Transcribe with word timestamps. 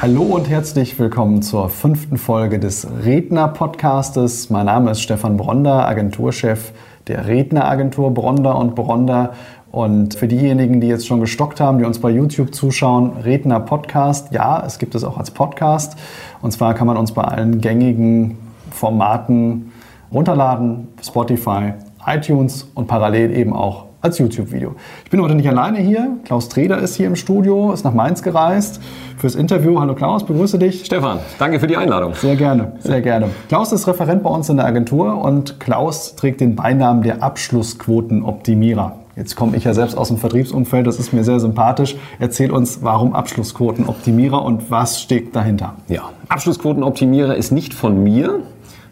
Hallo 0.00 0.22
und 0.22 0.48
herzlich 0.48 0.96
willkommen 1.00 1.42
zur 1.42 1.68
fünften 1.70 2.18
Folge 2.18 2.60
des 2.60 2.86
Redner-Podcastes. 3.04 4.48
Mein 4.48 4.66
Name 4.66 4.92
ist 4.92 5.00
Stefan 5.00 5.36
Bronder, 5.36 5.88
Agenturchef 5.88 6.72
der 7.08 7.26
Redneragentur 7.26 8.14
Bronder 8.14 8.56
und 8.56 8.76
Bronder. 8.76 9.32
Und 9.72 10.14
für 10.14 10.28
diejenigen, 10.28 10.80
die 10.80 10.86
jetzt 10.86 11.04
schon 11.04 11.18
gestockt 11.18 11.58
haben, 11.58 11.78
die 11.78 11.84
uns 11.84 11.98
bei 11.98 12.10
YouTube 12.10 12.54
zuschauen, 12.54 13.14
Redner 13.24 13.58
Podcast, 13.58 14.30
ja, 14.30 14.62
es 14.64 14.78
gibt 14.78 14.94
es 14.94 15.02
auch 15.02 15.18
als 15.18 15.32
Podcast. 15.32 15.98
Und 16.42 16.52
zwar 16.52 16.74
kann 16.74 16.86
man 16.86 16.96
uns 16.96 17.10
bei 17.10 17.24
allen 17.24 17.60
gängigen 17.60 18.38
Formaten 18.70 19.72
runterladen, 20.12 20.86
Spotify, 21.02 21.72
iTunes 22.06 22.70
und 22.72 22.86
parallel 22.86 23.36
eben 23.36 23.52
auch 23.52 23.87
als 24.00 24.18
YouTube-Video. 24.18 24.74
Ich 25.04 25.10
bin 25.10 25.20
heute 25.20 25.34
nicht 25.34 25.48
alleine 25.48 25.78
hier. 25.78 26.18
Klaus 26.24 26.48
Treder 26.48 26.78
ist 26.78 26.94
hier 26.94 27.06
im 27.06 27.16
Studio, 27.16 27.72
ist 27.72 27.84
nach 27.84 27.94
Mainz 27.94 28.22
gereist 28.22 28.80
fürs 29.16 29.34
Interview. 29.34 29.80
Hallo 29.80 29.94
Klaus, 29.94 30.24
begrüße 30.24 30.58
dich. 30.58 30.84
Stefan, 30.84 31.18
danke 31.38 31.58
für 31.58 31.66
die 31.66 31.76
Einladung. 31.76 32.14
Sehr 32.14 32.36
gerne, 32.36 32.72
sehr 32.78 33.00
gerne. 33.00 33.30
Klaus 33.48 33.72
ist 33.72 33.88
Referent 33.88 34.22
bei 34.22 34.30
uns 34.30 34.48
in 34.48 34.56
der 34.56 34.66
Agentur 34.66 35.20
und 35.20 35.58
Klaus 35.58 36.14
trägt 36.14 36.40
den 36.40 36.54
Beinamen 36.54 37.02
der 37.02 37.22
Abschlussquotenoptimierer. 37.22 38.96
Jetzt 39.16 39.34
komme 39.34 39.56
ich 39.56 39.64
ja 39.64 39.74
selbst 39.74 39.98
aus 39.98 40.08
dem 40.08 40.18
Vertriebsumfeld, 40.18 40.86
das 40.86 41.00
ist 41.00 41.12
mir 41.12 41.24
sehr 41.24 41.40
sympathisch. 41.40 41.96
Erzähl 42.20 42.52
uns, 42.52 42.84
warum 42.84 43.16
Abschlussquotenoptimierer 43.16 44.44
und 44.44 44.70
was 44.70 45.00
steckt 45.00 45.34
dahinter? 45.34 45.74
Ja, 45.88 46.10
Abschlussquotenoptimierer 46.28 47.34
ist 47.34 47.50
nicht 47.50 47.74
von 47.74 48.00
mir, 48.00 48.42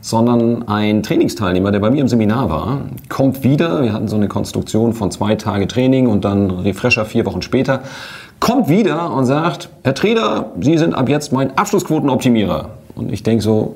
sondern 0.06 0.68
ein 0.68 1.02
Trainingsteilnehmer, 1.02 1.72
der 1.72 1.80
bei 1.80 1.90
mir 1.90 2.00
im 2.00 2.06
Seminar 2.06 2.48
war, 2.48 2.82
kommt 3.08 3.42
wieder. 3.42 3.82
Wir 3.82 3.92
hatten 3.92 4.06
so 4.06 4.14
eine 4.14 4.28
Konstruktion 4.28 4.92
von 4.92 5.10
zwei 5.10 5.34
Tage 5.34 5.66
Training 5.66 6.06
und 6.06 6.24
dann 6.24 6.48
Refresher 6.48 7.04
vier 7.04 7.26
Wochen 7.26 7.42
später. 7.42 7.82
Kommt 8.38 8.68
wieder 8.68 9.12
und 9.12 9.26
sagt, 9.26 9.68
Herr 9.82 9.94
Treder, 9.94 10.52
Sie 10.60 10.78
sind 10.78 10.94
ab 10.94 11.08
jetzt 11.08 11.32
mein 11.32 11.58
Abschlussquotenoptimierer. 11.58 12.68
Und 12.94 13.12
ich 13.12 13.24
denke 13.24 13.42
so, 13.42 13.74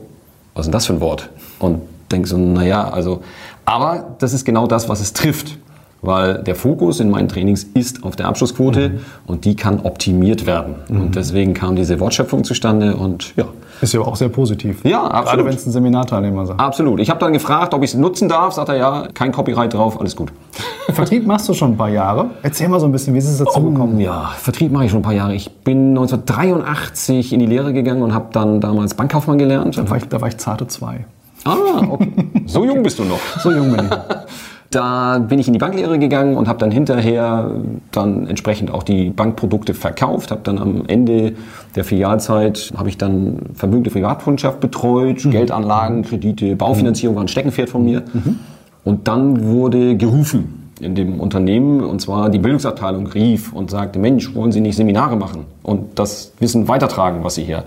was 0.55 0.67
ist 0.67 0.69
denn 0.69 0.72
das 0.72 0.87
für 0.87 0.92
ein 0.92 1.00
Wort? 1.00 1.31
Und 1.59 1.81
denke 2.12 2.28
so, 2.28 2.39
naja, 2.39 2.89
also, 2.89 3.22
aber 3.65 4.15
das 4.20 4.33
ist 4.33 4.44
genau 4.44 4.69
das, 4.69 4.89
was 4.89 5.00
es 5.00 5.12
trifft 5.12 5.59
weil 6.03 6.43
der 6.43 6.55
Fokus 6.55 7.01
in 7.01 7.11
meinen 7.11 7.29
Trainings 7.29 7.65
ist 7.75 8.05
auf 8.05 8.17
der 8.17 8.27
Abschlussquote 8.27 8.89
mhm. 8.89 8.98
und 9.27 9.45
die 9.45 9.56
kann 9.56 9.81
optimiert 9.81 10.47
werden. 10.47 10.77
Mhm. 10.89 11.01
Und 11.01 11.17
deswegen 11.17 11.55
kam 11.55 11.77
diese 11.77 12.01
Wortschöpfung 12.01 12.45
zustande 12.45 12.97
und 12.97 13.34
ja. 13.37 13.47
Ist 13.81 13.95
ja 13.95 14.01
auch 14.01 14.17
sehr 14.17 14.28
positiv. 14.28 14.84
Ja, 14.84 15.05
absolut. 15.05 15.25
Gerade 15.25 15.45
wenn 15.47 15.55
es 15.55 15.67
ein 15.67 15.73
Seminarteilnehmer 15.73 16.45
sagt. 16.45 16.61
Absolut. 16.61 17.01
Ich 17.01 17.09
habe 17.09 17.19
dann 17.19 17.33
gefragt, 17.33 17.73
ob 17.73 17.83
ich 17.83 17.91
es 17.91 17.97
nutzen 17.97 18.28
darf. 18.28 18.53
Sagt 18.53 18.69
er 18.69 18.77
ja, 18.77 19.09
kein 19.15 19.33
Copyright 19.33 19.73
drauf, 19.73 19.98
alles 19.98 20.15
gut. 20.17 20.33
Vertrieb 20.91 21.27
machst 21.27 21.48
du 21.48 21.55
schon 21.55 21.73
ein 21.73 21.77
paar 21.78 21.89
Jahre. 21.89 22.31
Erzähl 22.43 22.69
mal 22.69 22.78
so 22.78 22.87
ein 22.87 22.93
bisschen, 22.93 23.15
wie 23.15 23.19
ist 23.19 23.28
es 23.28 23.39
dazu 23.39 23.59
oh, 23.59 23.71
gekommen? 23.71 23.98
Ja, 23.98 24.33
Vertrieb 24.37 24.71
mache 24.71 24.84
ich 24.84 24.91
schon 24.91 25.01
ein 25.01 25.05
paar 25.05 25.15
Jahre. 25.15 25.34
Ich 25.34 25.51
bin 25.51 25.91
1983 25.91 27.33
in 27.33 27.41
die 27.41 27.47
Lehre 27.47 27.73
gegangen 27.73 28.03
und 28.03 28.12
habe 28.12 28.27
dann 28.33 28.61
damals 28.61 28.95
Bankkaufmann 28.95 29.39
gelernt. 29.39 29.78
Da 29.78 29.89
war 29.89 29.97
ich, 29.97 30.05
da 30.05 30.21
war 30.21 30.28
ich 30.28 30.37
zarte 30.37 30.67
zwei. 30.67 31.06
Ah, 31.45 31.83
okay. 31.89 32.12
So 32.47 32.65
jung 32.65 32.83
bist 32.83 32.98
du 32.98 33.05
noch. 33.05 33.21
So 33.39 33.51
jung 33.51 33.71
bin 33.75 33.87
ich. 33.87 33.91
Da 34.70 35.18
bin 35.18 35.40
ich 35.40 35.48
in 35.48 35.52
die 35.52 35.58
Banklehre 35.58 35.98
gegangen 35.98 36.36
und 36.36 36.46
habe 36.46 36.60
dann 36.60 36.70
hinterher 36.70 37.50
dann 37.90 38.28
entsprechend 38.28 38.70
auch 38.70 38.84
die 38.84 39.10
Bankprodukte 39.10 39.75
verkauft. 39.75 40.31
Habe 40.31 40.42
dann 40.44 40.58
am 40.58 40.84
Ende 40.86 41.32
der 41.75 41.82
Filialzeit 41.82 42.72
habe 42.76 42.88
ich 42.88 42.97
dann 42.97 43.41
vermögende 43.54 43.91
Privatkundschaft 43.91 44.60
betreut, 44.60 45.25
mhm. 45.25 45.32
Geldanlagen, 45.32 46.03
Kredite, 46.03 46.54
Baufinanzierung 46.54 47.16
war 47.16 47.25
ein 47.25 47.28
Steckenpferd 47.28 47.69
von 47.69 47.84
mir. 47.84 48.04
Mhm. 48.12 48.38
Und 48.84 49.09
dann 49.09 49.44
wurde 49.44 49.97
gerufen 49.97 50.70
in 50.80 50.94
dem 50.94 51.19
Unternehmen 51.19 51.80
und 51.80 52.00
zwar 52.00 52.30
die 52.30 52.38
Bildungsabteilung 52.38 53.09
rief 53.09 53.53
und 53.53 53.70
sagte, 53.70 53.98
Mensch, 53.98 54.34
wollen 54.36 54.53
Sie 54.53 54.60
nicht 54.60 54.76
Seminare 54.76 55.16
machen 55.16 55.47
und 55.64 55.98
das 55.98 56.32
Wissen 56.38 56.69
weitertragen, 56.69 57.25
was 57.25 57.34
Sie 57.34 57.42
hier 57.42 57.64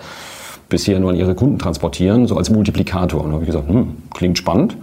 bisher 0.69 0.99
nur 1.01 1.11
an 1.11 1.17
Ihre 1.17 1.35
Kunden 1.35 1.59
transportieren, 1.59 2.27
so 2.27 2.37
als 2.37 2.49
Multiplikator. 2.49 3.21
Und 3.21 3.27
da 3.27 3.33
habe 3.33 3.43
ich 3.43 3.51
gesagt, 3.51 3.67
hm, 3.67 3.97
klingt 4.13 4.37
spannend 4.37 4.77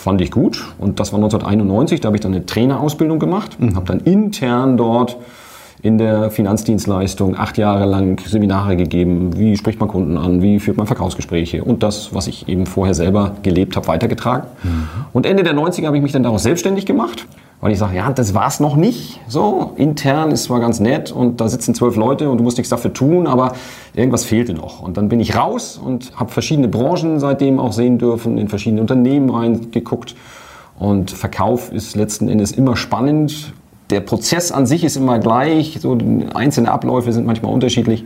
fand 0.00 0.20
ich 0.20 0.30
gut. 0.30 0.64
Und 0.78 0.98
das 1.00 1.12
war 1.12 1.18
1991, 1.18 2.00
da 2.00 2.06
habe 2.06 2.16
ich 2.16 2.22
dann 2.22 2.34
eine 2.34 2.46
Trainerausbildung 2.46 3.18
gemacht, 3.18 3.60
mhm. 3.60 3.76
habe 3.76 3.86
dann 3.86 4.00
intern 4.00 4.76
dort 4.76 5.16
in 5.82 5.98
der 5.98 6.30
Finanzdienstleistung 6.30 7.36
acht 7.36 7.58
Jahre 7.58 7.86
lang 7.86 8.20
Seminare 8.24 8.76
gegeben, 8.76 9.36
wie 9.36 9.56
spricht 9.56 9.80
man 9.80 9.88
Kunden 9.88 10.16
an, 10.16 10.42
wie 10.42 10.60
führt 10.60 10.76
man 10.76 10.86
Verkaufsgespräche 10.86 11.64
und 11.64 11.82
das, 11.82 12.14
was 12.14 12.26
ich 12.26 12.48
eben 12.48 12.66
vorher 12.66 12.94
selber 12.94 13.36
gelebt 13.42 13.76
habe, 13.76 13.88
weitergetragen. 13.88 14.48
Mhm. 14.62 14.88
Und 15.12 15.26
Ende 15.26 15.42
der 15.42 15.54
90er 15.54 15.86
habe 15.86 15.96
ich 15.96 16.02
mich 16.02 16.12
dann 16.12 16.22
daraus 16.22 16.42
selbstständig 16.42 16.86
gemacht 16.86 17.26
weil 17.60 17.72
ich 17.72 17.78
sage, 17.78 17.96
ja, 17.96 18.10
das 18.10 18.32
war's 18.34 18.58
noch 18.58 18.74
nicht. 18.74 19.20
So, 19.28 19.72
intern 19.76 20.30
ist 20.30 20.44
zwar 20.44 20.60
ganz 20.60 20.80
nett 20.80 21.12
und 21.12 21.40
da 21.40 21.48
sitzen 21.48 21.74
zwölf 21.74 21.96
Leute 21.96 22.30
und 22.30 22.38
du 22.38 22.44
musst 22.44 22.56
nichts 22.56 22.70
dafür 22.70 22.92
tun, 22.92 23.26
aber 23.26 23.52
irgendwas 23.94 24.24
fehlte 24.24 24.54
noch. 24.54 24.80
Und 24.80 24.96
dann 24.96 25.08
bin 25.08 25.20
ich 25.20 25.36
raus 25.36 25.78
und 25.82 26.18
habe 26.18 26.30
verschiedene 26.30 26.68
Branchen 26.68 27.20
seitdem 27.20 27.58
auch 27.58 27.72
sehen 27.72 27.98
dürfen, 27.98 28.38
in 28.38 28.48
verschiedene 28.48 28.80
Unternehmen 28.80 29.28
reingeguckt. 29.28 30.16
Und 30.78 31.10
Verkauf 31.10 31.70
ist 31.70 31.96
letzten 31.96 32.28
Endes 32.28 32.52
immer 32.52 32.76
spannend. 32.76 33.52
Der 33.90 34.00
Prozess 34.00 34.52
an 34.52 34.66
sich 34.66 34.84
ist 34.84 34.96
immer 34.96 35.18
gleich, 35.18 35.78
so 35.80 35.98
einzelne 36.34 36.70
Abläufe 36.70 37.12
sind 37.12 37.26
manchmal 37.26 37.52
unterschiedlich. 37.52 38.04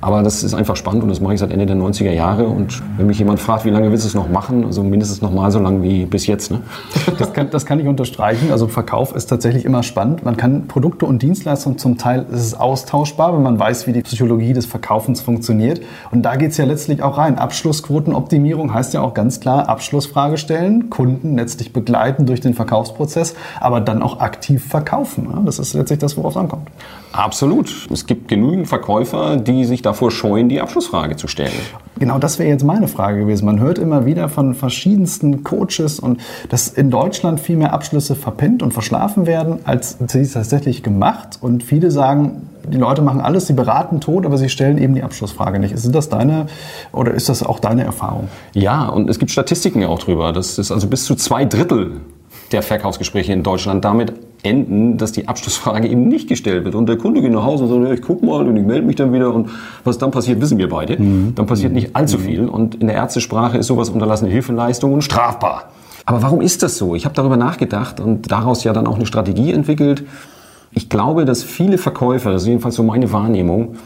Aber 0.00 0.22
das 0.22 0.42
ist 0.42 0.54
einfach 0.54 0.76
spannend 0.76 1.02
und 1.02 1.08
das 1.08 1.20
mache 1.20 1.34
ich 1.34 1.40
seit 1.40 1.50
Ende 1.50 1.64
der 1.64 1.76
90er 1.76 2.12
Jahre. 2.12 2.46
Und 2.46 2.82
wenn 2.96 3.06
mich 3.06 3.18
jemand 3.18 3.40
fragt, 3.40 3.64
wie 3.64 3.70
lange 3.70 3.90
willst 3.90 4.04
du 4.04 4.08
es 4.08 4.14
noch 4.14 4.28
machen, 4.28 4.64
also 4.64 4.82
mindestens 4.82 5.22
noch 5.22 5.32
mal 5.32 5.50
so 5.50 5.58
lange 5.58 5.82
wie 5.82 6.04
bis 6.04 6.26
jetzt. 6.26 6.50
Ne? 6.50 6.60
Das, 7.18 7.32
kann, 7.32 7.50
das 7.50 7.64
kann 7.64 7.80
ich 7.80 7.86
unterstreichen. 7.86 8.52
Also 8.52 8.68
Verkauf 8.68 9.14
ist 9.14 9.26
tatsächlich 9.26 9.64
immer 9.64 9.82
spannend. 9.82 10.24
Man 10.24 10.36
kann 10.36 10.66
Produkte 10.66 11.06
und 11.06 11.22
Dienstleistungen 11.22 11.78
zum 11.78 11.96
Teil, 11.96 12.26
ist 12.30 12.40
es 12.40 12.54
austauschbar, 12.54 13.34
wenn 13.34 13.42
man 13.42 13.58
weiß, 13.58 13.86
wie 13.86 13.92
die 13.92 14.02
Psychologie 14.02 14.52
des 14.52 14.66
Verkaufens 14.66 15.22
funktioniert. 15.22 15.80
Und 16.10 16.22
da 16.22 16.36
geht 16.36 16.50
es 16.50 16.58
ja 16.58 16.66
letztlich 16.66 17.02
auch 17.02 17.16
rein. 17.16 17.38
Abschlussquotenoptimierung 17.38 18.74
heißt 18.74 18.92
ja 18.92 19.00
auch 19.00 19.14
ganz 19.14 19.40
klar, 19.40 19.68
Abschlussfrage 19.68 20.36
stellen, 20.36 20.90
Kunden 20.90 21.36
letztlich 21.36 21.72
begleiten 21.72 22.26
durch 22.26 22.40
den 22.40 22.52
Verkaufsprozess, 22.52 23.34
aber 23.60 23.80
dann 23.80 24.02
auch 24.02 24.20
aktiv 24.20 24.64
verkaufen. 24.66 25.28
Das 25.46 25.58
ist 25.58 25.72
letztlich 25.72 26.00
das, 26.00 26.16
worauf 26.16 26.32
es 26.32 26.36
ankommt. 26.36 26.68
Absolut. 27.16 27.88
Es 27.90 28.06
gibt 28.06 28.28
genügend 28.28 28.68
Verkäufer, 28.68 29.38
die 29.38 29.64
sich 29.64 29.82
davor 29.82 30.10
scheuen, 30.10 30.48
die 30.48 30.60
Abschlussfrage 30.60 31.16
zu 31.16 31.28
stellen. 31.28 31.52
Genau, 31.98 32.18
das 32.18 32.38
wäre 32.38 32.50
jetzt 32.50 32.62
meine 32.62 32.88
Frage 32.88 33.20
gewesen. 33.20 33.46
Man 33.46 33.58
hört 33.58 33.78
immer 33.78 34.04
wieder 34.04 34.28
von 34.28 34.54
verschiedensten 34.54 35.42
Coaches 35.42 35.98
und 35.98 36.20
dass 36.50 36.68
in 36.68 36.90
Deutschland 36.90 37.40
viel 37.40 37.56
mehr 37.56 37.72
Abschlüsse 37.72 38.14
verpennt 38.14 38.62
und 38.62 38.74
verschlafen 38.74 39.26
werden, 39.26 39.60
als 39.64 39.96
sie 40.08 40.26
tatsächlich 40.26 40.82
gemacht. 40.82 41.38
Und 41.40 41.62
viele 41.62 41.90
sagen, 41.90 42.50
die 42.70 42.76
Leute 42.76 43.00
machen 43.00 43.20
alles, 43.20 43.46
sie 43.46 43.54
beraten 43.54 44.00
tot, 44.00 44.26
aber 44.26 44.36
sie 44.36 44.50
stellen 44.50 44.76
eben 44.76 44.94
die 44.94 45.02
Abschlussfrage 45.02 45.58
nicht. 45.58 45.72
Ist 45.72 45.90
das 45.94 46.10
deine 46.10 46.46
oder 46.92 47.14
ist 47.14 47.30
das 47.30 47.42
auch 47.42 47.60
deine 47.60 47.84
Erfahrung? 47.84 48.28
Ja, 48.52 48.88
und 48.88 49.08
es 49.08 49.18
gibt 49.18 49.30
Statistiken 49.30 49.84
auch 49.84 50.00
drüber. 50.00 50.32
Das 50.32 50.58
ist 50.58 50.70
also 50.70 50.86
bis 50.88 51.04
zu 51.04 51.14
zwei 51.14 51.46
Drittel 51.46 52.00
der 52.52 52.62
Verkaufsgespräche 52.62 53.32
in 53.32 53.42
Deutschland 53.42 53.84
damit 53.84 54.12
enden, 54.46 54.96
dass 54.96 55.12
die 55.12 55.28
Abschlussfrage 55.28 55.88
eben 55.88 56.08
nicht 56.08 56.28
gestellt 56.28 56.64
wird. 56.64 56.74
Und 56.74 56.88
der 56.88 56.96
Kunde 56.96 57.20
geht 57.20 57.32
nach 57.32 57.44
Hause 57.44 57.64
und 57.64 57.70
sagt, 57.70 57.84
ja, 57.84 57.92
ich 57.92 58.02
guck 58.02 58.22
mal 58.22 58.46
und 58.46 58.56
ich 58.56 58.64
melde 58.64 58.86
mich 58.86 58.96
dann 58.96 59.12
wieder. 59.12 59.34
Und 59.34 59.50
was 59.84 59.98
dann 59.98 60.10
passiert, 60.10 60.40
wissen 60.40 60.58
wir 60.58 60.68
beide. 60.68 61.00
Mhm. 61.00 61.34
Dann 61.34 61.46
passiert 61.46 61.72
nicht 61.72 61.94
allzu 61.94 62.18
viel. 62.18 62.48
Und 62.48 62.76
in 62.76 62.86
der 62.86 62.96
Ärztesprache 62.96 63.58
ist 63.58 63.66
sowas 63.66 63.90
unterlassene 63.90 64.30
Hilfeleistung 64.30 64.92
und 64.92 65.02
strafbar. 65.02 65.70
Aber 66.06 66.22
warum 66.22 66.40
ist 66.40 66.62
das 66.62 66.78
so? 66.78 66.94
Ich 66.94 67.04
habe 67.04 67.14
darüber 67.14 67.36
nachgedacht 67.36 67.98
und 68.00 68.30
daraus 68.30 68.62
ja 68.64 68.72
dann 68.72 68.86
auch 68.86 68.96
eine 68.96 69.06
Strategie 69.06 69.52
entwickelt. 69.52 70.04
Ich 70.70 70.88
glaube, 70.88 71.24
dass 71.24 71.42
viele 71.42 71.78
Verkäufer, 71.78 72.30
das 72.30 72.42
ist 72.42 72.48
jedenfalls 72.48 72.76
so 72.76 72.82
meine 72.82 73.12
Wahrnehmung, 73.12 73.76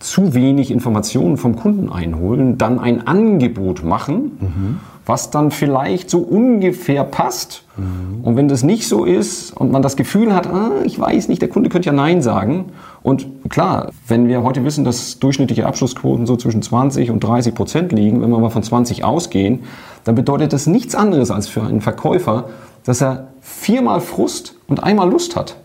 zu 0.00 0.34
wenig 0.34 0.70
Informationen 0.70 1.36
vom 1.36 1.56
Kunden 1.56 1.90
einholen, 1.90 2.58
dann 2.58 2.78
ein 2.78 3.06
Angebot 3.06 3.84
machen, 3.84 4.38
mhm. 4.40 4.80
Was 5.08 5.30
dann 5.30 5.50
vielleicht 5.50 6.10
so 6.10 6.18
ungefähr 6.18 7.02
passt. 7.02 7.64
Mhm. 7.76 8.20
Und 8.22 8.36
wenn 8.36 8.46
das 8.46 8.62
nicht 8.62 8.86
so 8.86 9.06
ist 9.06 9.56
und 9.56 9.72
man 9.72 9.80
das 9.80 9.96
Gefühl 9.96 10.34
hat, 10.34 10.46
ah, 10.46 10.82
ich 10.84 11.00
weiß 11.00 11.28
nicht, 11.28 11.40
der 11.40 11.48
Kunde 11.48 11.70
könnte 11.70 11.86
ja 11.86 11.94
Nein 11.94 12.20
sagen. 12.20 12.66
Und 13.02 13.26
klar, 13.48 13.90
wenn 14.06 14.28
wir 14.28 14.42
heute 14.42 14.64
wissen, 14.64 14.84
dass 14.84 15.18
durchschnittliche 15.18 15.66
Abschlussquoten 15.66 16.26
so 16.26 16.36
zwischen 16.36 16.60
20 16.60 17.10
und 17.10 17.24
30 17.24 17.54
Prozent 17.54 17.92
liegen, 17.92 18.20
wenn 18.20 18.28
wir 18.28 18.38
mal 18.38 18.50
von 18.50 18.62
20 18.62 19.02
ausgehen, 19.02 19.60
dann 20.04 20.14
bedeutet 20.14 20.52
das 20.52 20.66
nichts 20.66 20.94
anderes 20.94 21.30
als 21.30 21.48
für 21.48 21.62
einen 21.62 21.80
Verkäufer, 21.80 22.50
dass 22.84 23.00
er 23.00 23.28
viermal 23.40 24.00
Frust 24.00 24.56
und 24.68 24.82
einmal 24.82 25.10
Lust 25.10 25.36
hat. 25.36 25.56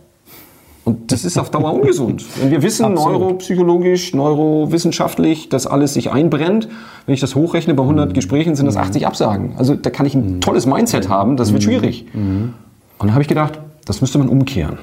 Und 0.85 1.13
das 1.13 1.23
ist 1.23 1.37
auf 1.37 1.49
Dauer 1.49 1.73
ungesund. 1.73 2.25
Wenn 2.41 2.51
wir 2.51 2.61
wissen, 2.61 2.83
Absolut. 2.85 3.19
neuropsychologisch, 3.19 4.13
neurowissenschaftlich, 4.13 5.47
dass 5.47 5.65
alles 5.65 5.93
sich 5.93 6.11
einbrennt, 6.11 6.67
wenn 7.05 7.13
ich 7.13 7.21
das 7.21 7.35
hochrechne, 7.35 7.73
bei 7.73 7.83
100 7.83 8.13
Gesprächen 8.13 8.55
sind 8.55 8.65
das 8.65 8.75
80 8.75 9.07
Absagen. 9.07 9.53
Also 9.57 9.75
da 9.75 9.89
kann 9.89 10.05
ich 10.05 10.13
ein 10.13 10.41
tolles 10.41 10.65
Mindset 10.65 11.07
haben, 11.07 11.37
das 11.37 11.53
wird 11.53 11.63
schwierig. 11.63 12.05
Und 12.13 12.53
dann 12.99 13.13
habe 13.13 13.21
ich 13.21 13.29
gedacht, 13.29 13.59
das 13.85 14.01
müsste 14.01 14.17
man 14.17 14.27
umkehren. 14.27 14.77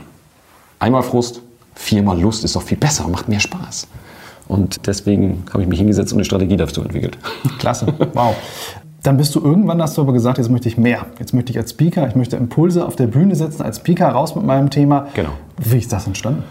Einmal 0.79 1.02
Frust, 1.02 1.43
viermal 1.75 2.19
Lust 2.19 2.44
ist 2.44 2.56
doch 2.56 2.62
viel 2.62 2.79
besser, 2.79 3.06
macht 3.08 3.29
mehr 3.29 3.41
Spaß. 3.41 3.87
Und 4.49 4.87
deswegen 4.87 5.44
habe 5.52 5.62
ich 5.62 5.69
mich 5.69 5.79
hingesetzt 5.79 6.12
und 6.12 6.19
eine 6.19 6.25
Strategie 6.25 6.56
dazu 6.56 6.82
entwickelt. 6.82 7.19
Klasse, 7.58 7.87
wow. 8.14 8.35
Dann 9.02 9.17
bist 9.17 9.35
du 9.35 9.41
irgendwann, 9.41 9.81
hast 9.81 9.97
du 9.97 10.02
aber 10.02 10.12
gesagt, 10.12 10.38
jetzt 10.38 10.50
möchte 10.50 10.69
ich 10.69 10.76
mehr. 10.76 11.06
Jetzt 11.19 11.32
möchte 11.32 11.52
ich 11.52 11.58
als 11.58 11.70
Speaker, 11.70 12.06
ich 12.06 12.14
möchte 12.14 12.37
Impulse 12.37 12.87
auf 12.87 12.97
der 12.97 13.06
Bühne 13.06 13.35
setzen, 13.35 13.62
als 13.62 13.79
Speaker 13.79 14.08
raus 14.08 14.35
mit 14.35 14.44
meinem 14.44 14.69
Thema. 14.69 15.06
Genau. 15.14 15.31
Wie 15.58 15.79
ist 15.79 15.93
das 15.93 16.06
entstanden? 16.06 16.44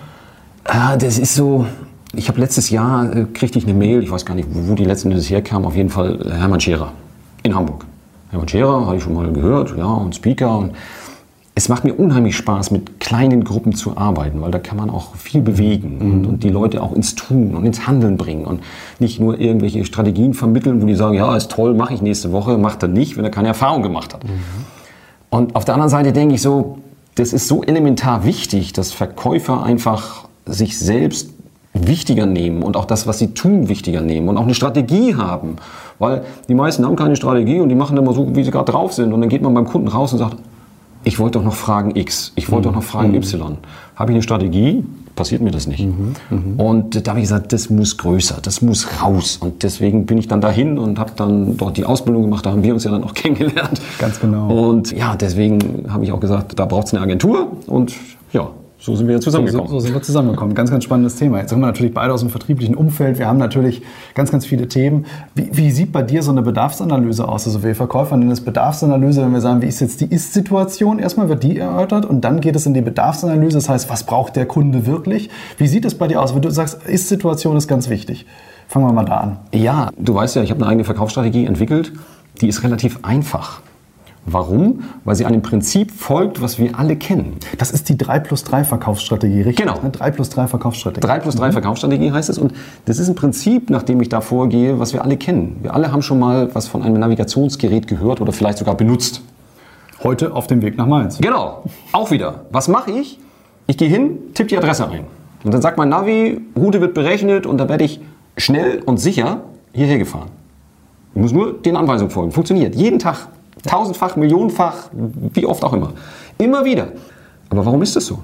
Ah, 0.64 0.98
das 0.98 1.20
ist 1.20 1.36
so. 1.36 1.66
Ich 2.14 2.28
habe 2.28 2.40
letztes 2.40 2.72
Jahr 2.72 3.16
äh, 3.16 3.26
kriegte 3.26 3.60
ich 3.60 3.66
eine 3.66 3.76
Mail, 3.76 4.02
ich 4.02 4.10
weiß 4.10 4.26
gar 4.26 4.34
nicht, 4.34 4.48
wo, 4.52 4.74
die 4.74 4.86
letzten 4.86 5.12
Endes 5.12 5.30
herkam, 5.30 5.66
auf 5.66 5.76
jeden 5.76 5.90
Fall 5.90 6.20
Hermann 6.32 6.60
Scherer 6.60 6.92
in 7.44 7.54
Hamburg. 7.54 7.86
Hermann 8.32 8.48
Scherer 8.48 8.86
habe 8.86 8.98
ich 8.98 9.04
schon 9.04 9.14
mal 9.14 9.32
gehört, 9.32 9.76
ja, 9.78 9.86
und 9.86 10.16
Speaker. 10.16 10.58
Und 10.58 10.72
es 11.60 11.68
macht 11.68 11.84
mir 11.84 11.94
unheimlich 11.94 12.38
Spaß, 12.38 12.72
mit 12.72 13.02
kleinen 13.02 13.44
Gruppen 13.44 13.76
zu 13.76 13.98
arbeiten, 13.98 14.42
weil 14.42 14.50
da 14.50 14.60
kann 14.60 14.78
man 14.78 14.90
auch 14.90 15.16
viel 15.16 15.42
bewegen 15.42 15.98
und, 16.00 16.26
und 16.26 16.44
die 16.46 16.48
Leute 16.48 16.82
auch 16.82 16.94
ins 16.94 17.16
Tun 17.16 17.54
und 17.54 17.66
ins 17.66 17.86
Handeln 17.86 18.16
bringen 18.16 18.46
und 18.46 18.62
nicht 19.00 19.20
nur 19.20 19.38
irgendwelche 19.38 19.84
Strategien 19.84 20.34
vermitteln, 20.34 20.82
wo 20.82 20.86
die 20.86 20.96
sagen, 20.96 21.16
ja, 21.16 21.36
ist 21.36 21.52
toll, 21.52 21.74
mache 21.74 21.94
ich 21.94 22.02
nächste 22.02 22.32
Woche, 22.32 22.58
macht 22.58 22.82
er 22.82 22.88
nicht, 22.88 23.18
wenn 23.18 23.26
er 23.26 23.30
keine 23.30 23.50
Erfahrung 23.50 23.84
gemacht 23.84 24.14
hat. 24.14 24.22
Und 25.30 25.54
auf 25.54 25.66
der 25.66 25.74
anderen 25.74 25.90
Seite 25.90 26.14
denke 26.14 26.36
ich 26.36 26.42
so, 26.42 26.78
das 27.16 27.34
ist 27.34 27.50
so 27.50 27.62
elementar 27.62 28.24
wichtig, 28.24 28.72
dass 28.72 28.94
Verkäufer 28.94 29.62
einfach 29.62 30.30
sich 30.46 30.80
selbst 30.80 31.32
wichtiger 31.74 32.26
nehmen 32.26 32.64
und 32.64 32.78
auch 32.78 32.86
das, 32.86 33.06
was 33.06 33.20
sie 33.20 33.34
tun, 33.34 33.68
wichtiger 33.68 34.00
nehmen 34.00 34.30
und 34.30 34.38
auch 34.38 34.44
eine 34.44 34.56
Strategie 34.56 35.16
haben. 35.16 35.58
Weil 36.00 36.24
die 36.48 36.56
meisten 36.56 36.86
haben 36.86 36.96
keine 36.96 37.18
Strategie 37.18 37.60
und 37.60 37.68
die 37.68 37.76
machen 37.76 37.98
immer 37.98 38.14
so, 38.14 38.34
wie 38.34 38.46
sie 38.46 38.52
gerade 38.52 38.72
drauf 38.72 38.94
sind. 38.94 39.12
Und 39.12 39.20
dann 39.20 39.30
geht 39.30 39.42
man 39.42 39.54
beim 39.54 39.66
Kunden 39.66 39.90
raus 39.90 40.14
und 40.14 40.20
sagt, 40.20 40.38
ich 41.04 41.20
wollte 41.20 41.40
doch 41.40 41.46
noch 41.46 41.56
fragen 41.56 41.96
X, 41.96 42.34
ich 42.36 42.52
wollte 42.52 42.70
doch 42.70 42.76
noch 42.76 42.84
fragen 42.84 43.16
Y. 43.16 43.58
Habe 43.96 44.12
ich 44.12 44.16
eine 44.16 44.24
Strategie? 44.24 44.84
Passiert 45.16 45.42
mir 45.42 45.52
das 45.52 45.68
nicht. 45.68 45.86
Und 46.58 47.06
da 47.06 47.12
habe 47.12 47.20
ich 47.20 47.26
gesagt, 47.26 47.52
das 47.52 47.70
muss 47.70 47.98
größer, 47.98 48.40
das 48.42 48.62
muss 48.62 48.88
raus. 49.02 49.38
Und 49.42 49.64
deswegen 49.64 50.06
bin 50.06 50.18
ich 50.18 50.30
dann 50.30 50.40
dahin 50.40 50.78
und 50.78 50.98
habe 50.98 51.12
dann 51.16 51.58
dort 51.58 51.76
die 51.76 51.84
Ausbildung 51.84 52.24
gemacht. 52.24 52.46
Da 52.46 52.52
haben 52.52 52.64
wir 52.64 52.74
uns 52.74 52.86
ja 52.86 52.92
dann 52.92 53.04
auch 53.04 53.14
kennengelernt. 53.16 53.82
Ganz 53.98 54.20
genau. 54.20 54.70
Und 54.70 54.92
ja, 54.94 55.18
deswegen 55.18 55.86
habe 55.90 56.06
ich 56.06 56.14
auch 56.14 56.22
gesagt, 56.22 56.58
da 56.58 56.66
braucht 56.66 56.88
es 56.88 56.94
eine 56.94 57.04
Agentur. 57.04 57.52
Und 57.68 57.94
ja, 58.32 58.50
so 58.82 58.96
sind 58.96 59.08
wir 59.10 59.16
So, 59.18 59.24
zusammengekommen. 59.24 59.68
so 59.70 59.80
sind 59.80 59.94
wir 59.94 60.02
zusammengekommen. 60.02 60.56
Ganz, 60.56 60.72
ganz 60.72 60.86
spannendes 60.86 61.16
Thema. 61.18 61.40
Jetzt 61.40 61.50
sind 61.50 61.60
wir 61.60 61.66
natürlich 61.68 61.94
beide 61.94 62.14
aus 62.14 62.22
dem 62.22 62.30
vertrieblichen 62.30 62.76
Umfeld. 62.76 63.20
Wir 63.20 63.28
haben 63.28 63.38
natürlich 63.38 63.82
ganz, 64.16 64.32
ganz 64.32 64.46
viele 64.46 64.70
Themen. 64.70 65.06
Wie, 65.36 65.50
wie 65.52 65.72
sieht 65.72 65.92
bei 65.92 66.02
dir 66.02 66.24
so 66.24 66.32
eine 66.32 66.42
Bedarfsanalyse 66.42 67.28
aus? 67.28 67.46
Also 67.46 67.62
wir 67.62 67.76
Verkäufer 67.76 68.16
nennen 68.16 68.32
es 68.32 68.40
Bedarfsanalyse, 68.42 69.22
wenn 69.22 69.34
wir 69.34 69.42
sagen, 69.42 69.62
wie 69.62 69.68
ist 69.68 69.82
jetzt 69.82 70.00
die 70.00 70.06
Ist-Situation? 70.06 71.00
Erstmal 71.00 71.28
wird 71.28 71.44
die 71.44 71.58
erörtert 71.58 72.06
und 72.06 72.22
dann 72.22 72.40
geht 72.40 72.56
es 72.56 72.66
in 72.66 72.74
die 72.74 72.82
Bedarfsanalyse. 72.82 73.58
Das 73.58 73.68
heißt, 73.68 73.90
was 73.90 74.04
braucht 74.06 74.38
der 74.38 74.46
Kunde 74.46 74.86
wirklich? 74.86 75.30
Wie 75.58 75.68
sieht 75.68 75.84
es 75.84 75.96
bei 75.96 76.08
dir 76.08 76.22
aus? 76.22 76.34
Wenn 76.34 76.42
du 76.42 76.50
sagst, 76.50 76.84
Ist-Situation 76.88 77.58
ist 77.58 77.68
ganz 77.68 77.90
wichtig. 77.90 78.26
Fangen 78.70 78.86
wir 78.88 78.94
mal 78.94 79.04
da 79.04 79.18
an. 79.18 79.38
Ja, 79.54 79.90
du 79.98 80.16
weißt 80.16 80.38
ja, 80.38 80.44
ich 80.44 80.52
habe 80.52 80.62
eine 80.62 80.70
eigene 80.70 80.84
Verkaufsstrategie 80.86 81.46
entwickelt. 81.46 81.92
Die 82.40 82.48
ist 82.48 82.64
relativ 82.64 83.00
einfach. 83.02 83.62
Warum? 84.26 84.84
Weil 85.06 85.16
sie 85.16 85.26
einem 85.26 85.42
Prinzip 85.42 85.92
folgt, 85.92 86.42
was 86.42 86.60
wir 86.60 86.78
alle 86.78 86.96
kennen. 86.96 87.38
Das 87.58 87.72
ist 87.72 87.90
die 87.90 87.98
3 87.98 88.20
plus 88.20 88.44
3 88.44 88.64
Verkaufsstrategie, 88.64 89.42
richtig? 89.42 89.66
Genau. 89.66 89.80
Ne? 89.82 89.90
3 89.90 90.12
plus 90.12 90.30
3 90.30 90.48
Verkaufsstrategie. 90.48 91.06
3 91.06 91.20
plus 91.20 91.36
3 91.36 91.52
Verkaufsstrategie 91.52 92.12
heißt 92.12 92.30
es. 92.30 92.38
Und 92.38 92.54
das 92.86 93.00
ist 93.00 93.08
ein 93.08 93.16
Prinzip, 93.16 93.70
nach 93.70 93.84
dem 93.84 94.02
ich 94.02 94.10
da 94.10 94.22
vorgehe, 94.22 94.80
was 94.80 94.94
wir 94.94 95.04
alle 95.04 95.18
kennen. 95.18 95.58
Wir 95.62 95.74
alle 95.74 95.92
haben 95.92 96.02
schon 96.02 96.20
mal 96.20 96.54
was 96.54 96.68
von 96.68 96.84
einem 96.84 97.00
Navigationsgerät 97.00 97.88
gehört 97.88 98.22
oder 98.22 98.32
vielleicht 98.32 98.60
sogar 98.60 98.76
benutzt. 98.76 99.22
Heute 100.04 100.34
auf 100.34 100.48
dem 100.48 100.62
Weg 100.62 100.78
nach 100.78 100.86
Mainz. 100.86 101.18
Genau, 101.20 101.64
auch 101.92 102.12
wieder. 102.12 102.46
Was 102.52 102.68
mache 102.68 102.92
ich? 102.92 103.20
Ich 103.68 103.78
gehe 103.78 103.90
hin, 103.90 104.18
tippe 104.34 104.50
die 104.50 104.58
Adresse 104.58 104.88
ein. 104.90 105.06
Und 105.44 105.54
dann 105.54 105.62
sagt 105.62 105.78
mein 105.78 105.90
Navi, 105.90 106.42
Route 106.56 106.82
wird 106.82 106.94
berechnet 106.94 107.46
und 107.46 107.58
dann 107.58 107.70
werde 107.70 107.84
ich 107.84 108.00
schnell 108.38 108.82
und 108.86 108.98
sicher 108.98 109.42
hierher 109.74 109.98
gefahren. 109.98 110.30
Ich 111.16 111.22
muss 111.22 111.32
nur 111.32 111.54
den 111.54 111.76
Anweisungen 111.76 112.12
folgen. 112.12 112.32
Funktioniert. 112.32 112.76
Jeden 112.76 113.00
Tag. 113.00 113.28
Tausendfach, 113.66 114.16
millionenfach, 114.16 114.90
wie 114.92 115.46
oft 115.46 115.64
auch 115.64 115.74
immer. 115.74 115.94
Immer 116.38 116.66
wieder. 116.66 116.90
Aber 117.50 117.66
warum 117.66 117.82
ist 117.82 117.96
das 117.96 118.06
so? 118.06 118.20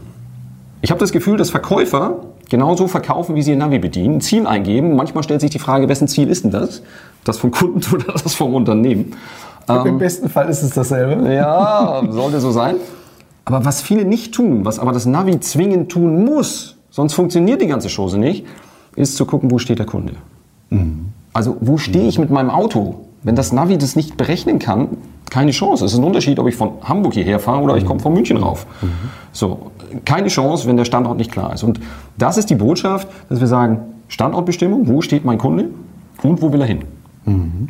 Ich 0.82 0.92
habe 0.92 1.00
das 1.00 1.12
Gefühl, 1.12 1.38
dass 1.38 1.50
Verkäufer 1.50 2.22
genauso 2.50 2.88
verkaufen, 2.88 3.36
wie 3.36 3.42
sie 3.42 3.52
ihr 3.52 3.58
Navi 3.58 3.80
bedienen, 3.80 4.16
ein 4.16 4.22
Ziel 4.22 4.46
eingeben. 4.46 4.96
Manchmal 4.96 5.24
stellt 5.24 5.42
sich 5.42 5.50
die 5.50 5.60
Frage, 5.60 5.90
wessen 5.90 6.08
Ziel 6.08 6.30
ist 6.30 6.44
denn 6.44 6.52
das? 6.52 6.84
Das 7.24 7.38
vom 7.38 7.52
Kunden 7.52 7.82
oder 7.94 8.14
das 8.14 8.36
vom 8.36 8.54
Unternehmen? 8.54 9.14
Im 9.68 9.98
besten 9.98 10.30
Fall 10.30 10.48
ist 10.48 10.62
es 10.62 10.72
dasselbe. 10.72 11.34
Ja, 11.34 12.04
sollte 12.10 12.40
so 12.40 12.52
sein. 12.52 12.76
Aber 13.46 13.66
was 13.66 13.82
viele 13.82 14.06
nicht 14.06 14.34
tun, 14.34 14.64
was 14.64 14.80
aber 14.80 14.92
das 14.92 15.06
Navi 15.06 15.40
zwingend 15.40 15.92
tun 15.92 16.24
muss, 16.24 16.78
sonst 16.92 17.14
funktioniert 17.14 17.62
die 17.62 17.68
ganze 17.68 17.90
Chose 17.90 18.20
nicht, 18.20 18.46
ist 18.96 19.16
zu 19.16 19.26
gucken, 19.26 19.52
wo 19.52 19.58
steht 19.58 19.80
der 19.80 19.86
Kunde. 19.86 20.14
Also 21.34 21.58
wo 21.62 21.78
stehe 21.78 22.08
ich 22.08 22.20
mit 22.20 22.30
meinem 22.30 22.50
Auto? 22.50 23.08
Wenn 23.25 23.36
das 23.36 23.51
Navi 23.51 23.77
das 23.80 23.95
nicht 23.95 24.18
berechnen 24.18 24.60
kann, 24.60 24.98
keine 25.31 25.50
Chance. 25.50 25.83
Es 25.83 25.94
ist 25.94 25.98
ein 25.98 26.04
Unterschied, 26.04 26.38
ob 26.38 26.48
ich 26.48 26.56
von 26.56 26.74
Hamburg 26.83 27.16
hierher 27.16 27.39
fahre 27.39 27.63
oder 27.63 27.75
ich 27.75 27.83
komme 27.83 28.00
von 28.00 28.13
München 28.13 28.38
rauf. 28.38 28.68
So, 29.31 29.72
keine 30.06 30.27
Chance, 30.27 30.68
wenn 30.68 30.77
der 30.77 30.86
Standort 30.86 31.18
nicht 31.18 31.31
klar 31.31 31.51
ist. 31.51 31.63
Und 31.63 31.80
das 32.19 32.38
ist 32.38 32.51
die 32.51 32.56
Botschaft, 32.56 33.07
dass 33.27 33.39
wir 33.39 33.48
sagen, 33.48 33.80
Standortbestimmung, 34.10 34.88
wo 34.88 35.01
steht 35.01 35.25
mein 35.25 35.39
Kunde 35.39 35.69
und 36.22 36.44
wo 36.44 36.54
will 36.54 36.62
er 36.62 36.68
hin? 36.68 36.83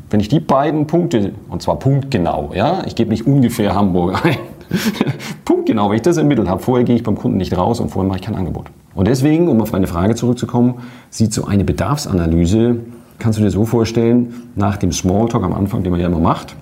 Wenn 0.10 0.20
ich 0.20 0.28
die 0.28 0.42
beiden 0.42 0.88
Punkte, 0.88 1.32
und 1.50 1.62
zwar 1.62 1.80
punktgenau, 1.80 2.52
ja, 2.54 2.84
ich 2.86 2.96
gebe 2.96 3.10
nicht 3.10 3.26
ungefähr 3.26 3.74
Hamburg 3.74 4.26
ein, 4.26 4.36
punktgenau, 5.46 5.90
wenn 5.90 5.96
ich 5.96 6.02
das 6.02 6.18
im 6.18 6.28
Mittel 6.28 6.50
habe, 6.50 6.62
vorher 6.62 6.84
gehe 6.84 6.98
ich 6.98 7.04
beim 7.04 7.16
Kunden 7.16 7.38
nicht 7.38 7.58
raus 7.58 7.80
und 7.80 7.88
vorher 7.88 8.10
mache 8.10 8.20
ich 8.20 8.26
kein 8.26 8.36
Angebot. 8.36 8.66
Und 8.94 9.08
deswegen, 9.08 9.48
um 9.48 9.62
auf 9.62 9.72
meine 9.72 9.88
Frage 9.88 10.16
zurückzukommen, 10.16 10.76
sieht 11.10 11.32
so 11.32 11.46
eine 11.46 11.64
Bedarfsanalyse, 11.64 12.82
kannst 13.20 13.40
du 13.40 13.44
dir 13.44 13.52
so 13.52 13.66
vorstellen, 13.66 14.34
nach 14.56 14.78
dem 14.78 14.92
Smalltalk 14.92 15.44
am 15.44 15.54
Anfang, 15.54 15.84
den 15.84 15.92
man 15.92 16.00
ja 16.00 16.08
immer 16.08 16.20
macht, 16.20 16.56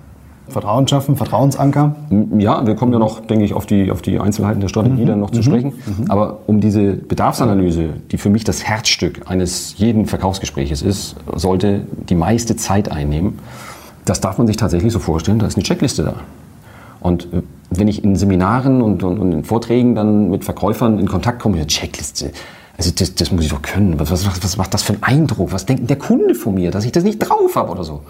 Vertrauen 0.49 0.87
schaffen, 0.87 1.15
Vertrauensanker. 1.15 1.95
ja, 2.37 2.65
wir 2.67 2.75
kommen 2.75 2.91
ja 2.91 2.99
noch, 2.99 3.21
denke 3.21 3.45
ich, 3.45 3.53
auf 3.53 3.65
die, 3.65 3.91
auf 3.91 4.01
die 4.01 4.19
Einzelheiten 4.19 4.59
der 4.59 4.67
Strategie 4.67 5.05
dann 5.05 5.19
noch 5.19 5.31
zu 5.31 5.41
sprechen. 5.41 5.73
Aber 6.09 6.39
um 6.47 6.59
diese 6.59 6.93
Bedarfsanalyse, 6.93 7.89
die 8.11 8.17
für 8.17 8.29
mich 8.29 8.43
das 8.43 8.63
Herzstück 8.63 9.21
eines 9.29 9.77
jeden 9.77 10.05
Verkaufsgespräches 10.05 10.81
ist, 10.81 11.15
sollte 11.33 11.81
die 12.09 12.15
meiste 12.15 12.57
Zeit 12.57 12.91
einnehmen. 12.91 13.39
Das 14.05 14.19
darf 14.19 14.37
man 14.37 14.47
sich 14.47 14.57
tatsächlich 14.57 14.91
so 14.91 14.99
vorstellen, 14.99 15.39
da 15.39 15.47
ist 15.47 15.55
eine 15.55 15.63
Checkliste 15.63 16.03
da. 16.03 16.15
Und 16.99 17.25
äh, 17.33 17.41
wenn 17.69 17.87
ich 17.87 18.03
in 18.03 18.15
Seminaren 18.15 18.81
und, 18.81 19.03
und, 19.03 19.19
und 19.19 19.31
in 19.31 19.43
Vorträgen 19.43 19.95
dann 19.95 20.29
mit 20.29 20.43
Verkäufern 20.43 20.99
in 20.99 21.07
Kontakt 21.07 21.41
komme, 21.41 21.55
eine 21.55 21.67
Checkliste, 21.67 22.31
also 22.77 22.91
das, 22.91 23.15
das 23.15 23.31
muss 23.31 23.45
ich 23.45 23.51
doch 23.51 23.61
können. 23.61 23.99
Was, 23.99 24.11
was, 24.11 24.43
was 24.43 24.57
macht 24.57 24.73
das 24.73 24.83
für 24.83 24.93
einen 24.93 25.03
Eindruck? 25.03 25.51
Was 25.51 25.65
denkt 25.65 25.89
der 25.89 25.97
Kunde 25.97 26.35
von 26.35 26.55
mir, 26.55 26.71
dass 26.71 26.85
ich 26.85 26.91
das 26.91 27.03
nicht 27.03 27.19
drauf 27.19 27.55
habe 27.55 27.71
oder 27.71 27.83
so? 27.83 28.01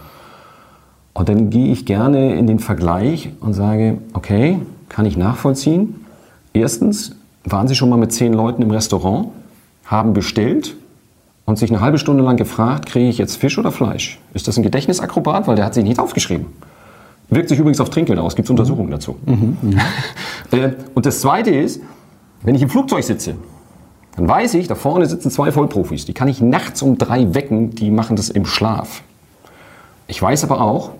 Und 1.13 1.29
dann 1.29 1.49
gehe 1.49 1.71
ich 1.71 1.85
gerne 1.85 2.35
in 2.35 2.47
den 2.47 2.59
Vergleich 2.59 3.29
und 3.39 3.53
sage, 3.53 3.97
okay, 4.13 4.59
kann 4.89 5.05
ich 5.05 5.17
nachvollziehen. 5.17 6.05
Erstens, 6.53 7.15
waren 7.43 7.67
Sie 7.67 7.75
schon 7.75 7.89
mal 7.89 7.97
mit 7.97 8.11
zehn 8.11 8.33
Leuten 8.33 8.61
im 8.61 8.71
Restaurant, 8.71 9.27
haben 9.85 10.13
bestellt 10.13 10.75
und 11.45 11.59
sich 11.59 11.69
eine 11.69 11.81
halbe 11.81 11.97
Stunde 11.97 12.23
lang 12.23 12.37
gefragt, 12.37 12.85
kriege 12.85 13.09
ich 13.09 13.17
jetzt 13.17 13.35
Fisch 13.35 13.57
oder 13.57 13.71
Fleisch? 13.71 14.19
Ist 14.33 14.47
das 14.47 14.57
ein 14.57 14.63
Gedächtnisakrobat? 14.63 15.47
Weil 15.47 15.55
der 15.55 15.65
hat 15.65 15.73
sich 15.73 15.83
nicht 15.83 15.99
aufgeschrieben. 15.99 16.47
Wirkt 17.29 17.49
sich 17.49 17.59
übrigens 17.59 17.79
auf 17.79 17.89
Trinkgeld 17.89 18.19
aus, 18.19 18.35
gibt 18.35 18.47
es 18.47 18.49
Untersuchungen 18.49 18.91
dazu. 18.91 19.17
Äh, 20.51 20.73
und 20.93 21.07
das 21.07 21.21
Zweite 21.21 21.49
ist, 21.49 21.81
wenn 22.43 22.53
ich 22.53 22.61
im 22.61 22.69
Flugzeug 22.69 23.03
sitze, 23.03 23.33
dann 24.15 24.27
weiß 24.27 24.53
ich, 24.55 24.67
da 24.67 24.75
vorne 24.75 25.05
sitzen 25.05 25.31
zwei 25.31 25.51
Vollprofis, 25.51 26.05
die 26.05 26.13
kann 26.13 26.27
ich 26.27 26.41
nachts 26.41 26.81
um 26.81 26.97
drei 26.97 27.33
wecken, 27.33 27.71
die 27.71 27.91
machen 27.91 28.15
das 28.15 28.29
im 28.29 28.45
Schlaf. 28.45 29.01
Ich 30.07 30.21
weiß 30.21 30.43
aber 30.43 30.61
auch, 30.61 30.91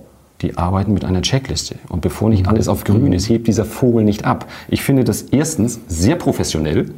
die 0.41 0.57
arbeiten 0.57 0.93
mit 0.93 1.05
einer 1.05 1.21
Checkliste. 1.21 1.75
Und 1.89 2.01
bevor 2.01 2.29
nicht 2.29 2.47
alles 2.47 2.67
auf 2.67 2.83
grün 2.83 3.13
ist, 3.13 3.29
hebt 3.29 3.47
dieser 3.47 3.65
Vogel 3.65 4.03
nicht 4.03 4.25
ab. 4.25 4.45
Ich 4.67 4.83
finde 4.83 5.03
das 5.03 5.21
erstens 5.21 5.79
sehr 5.87 6.15
professionell 6.15 6.91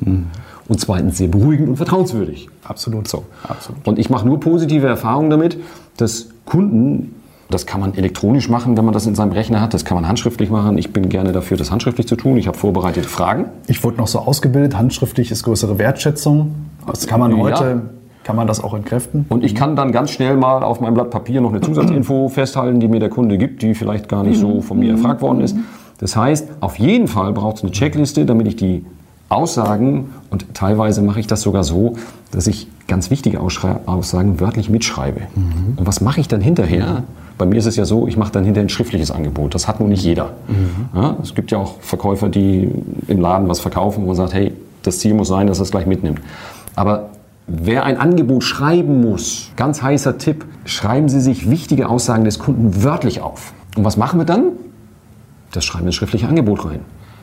und 0.68 0.80
zweitens 0.80 1.18
sehr 1.18 1.28
beruhigend 1.28 1.70
und 1.70 1.78
vertrauenswürdig. 1.78 2.50
Absolut 2.64 3.08
so. 3.08 3.26
Absolut. 3.48 3.88
Und 3.88 4.00
ich 4.00 4.10
mache 4.10 4.26
nur 4.26 4.40
positive 4.40 4.88
Erfahrungen 4.88 5.30
damit, 5.30 5.58
dass 5.98 6.30
Kunden, 6.46 7.14
das 7.50 7.66
kann 7.66 7.80
man 7.82 7.94
elektronisch 7.96 8.50
machen, 8.50 8.76
wenn 8.78 8.86
man 8.86 8.94
das 8.94 9.06
in 9.06 9.14
seinem 9.16 9.32
Rechner 9.32 9.62
hat, 9.62 9.74
das 9.74 9.86
kann 9.86 9.96
man 9.96 10.08
handschriftlich 10.08 10.50
machen. 10.50 10.78
Ich 10.78 10.92
bin 10.94 11.10
gerne 11.10 11.32
dafür, 11.32 11.58
das 11.58 11.72
handschriftlich 11.72 12.08
zu 12.08 12.16
tun. 12.16 12.38
Ich 12.38 12.48
habe 12.48 12.58
vorbereitete 12.58 13.08
Fragen. 13.08 13.46
Ich 13.68 13.84
wurde 13.84 13.98
noch 13.98 14.08
so 14.08 14.20
ausgebildet, 14.20 14.78
handschriftlich 14.78 15.30
ist 15.32 15.44
größere 15.44 15.78
Wertschätzung. 15.78 16.56
Das 16.88 17.06
kann 17.08 17.20
man 17.20 17.32
Ja. 17.32 17.38
heute, 17.38 17.82
kann 18.24 18.36
man 18.36 18.48
das 18.48 18.64
auch 18.64 18.74
entkräften. 18.74 19.26
Und 19.30 19.44
ich 19.44 19.54
kann 19.54 19.76
dann 19.76 19.92
ganz 19.92 20.10
schnell 20.12 20.36
mal 20.38 20.64
auf 20.64 20.82
meinem 20.82 20.96
Blatt 20.96 21.12
Papier 21.12 21.42
noch 21.42 21.52
eine 21.52 21.62
Zusatzinfo 21.62 22.30
festhalten, 22.30 22.80
die 22.80 22.88
mir 22.88 23.00
der 23.00 23.10
Kunde 23.10 23.38
gibt, 23.38 23.62
die 23.62 23.76
vielleicht 23.76 24.10
gar 24.10 24.24
nicht 24.24 24.40
so 24.40 24.62
von 24.62 24.80
mir 24.80 24.94
erfragt 24.94 25.22
worden 25.22 25.42
ist. 25.42 25.56
Das 26.00 26.16
heißt, 26.18 26.48
auf 26.62 26.78
jeden 26.80 27.08
Fall 27.08 27.32
braucht 27.34 27.58
es 27.58 27.62
eine 27.64 27.72
Checkliste, 27.72 28.26
damit 28.26 28.48
ich 28.48 28.56
die 28.56 28.84
Aussagen 29.30 30.10
und 30.30 30.54
teilweise 30.54 31.02
mache 31.02 31.20
ich 31.20 31.28
das 31.28 31.42
sogar 31.42 31.64
so, 31.64 31.94
dass 32.32 32.48
ich 32.48 32.68
ganz 32.88 33.10
wichtige 33.10 33.40
Aussagen 33.40 34.40
wörtlich 34.40 34.70
mitschreibe. 34.70 35.22
Mhm. 35.36 35.78
Und 35.78 35.88
was 35.88 36.02
mache 36.02 36.20
ich 36.20 36.28
dann 36.28 36.42
hinterher? 36.42 37.04
Bei 37.38 37.46
mir 37.46 37.58
ist 37.58 37.66
es 37.66 37.76
ja 37.76 37.86
so, 37.86 38.08
ich 38.08 38.18
mache 38.18 38.32
dann 38.32 38.46
hinterher 38.46 38.66
ein 38.66 38.70
schriftliches 38.70 39.12
Angebot. 39.12 39.54
Das 39.56 39.68
hat 39.68 39.80
nun 39.80 39.90
nicht 39.90 40.04
jeder. 40.04 40.34
Mhm. 40.48 41.00
Ja, 41.00 41.18
es 41.22 41.36
gibt 41.36 41.52
ja 41.52 41.58
auch 41.58 41.82
Verkäufer, 41.82 42.30
die 42.30 42.72
im 43.08 43.20
Laden 43.20 43.50
was 43.50 43.60
verkaufen, 43.60 44.04
wo 44.04 44.08
man 44.08 44.16
sagt, 44.16 44.34
hey, 44.34 44.54
das 44.84 45.00
Ziel 45.00 45.14
muss 45.14 45.28
sein, 45.28 45.48
dass 45.48 45.60
er 45.60 45.64
es 45.64 45.72
gleich 45.72 45.86
mitnimmt. 45.86 46.22
Aber 46.76 47.10
wer 47.48 47.84
ein 47.84 47.98
Angebot 47.98 48.44
schreiben 48.44 49.02
muss, 49.02 49.52
ganz 49.56 49.82
heißer 49.82 50.18
Tipp, 50.18 50.46
schreiben 50.66 51.10
Sie 51.10 51.20
sich 51.20 51.50
wichtige 51.50 51.90
Aussagen 51.90 52.24
des 52.24 52.40
Kunden 52.40 52.84
wörtlich 52.84 53.22
auf. 53.22 53.54
Und 53.76 53.84
was 53.84 53.98
machen 53.98 54.20
wir 54.20 54.26
dann? 54.26 54.52
Das 55.52 55.66
schreiben 55.66 55.86
wir 55.86 55.90
ins 55.90 55.96
schriftliche 55.96 56.28
Angebot 56.28 56.66
rein. 56.66 56.80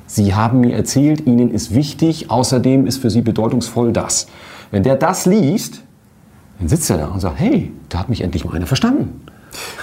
Sie 0.06 0.34
haben 0.34 0.60
mir 0.60 0.74
erzählt, 0.74 1.26
Ihnen 1.26 1.50
ist 1.50 1.74
wichtig, 1.74 2.30
außerdem 2.30 2.86
ist 2.86 2.98
für 2.98 3.08
Sie 3.08 3.22
bedeutungsvoll 3.22 3.92
das. 3.92 4.26
Wenn 4.70 4.82
der 4.82 4.96
das 4.96 5.24
liest, 5.24 5.82
dann 6.58 6.68
sitzt 6.68 6.90
er 6.90 6.98
da 6.98 7.06
und 7.06 7.20
sagt, 7.20 7.38
hey, 7.38 7.72
da 7.88 7.98
hat 7.98 8.08
mich 8.08 8.20
endlich 8.20 8.44
mal 8.44 8.54
einer 8.54 8.66
verstanden. 8.66 9.22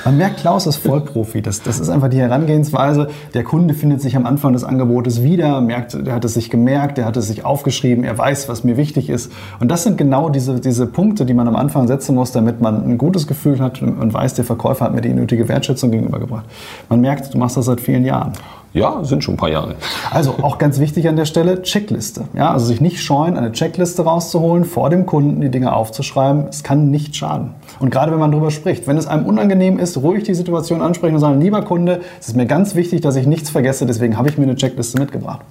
Man 0.06 0.18
merkt, 0.18 0.40
Klaus 0.40 0.66
ist 0.66 0.78
Vollprofi. 0.78 1.42
Das, 1.42 1.62
das 1.62 1.80
ist 1.80 1.90
einfach 1.90 2.10
die 2.10 2.20
Herangehensweise. 2.20 3.10
Der 3.34 3.44
Kunde 3.44 3.74
findet 3.74 4.02
sich 4.02 4.16
am 4.16 4.26
Anfang 4.26 4.54
des 4.54 4.64
Angebotes 4.64 5.24
wieder, 5.24 5.62
merkt, 5.62 5.94
der 6.06 6.14
hat 6.14 6.26
es 6.26 6.34
sich 6.34 6.50
gemerkt, 6.50 6.98
der 6.98 7.06
hat 7.06 7.18
es 7.18 7.28
sich 7.28 7.46
aufgeschrieben, 7.46 8.04
er 8.04 8.18
weiß, 8.18 8.50
was 8.50 8.64
mir 8.64 8.78
wichtig 8.78 9.10
ist. 9.10 9.32
Und 9.60 9.70
das 9.70 9.84
sind 9.84 9.98
genau 9.98 10.30
diese, 10.30 10.60
diese 10.60 10.88
Punkte, 10.88 11.26
die 11.26 11.34
man 11.34 11.48
am 11.48 11.56
Anfang 11.56 11.88
setzen 11.88 12.16
muss, 12.16 12.32
damit 12.32 12.62
man 12.62 12.84
ein 12.84 12.98
gutes 12.98 13.28
Gefühl 13.28 13.60
hat 13.60 13.82
und 13.82 14.14
weiß, 14.14 14.34
der 14.36 14.46
Verkäufer 14.46 14.86
hat 14.86 14.94
mir 14.94 15.02
die 15.02 15.14
nötige 15.14 15.48
Wertschätzung 15.48 15.92
gegenübergebracht. 15.92 16.46
Man 16.88 17.02
merkt, 17.02 17.34
du 17.34 17.38
machst 17.38 17.58
das 17.58 17.66
seit 17.66 17.82
vielen 17.82 18.06
Jahren. 18.06 18.34
Ja, 18.72 19.04
sind 19.04 19.24
schon 19.24 19.34
ein 19.34 19.38
paar 19.38 19.50
Jahre. 19.50 19.76
Also 20.12 20.36
auch 20.42 20.60
ganz 20.60 20.80
wichtig 20.80 21.08
an 21.08 21.16
der 21.16 21.26
Stelle, 21.26 21.64
Checkliste. 21.64 22.26
Ja, 22.36 22.52
also 22.52 22.68
sich 22.68 22.82
nicht 22.82 23.02
scheuen, 23.02 23.36
eine 23.36 23.52
Checkliste 23.52 24.04
rauszuholen, 24.04 24.64
vor 24.64 24.92
dem 24.92 25.08
Kunden 25.08 25.42
die 25.42 25.50
Dinge 25.50 25.76
aufzuschreiben. 25.76 26.46
Es 26.50 26.62
kann 26.62 26.92
nicht 26.92 27.16
schaden. 27.16 27.52
Und 27.80 27.90
gerade 27.90 28.12
wenn 28.12 28.20
man 28.20 28.32
darüber 28.32 28.52
spricht, 28.52 28.86
wenn 28.86 28.98
es 28.98 29.08
einem 29.08 29.26
unangenehm 29.26 29.80
ist, 29.80 29.98
ruhig 29.98 30.24
die 30.24 30.36
Situation 30.36 30.82
ansprechen 30.82 31.16
und 31.16 31.20
sagen, 31.20 31.42
lieber 31.42 31.64
Kunde, 31.64 32.02
es 32.20 32.28
ist 32.28 32.38
mir 32.38 32.46
ganz 32.46 32.76
wichtig, 32.76 33.02
dass 33.02 33.16
ich 33.16 33.26
nichts 33.26 33.50
vergesse, 33.50 33.88
deswegen 33.88 34.18
habe 34.18 34.30
ich 34.30 34.38
mir 34.38 34.44
eine 34.44 34.56
Checkliste 34.56 35.00
mitgebracht. 35.00 35.42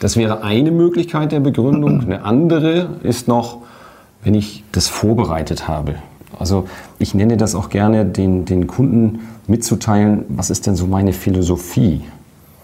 Das 0.00 0.16
wäre 0.16 0.42
eine 0.42 0.70
Möglichkeit 0.70 1.32
der 1.32 1.40
Begründung. 1.40 2.00
Eine 2.00 2.24
andere 2.24 2.90
ist 3.02 3.26
noch, 3.26 3.58
wenn 4.22 4.34
ich 4.34 4.64
das 4.72 4.88
vorbereitet 4.88 5.66
habe. 5.66 5.94
Also 6.38 6.66
ich 6.98 7.14
nenne 7.14 7.36
das 7.36 7.54
auch 7.54 7.70
gerne, 7.70 8.04
den, 8.04 8.44
den 8.44 8.66
Kunden 8.66 9.20
mitzuteilen, 9.46 10.24
was 10.28 10.50
ist 10.50 10.66
denn 10.66 10.76
so 10.76 10.86
meine 10.86 11.12
Philosophie? 11.12 12.02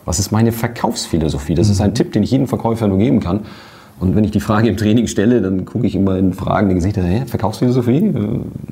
Was 0.06 0.18
ist 0.18 0.32
meine 0.32 0.52
Verkaufsphilosophie? 0.52 1.54
Das 1.54 1.68
ist 1.68 1.80
ein 1.82 1.94
Tipp, 1.94 2.12
den 2.12 2.22
ich 2.22 2.30
jedem 2.30 2.46
Verkäufer 2.46 2.88
nur 2.88 2.98
geben 2.98 3.20
kann. 3.20 3.40
Und 3.98 4.14
wenn 4.14 4.24
ich 4.24 4.30
die 4.30 4.40
Frage 4.40 4.68
im 4.68 4.76
Training 4.76 5.06
stelle, 5.06 5.40
dann 5.42 5.64
gucke 5.64 5.86
ich 5.86 5.94
immer 5.94 6.16
in 6.16 6.32
fragende 6.32 6.74
Gesichter, 6.74 7.02
hey, 7.02 7.26
Verkaufsphilosophie? 7.26 8.12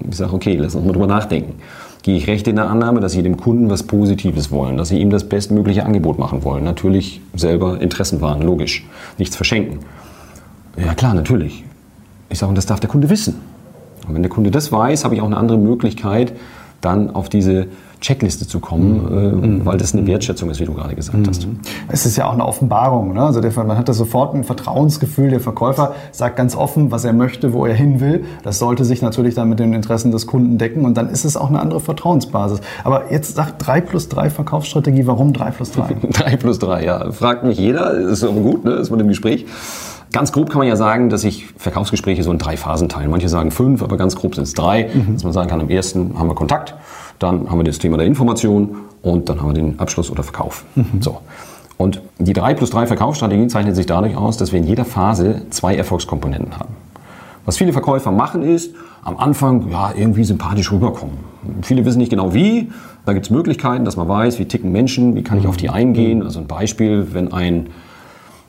Ich 0.09 0.17
sage, 0.17 0.33
okay, 0.33 0.57
lass 0.57 0.75
uns 0.75 0.87
mal 0.87 0.93
drüber 0.93 1.07
nachdenken. 1.07 1.55
Gehe 2.03 2.17
ich 2.17 2.27
recht 2.27 2.47
in 2.47 2.57
der 2.57 2.69
Annahme, 2.69 3.01
dass 3.01 3.13
Sie 3.13 3.23
dem 3.23 3.39
Kunden 3.39 3.71
was 3.71 3.83
Positives 3.83 4.51
wollen, 4.51 4.77
dass 4.77 4.91
Sie 4.91 4.99
ihm 4.99 5.09
das 5.09 5.25
bestmögliche 5.25 5.87
Angebot 5.87 6.19
machen 6.19 6.45
wollen. 6.45 6.63
Natürlich 6.63 7.23
selber 7.35 7.81
Interessen 7.81 8.21
wahren, 8.21 8.43
logisch. 8.43 8.87
Nichts 9.17 9.35
verschenken. 9.35 9.79
Ja 10.77 10.95
klar, 10.95 11.15
natürlich. 11.15 11.65
Ich 12.29 12.39
sage, 12.39 12.51
und 12.51 12.57
das 12.57 12.67
darf 12.67 12.81
der 12.81 12.91
Kunde 12.91 13.09
wissen. 13.09 13.37
Und 14.07 14.15
wenn 14.15 14.23
der 14.23 14.31
Kunde 14.31 14.51
das 14.51 14.71
weiß, 14.71 15.05
habe 15.05 15.15
ich 15.15 15.23
auch 15.23 15.27
eine 15.27 15.39
andere 15.39 15.57
Möglichkeit, 15.57 16.35
dann 16.83 17.11
auf 17.11 17.31
diese 17.31 17.69
Checkliste 18.05 18.47
zu 18.47 18.61
kommen, 18.61 19.61
mhm. 19.61 19.65
weil 19.65 19.79
das 19.79 19.95
eine 19.95 20.03
mhm. 20.03 20.09
Wertschätzung 20.09 20.51
ist, 20.51 20.61
wie 20.61 20.67
du 20.67 20.75
gerade 20.75 20.95
gesagt 20.95 21.19
mhm. 21.19 21.27
hast. 21.27 21.49
Es 21.89 22.05
ist 22.05 22.17
ja 22.17 22.27
auch 22.27 22.35
eine 22.35 22.45
Offenbarung. 22.45 23.15
Ne? 23.15 23.23
Also 23.23 23.41
der, 23.41 23.51
man 23.65 23.79
hat 23.79 23.89
da 23.89 23.95
sofort 23.95 24.35
ein 24.35 24.45
Vertrauensgefühl. 24.45 25.31
Der 25.31 25.41
Verkäufer 25.41 25.95
sagt 26.13 26.37
ganz 26.37 26.55
offen, 26.55 26.91
was 26.91 27.07
er 27.07 27.15
möchte, 27.15 27.55
wo 27.55 27.65
er 27.65 27.75
hin 27.75 28.01
will. 28.01 28.27
Das 28.43 28.59
sollte 28.59 28.85
sich 28.85 29.01
natürlich 29.01 29.35
dann 29.35 29.49
mit 29.49 29.59
den 29.59 29.73
Interessen 29.73 30.11
des 30.11 30.27
Kunden 30.27 30.59
decken 30.59 30.85
und 30.85 30.99
dann 30.99 31.09
ist 31.09 31.25
es 31.25 31.39
auch 31.39 31.49
eine 31.49 31.61
andere 31.61 31.81
Vertrauensbasis. 31.81 32.61
Aber 32.85 33.11
jetzt 33.11 33.37
sagt 33.37 33.67
3 33.67 33.81
plus 33.81 34.11
3 34.11 34.29
Verkaufsstrategie, 34.29 35.07
warum 35.07 35.33
3 35.33 35.51
plus 35.53 35.73
3? 35.73 35.97
3 36.13 36.37
plus 36.37 36.59
3, 36.59 36.85
ja. 36.85 37.11
Fragt 37.11 37.45
mich 37.45 37.59
jeder, 37.59 37.95
ist 37.95 38.23
aber 38.23 38.41
gut, 38.41 38.67
ne? 38.67 38.73
ist 38.73 38.91
man 38.91 39.01
im 39.01 39.09
Gespräch. 39.09 39.47
Ganz 40.13 40.31
grob 40.31 40.51
kann 40.51 40.59
man 40.59 40.69
ja 40.69 40.77
sagen, 40.77 41.09
dass 41.09 41.25
ich 41.25 41.47
Verkaufsgespräche 41.57 42.23
so 42.23 42.31
in 42.31 42.39
drei 42.39 42.57
Phasen 42.57 42.89
teile. 42.89 43.09
Manche 43.09 43.29
sagen 43.29 43.51
fünf, 43.51 43.83
aber 43.83 43.97
ganz 43.97 44.15
grob 44.15 44.35
sind 44.37 44.45
es 44.45 44.53
drei. 44.53 44.91
Mhm. 44.93 45.15
Dass 45.15 45.25
man 45.25 45.33
sagen 45.33 45.49
kann, 45.51 45.61
am 45.61 45.71
ersten 45.71 46.17
haben 46.19 46.29
wir 46.29 46.37
Kontakt, 46.37 46.75
dann 47.19 47.51
haben 47.51 47.59
wir 47.59 47.65
das 47.65 47.79
Thema 47.79 47.97
der 47.97 48.07
Information 48.07 48.77
und 49.03 49.29
dann 49.29 49.41
haben 49.41 49.49
wir 49.49 49.55
den 49.55 49.79
Abschluss 49.79 50.11
oder 50.11 50.23
Verkauf. 50.23 50.65
Mhm. 50.75 51.01
So. 51.01 51.21
Und 51.77 52.01
die 52.19 52.33
3 52.33 52.55
plus 52.55 52.71
3 52.71 52.87
Verkaufsstrategie 52.87 53.49
zeichnet 53.49 53.77
sich 53.77 53.87
dadurch 53.87 54.17
aus, 54.17 54.37
dass 54.37 54.53
wir 54.53 54.61
in 54.61 54.67
jeder 54.67 54.85
Phase 54.85 55.43
zwei 55.51 55.75
Erfolgskomponenten 55.75 56.59
haben. 56.59 56.75
Was 57.45 57.59
viele 57.59 57.73
Verkäufer 57.73 58.11
machen 58.11 58.43
ist, 58.43 58.75
am 59.03 59.19
Anfang 59.19 59.71
ja, 59.71 59.93
irgendwie 59.95 60.25
sympathisch 60.25 60.73
rüberkommen. 60.73 61.19
Viele 61.63 61.85
wissen 61.85 61.99
nicht 61.99 62.11
genau 62.11 62.33
wie. 62.33 62.71
Da 63.05 63.13
gibt 63.13 63.27
es 63.27 63.31
Möglichkeiten, 63.31 63.85
dass 63.85 63.97
man 63.97 64.09
weiß, 64.09 64.39
wie 64.39 64.47
ticken 64.47 64.73
Menschen, 64.73 65.15
wie 65.15 65.23
kann 65.23 65.39
ich 65.39 65.47
auf 65.47 65.59
die 65.59 65.69
eingehen. 65.69 66.23
Also 66.23 66.41
ein 66.41 66.47
Beispiel, 66.47 67.09
wenn 67.13 67.33
ein, 67.33 67.69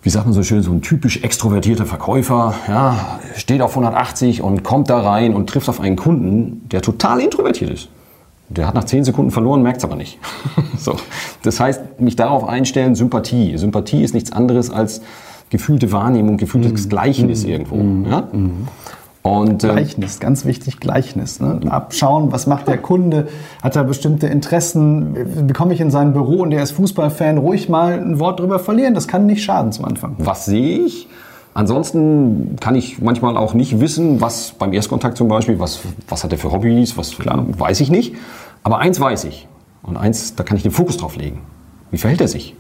wie 0.02 0.10
sagt 0.10 0.26
man 0.26 0.34
so 0.34 0.44
schön, 0.44 0.62
so 0.62 0.72
ein 0.72 0.82
typisch 0.82 1.22
extrovertierter 1.24 1.86
Verkäufer 1.86 2.54
ja, 2.70 3.20
steht 3.36 3.62
auf 3.62 3.72
180 3.72 4.42
und 4.42 4.64
kommt 4.64 4.90
da 4.90 5.02
rein 5.02 5.34
und 5.34 5.50
trifft 5.50 5.68
auf 5.68 5.82
einen 5.82 5.98
Kunden, 5.98 6.62
der 6.72 6.82
total 6.82 7.20
introvertiert 7.20 7.72
ist. 7.72 7.90
Der 8.50 8.68
hat 8.68 8.76
nach 8.76 8.84
zehn 8.84 9.04
Sekunden 9.04 9.32
verloren, 9.32 9.64
merkt 9.64 9.80
es 9.80 9.84
aber 9.84 9.96
nicht. 9.96 10.20
so. 10.78 10.96
Das 11.44 11.60
heißt, 11.60 12.00
mich 12.00 12.16
darauf 12.16 12.48
einstellen, 12.48 12.96
Sympathie. 12.96 13.58
Sympathie 13.58 14.04
ist 14.04 14.14
nichts 14.14 14.32
anderes 14.32 14.70
als 14.70 15.02
gefühlte 15.50 15.92
Wahrnehmung, 15.92 16.38
gefühltes 16.38 16.86
mm. 16.86 16.90
Gleichnis 16.90 17.46
mm. 17.46 17.50
irgendwo. 17.50 17.76
Mm. 17.76 18.06
Ja? 18.10 18.28
Und, 19.26 19.64
äh, 19.64 19.70
Gleichnis, 19.70 20.20
ganz 20.20 20.46
wichtig, 20.46 20.80
Gleichnis. 20.80 21.40
Ne? 21.40 21.60
Abschauen, 21.70 22.32
was 22.32 22.46
macht 22.46 22.68
der 22.68 22.78
Kunde? 22.78 23.28
Hat 23.64 23.76
er 23.76 23.84
bestimmte 23.84 24.28
Interessen? 24.28 25.48
Bekomme 25.48 25.74
ich 25.74 25.82
in 25.82 25.90
sein 25.90 26.14
Büro 26.14 26.44
und 26.44 26.52
der 26.52 26.62
ist 26.62 26.74
Fußballfan, 26.74 27.40
ruhig 27.40 27.68
mal 27.68 27.94
ein 27.94 28.20
Wort 28.20 28.40
drüber 28.40 28.60
verlieren. 28.60 28.94
Das 28.94 29.08
kann 29.08 29.26
nicht 29.26 29.44
schaden 29.44 29.72
zum 29.72 29.86
Anfang. 29.86 30.16
Was 30.20 30.46
sehe 30.46 30.78
ich? 30.78 31.08
Ansonsten 31.56 32.58
kann 32.60 32.76
ich 32.76 33.02
manchmal 33.02 33.38
auch 33.38 33.54
nicht 33.54 33.80
wissen, 33.80 34.20
was 34.20 34.52
beim 34.52 34.74
Erstkontakt 34.74 35.16
zum 35.16 35.30
Beispiel, 35.30 35.58
was, 35.58 35.80
was 36.10 36.26
hat 36.26 36.34
er 36.34 36.38
für 36.38 36.52
Hobbys, 36.52 36.98
was 36.98 37.18
Klar. 37.18 37.46
weiß 37.48 37.80
ich 37.80 37.90
nicht. 37.90 38.14
Aber 38.64 38.80
eins 38.80 39.00
weiß 39.00 39.24
ich. 39.24 39.48
Und 39.82 39.96
eins, 39.96 40.36
da 40.36 40.44
kann 40.44 40.58
ich 40.58 40.64
den 40.64 40.74
Fokus 40.74 40.98
drauf 40.98 41.16
legen. 41.16 41.44
Wie 41.92 41.98
verhält 41.98 42.20
er 42.20 42.28
sich? 42.28 42.56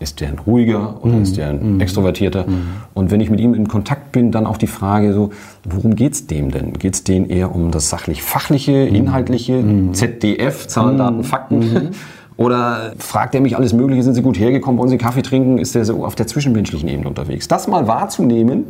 Ist 0.00 0.20
der 0.20 0.30
ein 0.30 0.40
ruhiger 0.40 0.96
oder 1.04 1.12
mhm. 1.12 1.22
ist 1.22 1.36
der 1.36 1.50
ein 1.50 1.74
mhm. 1.74 1.80
extrovertierter? 1.80 2.48
Mhm. 2.48 2.62
Und 2.92 3.12
wenn 3.12 3.20
ich 3.20 3.30
mit 3.30 3.38
ihm 3.38 3.54
in 3.54 3.68
Kontakt 3.68 4.10
bin, 4.10 4.32
dann 4.32 4.46
auch 4.46 4.56
die 4.56 4.66
Frage 4.66 5.12
so, 5.12 5.30
worum 5.62 5.94
geht's 5.94 6.26
dem 6.26 6.50
denn? 6.50 6.72
Geht's 6.72 7.04
denen 7.04 7.30
eher 7.30 7.54
um 7.54 7.70
das 7.70 7.88
sachlich-fachliche, 7.88 8.88
mhm. 8.88 8.96
inhaltliche, 8.96 9.62
mhm. 9.62 9.94
ZDF, 9.94 10.66
Zahlen, 10.66 10.98
Daten, 10.98 11.18
mhm. 11.18 11.24
Fakten? 11.24 11.90
Oder 12.40 12.94
fragt 12.96 13.34
er 13.34 13.42
mich 13.42 13.54
alles 13.54 13.74
Mögliche, 13.74 14.02
sind 14.02 14.14
Sie 14.14 14.22
gut 14.22 14.38
hergekommen, 14.38 14.80
wollen 14.80 14.88
Sie 14.88 14.96
Kaffee 14.96 15.20
trinken? 15.20 15.58
Ist 15.58 15.76
er 15.76 15.84
so 15.84 16.06
auf 16.06 16.14
der 16.14 16.26
zwischenmenschlichen 16.26 16.88
Ebene 16.88 17.06
unterwegs? 17.06 17.48
Das 17.48 17.68
mal 17.68 17.86
wahrzunehmen 17.86 18.64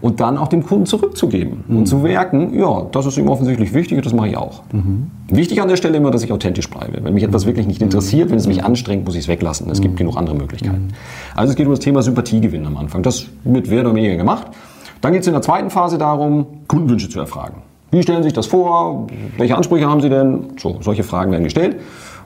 und 0.00 0.18
dann 0.18 0.36
auch 0.36 0.48
dem 0.48 0.66
Kunden 0.66 0.86
zurückzugeben 0.86 1.62
mhm. 1.68 1.76
und 1.78 1.86
zu 1.86 1.98
merken, 1.98 2.58
ja, 2.58 2.84
das 2.90 3.06
ist 3.06 3.16
ihm 3.16 3.28
offensichtlich 3.28 3.72
wichtig 3.74 3.98
und 3.98 4.06
das 4.06 4.12
mache 4.12 4.30
ich 4.30 4.36
auch. 4.36 4.62
Mhm. 4.72 5.08
Wichtig 5.28 5.62
an 5.62 5.68
der 5.68 5.76
Stelle 5.76 5.98
immer, 5.98 6.10
dass 6.10 6.24
ich 6.24 6.32
authentisch 6.32 6.68
bleibe. 6.68 6.98
Wenn 7.00 7.14
mich 7.14 7.22
etwas 7.22 7.46
wirklich 7.46 7.68
nicht 7.68 7.80
interessiert, 7.80 8.30
wenn 8.30 8.38
es 8.38 8.48
mich 8.48 8.64
anstrengt, 8.64 9.04
muss 9.04 9.14
ich 9.14 9.20
es 9.20 9.28
weglassen. 9.28 9.70
Es 9.70 9.80
gibt 9.80 9.94
mhm. 9.94 9.98
genug 9.98 10.16
andere 10.16 10.34
Möglichkeiten. 10.34 10.88
Also 11.36 11.50
es 11.50 11.56
geht 11.56 11.66
um 11.66 11.72
das 11.74 11.80
Thema 11.80 12.02
Sympathiegewinnen 12.02 12.66
am 12.66 12.76
Anfang. 12.76 13.04
Das 13.04 13.26
wird 13.44 13.70
mehr 13.70 13.82
oder 13.82 13.94
weniger 13.94 14.16
gemacht. 14.16 14.48
Dann 15.00 15.12
geht 15.12 15.20
es 15.20 15.28
in 15.28 15.32
der 15.32 15.42
zweiten 15.42 15.70
Phase 15.70 15.96
darum, 15.96 16.44
Kundenwünsche 16.66 17.08
zu 17.08 17.20
erfragen. 17.20 17.62
Wie 17.92 18.02
stellen 18.02 18.18
Sie 18.18 18.30
sich 18.30 18.32
das 18.32 18.46
vor? 18.46 19.06
Welche 19.38 19.56
Ansprüche 19.56 19.88
haben 19.88 20.00
Sie 20.00 20.08
denn? 20.08 20.54
So, 20.58 20.78
solche 20.80 21.04
Fragen 21.04 21.30
werden 21.30 21.44
gestellt. 21.44 21.76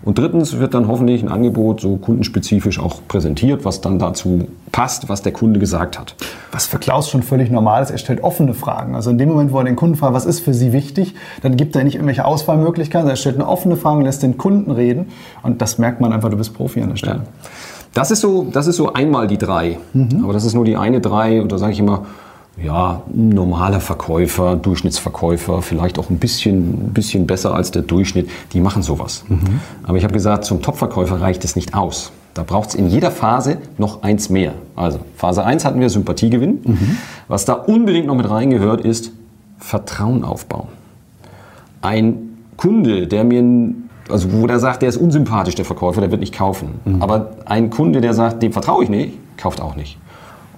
Und 0.02 0.18
drittens 0.18 0.58
wird 0.58 0.74
dann 0.74 0.88
hoffentlich 0.88 1.22
ein 1.22 1.28
Angebot 1.28 1.80
so 1.80 1.96
kundenspezifisch 1.96 2.78
auch 2.78 3.00
präsentiert, 3.06 3.64
was 3.64 3.80
dann 3.80 3.98
dazu 3.98 4.48
passt, 4.72 5.08
was 5.08 5.22
der 5.22 5.32
Kunde 5.32 5.60
gesagt 5.60 5.98
hat. 5.98 6.14
Was 6.52 6.66
für 6.66 6.78
Klaus 6.78 7.10
schon 7.10 7.22
völlig 7.22 7.50
normal 7.50 7.82
ist, 7.82 7.90
er 7.90 7.98
stellt 7.98 8.22
offene 8.22 8.54
Fragen. 8.54 8.94
Also 8.94 9.10
in 9.10 9.18
dem 9.18 9.28
Moment, 9.28 9.52
wo 9.52 9.58
er 9.58 9.64
den 9.64 9.76
Kunden 9.76 9.96
fragt, 9.96 10.14
was 10.14 10.24
ist 10.24 10.40
für 10.40 10.54
Sie 10.54 10.72
wichtig, 10.72 11.14
dann 11.42 11.56
gibt 11.56 11.76
er 11.76 11.84
nicht 11.84 11.96
irgendwelche 11.96 12.24
Auswahlmöglichkeiten, 12.24 13.08
er 13.08 13.16
stellt 13.16 13.34
eine 13.34 13.48
offene 13.48 13.76
Frage 13.76 13.98
und 13.98 14.04
lässt 14.04 14.22
den 14.22 14.38
Kunden 14.38 14.70
reden. 14.70 15.08
Und 15.42 15.60
das 15.60 15.78
merkt 15.78 16.00
man 16.00 16.12
einfach, 16.12 16.30
du 16.30 16.36
bist 16.36 16.54
Profi 16.54 16.80
an 16.80 16.90
der 16.90 16.96
Stelle. 16.96 17.16
Ja. 17.16 17.50
Das 17.92 18.10
ist 18.10 18.20
so, 18.20 18.46
das 18.50 18.66
ist 18.66 18.76
so 18.76 18.92
einmal 18.92 19.26
die 19.26 19.38
drei. 19.38 19.78
Mhm. 19.92 20.20
Aber 20.22 20.32
das 20.32 20.44
ist 20.44 20.54
nur 20.54 20.64
die 20.64 20.76
eine 20.76 21.00
drei. 21.00 21.42
Und 21.42 21.52
da 21.52 21.58
sage 21.58 21.72
ich 21.72 21.80
immer, 21.80 22.06
ja, 22.62 23.02
normaler 23.12 23.80
Verkäufer, 23.80 24.56
Durchschnittsverkäufer, 24.56 25.62
vielleicht 25.62 25.98
auch 25.98 26.10
ein 26.10 26.18
bisschen, 26.18 26.92
bisschen 26.92 27.26
besser 27.26 27.54
als 27.54 27.70
der 27.70 27.82
Durchschnitt, 27.82 28.28
die 28.52 28.60
machen 28.60 28.82
sowas. 28.82 29.24
Mhm. 29.28 29.60
Aber 29.82 29.96
ich 29.96 30.04
habe 30.04 30.12
gesagt, 30.12 30.44
zum 30.44 30.60
Topverkäufer 30.60 31.20
reicht 31.20 31.44
es 31.44 31.56
nicht 31.56 31.74
aus. 31.74 32.12
Da 32.34 32.42
braucht 32.42 32.70
es 32.70 32.74
in 32.74 32.88
jeder 32.88 33.10
Phase 33.10 33.58
noch 33.76 34.02
eins 34.02 34.28
mehr. 34.30 34.52
Also 34.76 35.00
Phase 35.16 35.44
1 35.44 35.64
hatten 35.64 35.80
wir 35.80 35.90
Sympathiegewinn. 35.90 36.60
Mhm. 36.64 36.96
Was 37.28 37.44
da 37.44 37.54
unbedingt 37.54 38.06
noch 38.06 38.14
mit 38.14 38.28
reingehört, 38.28 38.82
ist 38.82 39.12
Vertrauen 39.58 40.24
aufbauen. 40.24 40.68
Ein 41.82 42.36
Kunde, 42.56 43.06
der 43.06 43.24
mir, 43.24 43.74
also 44.10 44.32
wo 44.32 44.46
der 44.46 44.60
sagt, 44.60 44.82
der 44.82 44.90
ist 44.90 44.96
unsympathisch, 44.96 45.54
der 45.54 45.64
Verkäufer, 45.64 46.00
der 46.00 46.10
wird 46.10 46.20
nicht 46.20 46.34
kaufen. 46.34 46.80
Mhm. 46.84 47.02
Aber 47.02 47.30
ein 47.46 47.70
Kunde, 47.70 48.00
der 48.00 48.14
sagt, 48.14 48.42
dem 48.42 48.52
vertraue 48.52 48.84
ich 48.84 48.90
nicht, 48.90 49.14
kauft 49.36 49.60
auch 49.60 49.76
nicht. 49.76 49.98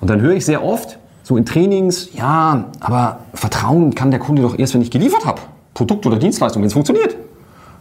Und 0.01 0.11
dann 0.11 0.21
höre 0.21 0.35
ich 0.35 0.45
sehr 0.45 0.65
oft, 0.65 0.99
so 1.23 1.37
in 1.37 1.45
Trainings, 1.45 2.11
ja, 2.15 2.67
aber 2.81 3.21
Vertrauen 3.35 3.95
kann 3.95 4.11
der 4.11 4.21
Kunde 4.21 4.43
doch 4.43 4.59
erst, 4.59 4.75
wenn 4.75 4.83
ich 4.83 4.91
geliefert 4.91 5.25
habe. 5.25 5.41
Produkt 5.75 6.05
oder 6.07 6.17
Dienstleistung, 6.19 6.63
wenn 6.63 6.67
es 6.67 6.73
funktioniert. 6.73 7.17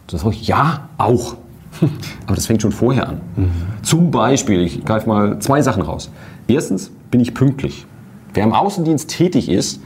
Das 0.06 0.22
sage 0.22 0.34
ich, 0.34 0.46
ja, 0.46 0.88
auch. 0.98 1.36
Aber 2.26 2.34
das 2.34 2.46
fängt 2.46 2.62
schon 2.62 2.72
vorher 2.72 3.08
an. 3.08 3.20
Mhm. 3.36 3.50
Zum 3.82 4.10
Beispiel, 4.10 4.62
ich 4.62 4.84
greife 4.84 5.08
mal 5.08 5.38
zwei 5.40 5.62
Sachen 5.62 5.82
raus. 5.82 6.10
Erstens 6.48 6.90
bin 7.10 7.20
ich 7.20 7.34
pünktlich. 7.34 7.86
Wer 8.34 8.44
im 8.44 8.52
Außendienst 8.52 9.10
tätig 9.10 9.48
ist 9.48 9.80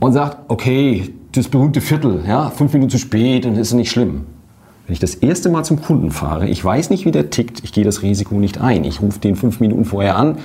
und 0.00 0.12
sagt, 0.12 0.38
okay, 0.48 1.12
das 1.32 1.48
berühmte 1.48 1.80
Viertel, 1.80 2.24
ja, 2.26 2.50
fünf 2.50 2.72
Minuten 2.72 2.90
zu 2.90 2.98
spät, 2.98 3.44
dann 3.44 3.56
ist 3.56 3.68
es 3.68 3.74
nicht 3.74 3.90
schlimm. 3.90 4.26
Wenn 4.86 4.92
ich 4.92 5.00
das 5.00 5.16
erste 5.16 5.48
Mal 5.48 5.64
zum 5.64 5.82
Kunden 5.82 6.12
fahre, 6.12 6.48
ich 6.48 6.64
weiß 6.64 6.90
nicht, 6.90 7.04
wie 7.04 7.10
der 7.10 7.30
tickt, 7.30 7.64
ich 7.64 7.72
gehe 7.72 7.84
das 7.84 8.02
Risiko 8.02 8.36
nicht 8.36 8.60
ein. 8.60 8.84
Ich 8.84 9.02
rufe 9.02 9.18
den 9.18 9.34
fünf 9.34 9.58
Minuten 9.58 9.84
vorher 9.84 10.16
an. 10.16 10.38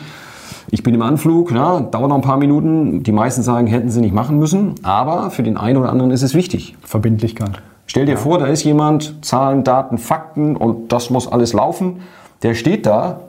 Ich 0.70 0.84
bin 0.84 0.94
im 0.94 1.02
Anflug, 1.02 1.52
ja, 1.52 1.80
dauert 1.80 2.10
noch 2.10 2.16
ein 2.16 2.22
paar 2.22 2.38
Minuten. 2.38 3.04
Die 3.04 3.12
meisten 3.12 3.42
sagen, 3.42 3.68
hätten 3.68 3.90
sie 3.90 4.02
nicht 4.02 4.14
machen 4.14 4.38
müssen. 4.38 4.76
Aber 4.84 5.32
für 5.32 5.44
den 5.44 5.58
einen 5.58 5.78
oder 5.78 5.90
anderen 5.90 6.12
ist 6.12 6.22
es 6.22 6.34
wichtig. 6.34 6.76
Verbindlichkeit. 6.82 7.62
Stell 7.88 8.06
dir 8.06 8.14
ja. 8.14 8.18
vor, 8.18 8.40
da 8.40 8.46
ist 8.46 8.64
jemand, 8.64 9.26
Zahlen, 9.26 9.64
Daten, 9.64 9.98
Fakten 9.98 10.56
und 10.56 10.92
das 10.92 11.10
muss 11.10 11.28
alles 11.28 11.54
laufen. 11.54 12.02
Der 12.44 12.54
steht 12.54 12.86
da, 12.86 13.22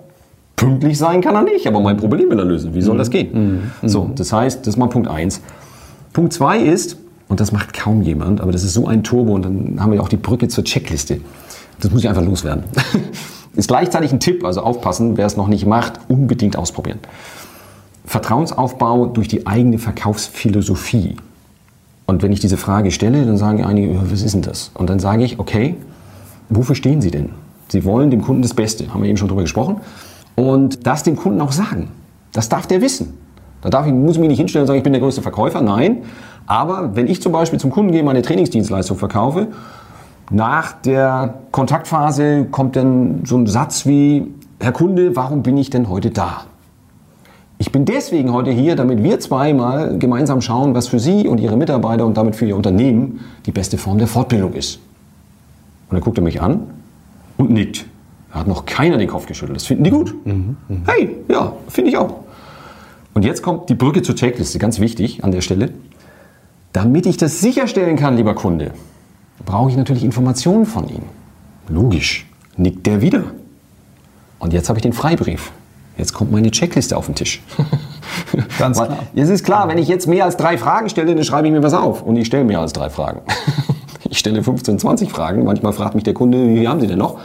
pünktlich 0.56 0.98
sein 0.98 1.20
kann 1.20 1.34
er 1.34 1.42
nicht, 1.42 1.66
aber 1.66 1.80
mein 1.80 1.96
Problem 1.96 2.30
will 2.30 2.38
er 2.38 2.44
lösen. 2.44 2.74
Wie 2.74 2.82
soll 2.82 2.94
mhm. 2.94 2.98
das 2.98 3.10
gehen? 3.10 3.72
Mhm. 3.82 3.88
So, 3.88 4.10
das 4.14 4.32
heißt, 4.32 4.60
das 4.60 4.74
ist 4.74 4.78
mal 4.78 4.88
Punkt 4.88 5.08
eins. 5.08 5.42
Punkt 6.12 6.32
zwei 6.32 6.58
ist, 6.58 6.96
und 7.28 7.40
das 7.40 7.50
macht 7.50 7.72
kaum 7.72 8.02
jemand, 8.02 8.40
aber 8.40 8.52
das 8.52 8.62
ist 8.62 8.74
so 8.74 8.86
ein 8.86 9.02
Turbo 9.02 9.34
und 9.34 9.44
dann 9.44 9.80
haben 9.80 9.90
wir 9.90 9.96
ja 9.96 10.02
auch 10.02 10.08
die 10.08 10.16
Brücke 10.16 10.48
zur 10.48 10.64
Checkliste. 10.64 11.20
Das 11.80 11.90
muss 11.90 12.02
ich 12.02 12.08
einfach 12.08 12.24
loswerden. 12.24 12.64
ist 13.54 13.68
gleichzeitig 13.68 14.12
ein 14.12 14.20
Tipp, 14.20 14.44
also 14.44 14.62
aufpassen, 14.62 15.16
wer 15.16 15.26
es 15.26 15.36
noch 15.36 15.48
nicht 15.48 15.66
macht, 15.66 16.00
unbedingt 16.08 16.56
ausprobieren. 16.56 16.98
Vertrauensaufbau 18.04 19.06
durch 19.06 19.28
die 19.28 19.46
eigene 19.46 19.78
Verkaufsphilosophie. 19.78 21.16
Und 22.06 22.22
wenn 22.22 22.32
ich 22.32 22.40
diese 22.40 22.56
Frage 22.56 22.90
stelle, 22.90 23.24
dann 23.24 23.36
sagen 23.36 23.64
einige, 23.64 24.10
was 24.10 24.22
ist 24.22 24.34
denn 24.34 24.42
das? 24.42 24.70
Und 24.74 24.90
dann 24.90 24.98
sage 24.98 25.24
ich, 25.24 25.38
okay, 25.38 25.76
wofür 26.48 26.74
stehen 26.74 27.00
Sie 27.00 27.10
denn? 27.10 27.30
Sie 27.68 27.84
wollen 27.84 28.10
dem 28.10 28.22
Kunden 28.22 28.42
das 28.42 28.54
Beste, 28.54 28.92
haben 28.92 29.02
wir 29.02 29.08
eben 29.08 29.16
schon 29.16 29.28
drüber 29.28 29.42
gesprochen. 29.42 29.76
Und 30.34 30.86
das 30.86 31.02
dem 31.02 31.16
Kunden 31.16 31.40
auch 31.40 31.52
sagen. 31.52 31.88
Das 32.32 32.48
darf 32.48 32.66
der 32.66 32.80
wissen. 32.80 33.14
Da 33.62 33.70
darf 33.70 33.86
ich, 33.86 33.92
muss 33.92 34.14
ich 34.14 34.18
mich 34.18 34.28
nicht 34.28 34.38
hinstellen 34.38 34.62
und 34.62 34.66
sagen, 34.66 34.78
ich 34.78 34.84
bin 34.84 34.92
der 34.92 35.00
größte 35.00 35.22
Verkäufer. 35.22 35.60
Nein. 35.62 36.02
Aber 36.46 36.96
wenn 36.96 37.06
ich 37.06 37.22
zum 37.22 37.32
Beispiel 37.32 37.60
zum 37.60 37.70
Kunden 37.70 37.92
gehe, 37.92 38.02
meine 38.02 38.22
Trainingsdienstleistung 38.22 38.98
verkaufe, 38.98 39.48
nach 40.32 40.72
der 40.72 41.34
Kontaktphase 41.50 42.46
kommt 42.50 42.76
dann 42.76 43.24
so 43.24 43.36
ein 43.36 43.46
Satz 43.46 43.86
wie, 43.86 44.26
Herr 44.60 44.72
Kunde, 44.72 45.14
warum 45.14 45.42
bin 45.42 45.56
ich 45.58 45.70
denn 45.70 45.88
heute 45.88 46.10
da? 46.10 46.44
Ich 47.58 47.70
bin 47.70 47.84
deswegen 47.84 48.32
heute 48.32 48.50
hier, 48.50 48.74
damit 48.74 49.02
wir 49.02 49.20
zweimal 49.20 49.98
gemeinsam 49.98 50.40
schauen, 50.40 50.74
was 50.74 50.88
für 50.88 50.98
Sie 50.98 51.28
und 51.28 51.38
Ihre 51.38 51.56
Mitarbeiter 51.56 52.06
und 52.06 52.16
damit 52.16 52.34
für 52.34 52.46
Ihr 52.46 52.56
Unternehmen 52.56 53.20
die 53.46 53.52
beste 53.52 53.78
Form 53.78 53.98
der 53.98 54.08
Fortbildung 54.08 54.54
ist. 54.54 54.76
Und 55.88 55.96
dann 55.96 56.00
guckt 56.00 56.18
er 56.18 56.24
mich 56.24 56.40
an 56.40 56.62
und 57.36 57.50
nickt. 57.50 57.84
Da 58.32 58.40
hat 58.40 58.48
noch 58.48 58.64
keiner 58.64 58.96
den 58.96 59.08
Kopf 59.08 59.26
geschüttelt. 59.26 59.56
Das 59.56 59.66
finden 59.66 59.84
die 59.84 59.90
gut. 59.90 60.14
Mhm, 60.26 60.56
mh. 60.68 60.76
Hey, 60.86 61.16
ja, 61.30 61.52
finde 61.68 61.90
ich 61.90 61.98
auch. 61.98 62.14
Und 63.14 63.24
jetzt 63.24 63.42
kommt 63.42 63.68
die 63.68 63.74
Brücke 63.74 64.02
zur 64.02 64.14
Checkliste, 64.14 64.58
ganz 64.58 64.80
wichtig 64.80 65.22
an 65.22 65.30
der 65.30 65.42
Stelle. 65.42 65.70
Damit 66.72 67.04
ich 67.04 67.18
das 67.18 67.40
sicherstellen 67.40 67.96
kann, 67.96 68.16
lieber 68.16 68.34
Kunde, 68.34 68.70
brauche 69.44 69.70
ich 69.70 69.76
natürlich 69.76 70.04
Informationen 70.04 70.66
von 70.66 70.88
Ihnen. 70.88 71.08
Logisch, 71.68 72.26
nickt 72.56 72.86
der 72.86 73.00
wieder. 73.00 73.24
Und 74.38 74.52
jetzt 74.52 74.68
habe 74.68 74.78
ich 74.78 74.82
den 74.82 74.92
Freibrief. 74.92 75.52
Jetzt 75.98 76.14
kommt 76.14 76.32
meine 76.32 76.50
Checkliste 76.50 76.96
auf 76.96 77.06
den 77.06 77.14
Tisch. 77.14 77.42
Ganz 78.58 78.78
klar. 78.78 78.98
Es 79.14 79.28
ist 79.28 79.44
klar, 79.44 79.68
wenn 79.68 79.78
ich 79.78 79.88
jetzt 79.88 80.08
mehr 80.08 80.24
als 80.24 80.36
drei 80.36 80.58
Fragen 80.58 80.88
stelle, 80.88 81.14
dann 81.14 81.24
schreibe 81.24 81.46
ich 81.46 81.52
mir 81.52 81.62
was 81.62 81.74
auf. 81.74 82.02
Und 82.02 82.16
ich 82.16 82.26
stelle 82.26 82.44
mehr 82.44 82.60
als 82.60 82.72
drei 82.72 82.90
Fragen. 82.90 83.20
Ich 84.10 84.18
stelle 84.18 84.42
15, 84.42 84.78
20 84.78 85.10
Fragen. 85.10 85.44
Manchmal 85.44 85.72
fragt 85.72 85.94
mich 85.94 86.04
der 86.04 86.12
Kunde, 86.12 86.54
wie 86.54 86.68
haben 86.68 86.82
Sie 86.82 86.86
denn 86.86 86.98
noch? 86.98 87.18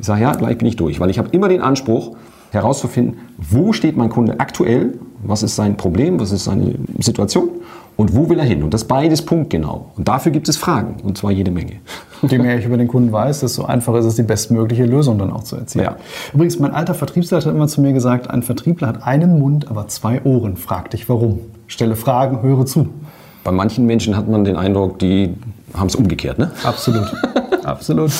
Ich 0.00 0.06
sage, 0.06 0.22
ja, 0.22 0.32
gleich 0.32 0.58
bin 0.58 0.66
ich 0.66 0.74
durch. 0.74 0.98
Weil 0.98 1.08
ich 1.08 1.18
habe 1.18 1.28
immer 1.30 1.48
den 1.48 1.60
Anspruch, 1.60 2.16
herauszufinden, 2.54 3.18
wo 3.38 3.72
steht 3.72 3.96
mein 3.96 4.08
Kunde 4.08 4.40
aktuell, 4.40 4.98
was 5.22 5.42
ist 5.42 5.56
sein 5.56 5.76
Problem, 5.76 6.18
was 6.18 6.32
ist 6.32 6.44
seine 6.44 6.74
Situation 6.98 7.50
und 7.96 8.14
wo 8.14 8.28
will 8.28 8.38
er 8.38 8.44
hin? 8.44 8.62
Und 8.62 8.74
das 8.74 8.84
beides 8.84 9.22
punktgenau. 9.22 9.92
Und 9.96 10.08
dafür 10.08 10.32
gibt 10.32 10.48
es 10.48 10.56
Fragen, 10.56 10.96
und 11.02 11.16
zwar 11.16 11.30
jede 11.30 11.50
Menge. 11.50 11.74
Je 12.22 12.38
mehr 12.38 12.58
ich 12.58 12.64
über 12.64 12.78
den 12.78 12.88
Kunden 12.88 13.12
weiß, 13.12 13.40
desto 13.40 13.64
einfacher 13.64 13.98
ist 13.98 14.06
es, 14.06 14.14
die 14.16 14.22
bestmögliche 14.22 14.86
Lösung 14.86 15.18
dann 15.18 15.30
auch 15.30 15.44
zu 15.44 15.56
erzielen. 15.56 15.84
Ja. 15.84 15.96
Übrigens, 16.32 16.58
mein 16.58 16.72
alter 16.72 16.94
Vertriebsleiter 16.94 17.50
hat 17.50 17.54
immer 17.54 17.68
zu 17.68 17.82
mir 17.82 17.92
gesagt, 17.92 18.30
ein 18.30 18.42
Vertriebler 18.42 18.88
hat 18.88 19.06
einen 19.06 19.38
Mund, 19.38 19.68
aber 19.68 19.88
zwei 19.88 20.22
Ohren. 20.22 20.56
Frag 20.56 20.90
dich 20.90 21.08
warum. 21.08 21.40
Stelle 21.66 21.96
Fragen, 21.96 22.42
höre 22.42 22.64
zu. 22.64 22.88
Bei 23.44 23.52
manchen 23.52 23.84
Menschen 23.84 24.16
hat 24.16 24.26
man 24.26 24.44
den 24.44 24.56
Eindruck, 24.56 24.98
die 24.98 25.34
haben 25.74 25.88
es 25.88 25.96
umgekehrt, 25.96 26.38
ne? 26.38 26.50
Absolut. 26.62 27.12
Absolut. 27.64 28.10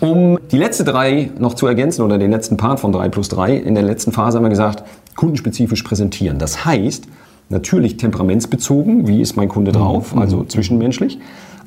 Um 0.00 0.38
die 0.50 0.56
letzte 0.56 0.84
drei 0.84 1.30
noch 1.38 1.54
zu 1.54 1.66
ergänzen 1.66 2.02
oder 2.02 2.18
den 2.18 2.30
letzten 2.30 2.56
Part 2.56 2.80
von 2.80 2.90
3 2.90 3.10
plus 3.10 3.28
3, 3.28 3.54
in 3.54 3.74
der 3.74 3.84
letzten 3.84 4.12
Phase 4.12 4.38
haben 4.38 4.44
wir 4.44 4.50
gesagt, 4.50 4.84
kundenspezifisch 5.14 5.82
präsentieren. 5.82 6.38
Das 6.38 6.64
heißt, 6.64 7.06
Natürlich 7.50 7.96
temperamentsbezogen, 7.96 9.08
wie 9.08 9.20
ist 9.20 9.36
mein 9.36 9.48
Kunde 9.48 9.72
drauf, 9.72 10.14
mhm. 10.14 10.20
also 10.20 10.44
zwischenmenschlich. 10.44 11.18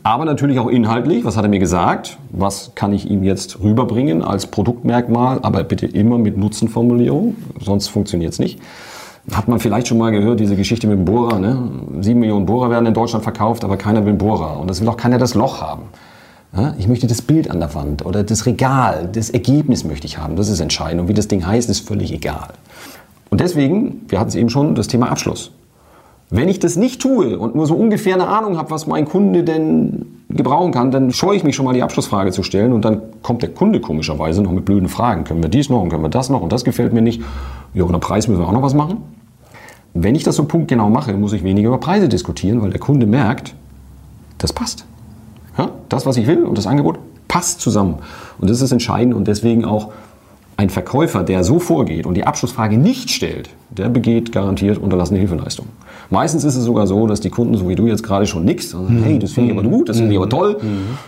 Aber 0.02 0.26
natürlich 0.26 0.60
auch 0.60 0.68
inhaltlich, 0.68 1.24
was 1.24 1.38
hat 1.38 1.44
er 1.44 1.50
mir 1.50 1.60
gesagt, 1.60 2.18
was 2.32 2.72
kann 2.76 2.92
ich 2.92 3.10
ihm 3.10 3.24
jetzt 3.24 3.62
rüberbringen 3.62 4.22
als 4.22 4.48
Produktmerkmal, 4.48 5.40
aber 5.44 5.64
bitte 5.64 5.86
immer 5.86 6.18
mit 6.18 6.38
Nutzenformulierung, 6.38 7.36
sonst 7.60 7.88
funktioniert 7.90 8.34
es 8.34 8.40
nicht. 8.40 8.60
Hat 9.32 9.48
man 9.48 9.60
vielleicht 9.60 9.88
schon 9.88 9.98
mal 9.98 10.12
gehört, 10.12 10.42
diese 10.42 10.58
Geschichte 10.58 10.88
mit 10.88 10.98
dem 10.98 11.06
Bohrer. 11.06 11.40
Ne? 11.40 11.70
Sieben 12.02 12.20
Millionen 12.20 12.46
Bohrer 12.46 12.70
werden 12.70 12.86
in 12.86 12.94
Deutschland 12.94 13.24
verkauft, 13.24 13.64
aber 13.64 13.78
keiner 13.78 14.06
will 14.06 14.14
Bohrer. 14.14 14.60
Und 14.60 14.70
das 14.70 14.82
will 14.82 14.90
auch 14.90 14.98
keiner 14.98 15.18
das 15.18 15.34
Loch 15.34 15.62
haben. 15.62 15.84
Ich 16.78 16.90
möchte 16.90 17.08
das 17.08 17.22
Bild 17.22 17.50
an 17.50 17.60
der 17.60 17.74
Wand 17.74 18.06
oder 18.06 18.24
das 18.24 18.46
Regal, 18.46 19.10
das 19.12 19.30
Ergebnis 19.30 19.86
möchte 19.86 20.06
ich 20.06 20.18
haben. 20.18 20.36
Das 20.36 20.50
ist 20.50 20.60
entscheidend. 20.60 21.02
Und 21.02 21.08
wie 21.08 21.14
das 21.14 21.30
Ding 21.30 21.48
heißt, 21.48 21.70
ist 21.70 21.88
völlig 21.88 22.14
egal. 22.14 22.50
Und 23.30 23.40
deswegen, 23.40 24.02
wir 24.10 24.20
hatten 24.20 24.30
es 24.30 24.36
eben 24.36 24.50
schon, 24.50 24.76
das 24.76 24.88
Thema 24.88 25.10
Abschluss. 25.10 25.52
Wenn 26.36 26.50
ich 26.50 26.58
das 26.58 26.78
nicht 26.78 27.00
tue 27.00 27.38
und 27.38 27.54
nur 27.54 27.68
so 27.68 27.76
ungefähr 27.76 28.16
eine 28.16 28.28
Ahnung 28.28 28.58
habe, 28.58 28.72
was 28.72 28.88
mein 28.88 29.06
Kunde 29.06 29.44
denn 29.44 30.24
gebrauchen 30.30 30.72
kann, 30.72 30.90
dann 30.90 31.14
scheue 31.14 31.38
ich 31.38 31.44
mich 31.44 31.56
schon 31.56 31.64
mal 31.64 31.74
die 31.74 31.84
Abschlussfrage 31.84 32.32
zu 32.32 32.42
stellen 32.42 32.74
und 32.74 32.84
dann 32.84 33.04
kommt 33.22 33.44
der 33.44 33.52
Kunde 33.52 33.80
komischerweise 33.80 34.42
noch 34.42 34.52
mit 34.52 34.66
blöden 34.66 34.90
Fragen. 34.90 35.26
Können 35.26 35.44
wir 35.44 35.50
dies 35.52 35.70
noch 35.70 35.84
und 35.84 35.90
können 35.90 36.02
wir 36.02 36.10
das 36.10 36.32
noch 36.32 36.42
und 36.42 36.52
das 36.52 36.64
gefällt 36.64 36.92
mir 36.92 37.04
nicht. 37.04 37.22
Ja, 37.76 37.84
oder 37.84 38.00
Preis 38.00 38.28
müssen 38.28 38.42
wir 38.42 38.48
auch 38.48 38.52
noch 38.52 38.64
was 38.64 38.74
machen. 38.74 38.98
Wenn 39.94 40.16
ich 40.16 40.24
das 40.24 40.36
so 40.36 40.46
punktgenau 40.46 40.90
mache, 40.90 41.14
muss 41.14 41.34
ich 41.34 41.44
weniger 41.44 41.68
über 41.68 41.78
Preise 41.78 42.10
diskutieren, 42.10 42.64
weil 42.64 42.72
der 42.72 42.80
Kunde 42.80 43.06
merkt, 43.06 43.54
das 44.40 44.54
passt. 44.54 44.86
Ja, 45.56 45.70
das, 45.88 46.08
was 46.08 46.18
ich 46.18 46.26
will 46.26 46.46
und 46.46 46.58
das 46.58 46.66
Angebot 46.66 46.98
passt 47.28 47.62
zusammen. 47.62 48.00
Und 48.40 48.50
das 48.50 48.60
ist 48.60 48.72
entscheidend 48.72 49.14
und 49.14 49.28
deswegen 49.28 49.66
auch 49.66 49.92
ein 50.58 50.72
Verkäufer, 50.72 51.22
der 51.22 51.44
so 51.44 51.60
vorgeht 51.60 52.08
und 52.08 52.16
die 52.16 52.26
Abschlussfrage 52.26 52.80
nicht 52.80 53.12
stellt, 53.12 53.52
der 53.70 53.90
begeht 53.90 54.32
garantiert 54.32 54.80
unterlassene 54.80 55.20
Hilfeleistung. 55.20 55.68
Meistens 56.14 56.44
ist 56.44 56.56
es 56.56 56.64
sogar 56.64 56.86
so, 56.86 57.08
dass 57.08 57.22
die 57.22 57.32
Kunden, 57.32 57.58
so 57.58 57.68
wie 57.68 57.74
du 57.74 57.88
jetzt 57.88 58.04
gerade 58.04 58.28
schon 58.28 58.46
nix, 58.46 58.72
mhm. 58.72 59.02
hey, 59.04 59.18
das 59.18 59.32
finde 59.32 59.52
ich 59.52 59.58
aber 59.58 59.68
gut, 59.68 59.90
das 59.90 59.98
finde 59.98 60.12
ich 60.12 60.18
aber 60.18 60.30
toll, 60.30 60.60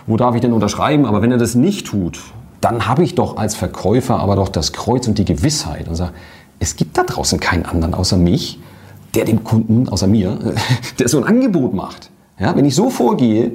wo 0.08 0.16
darf 0.16 0.34
ich 0.34 0.40
denn 0.40 0.52
unterschreiben? 0.52 1.06
Aber 1.06 1.22
wenn 1.22 1.30
er 1.30 1.38
das 1.38 1.54
nicht 1.54 1.86
tut, 1.86 2.18
dann 2.60 2.88
habe 2.88 3.04
ich 3.04 3.14
doch 3.14 3.36
als 3.36 3.54
Verkäufer 3.54 4.18
aber 4.18 4.34
doch 4.34 4.48
das 4.48 4.72
Kreuz 4.72 5.06
und 5.06 5.18
die 5.18 5.24
Gewissheit 5.24 5.86
und 5.86 5.94
sage, 5.94 6.10
es 6.58 6.74
gibt 6.74 6.98
da 6.98 7.04
draußen 7.04 7.38
keinen 7.38 7.66
anderen 7.66 7.94
außer 7.94 8.16
mich, 8.16 8.58
der 9.14 9.24
dem 9.24 9.44
Kunden, 9.44 9.88
außer 9.88 10.08
mir, 10.08 10.38
der 10.98 11.06
so 11.08 11.18
ein 11.18 11.24
Angebot 11.24 11.72
macht. 11.72 12.10
Ja, 12.40 12.56
wenn 12.56 12.64
ich 12.64 12.74
so 12.74 12.90
vorgehe, 12.90 13.52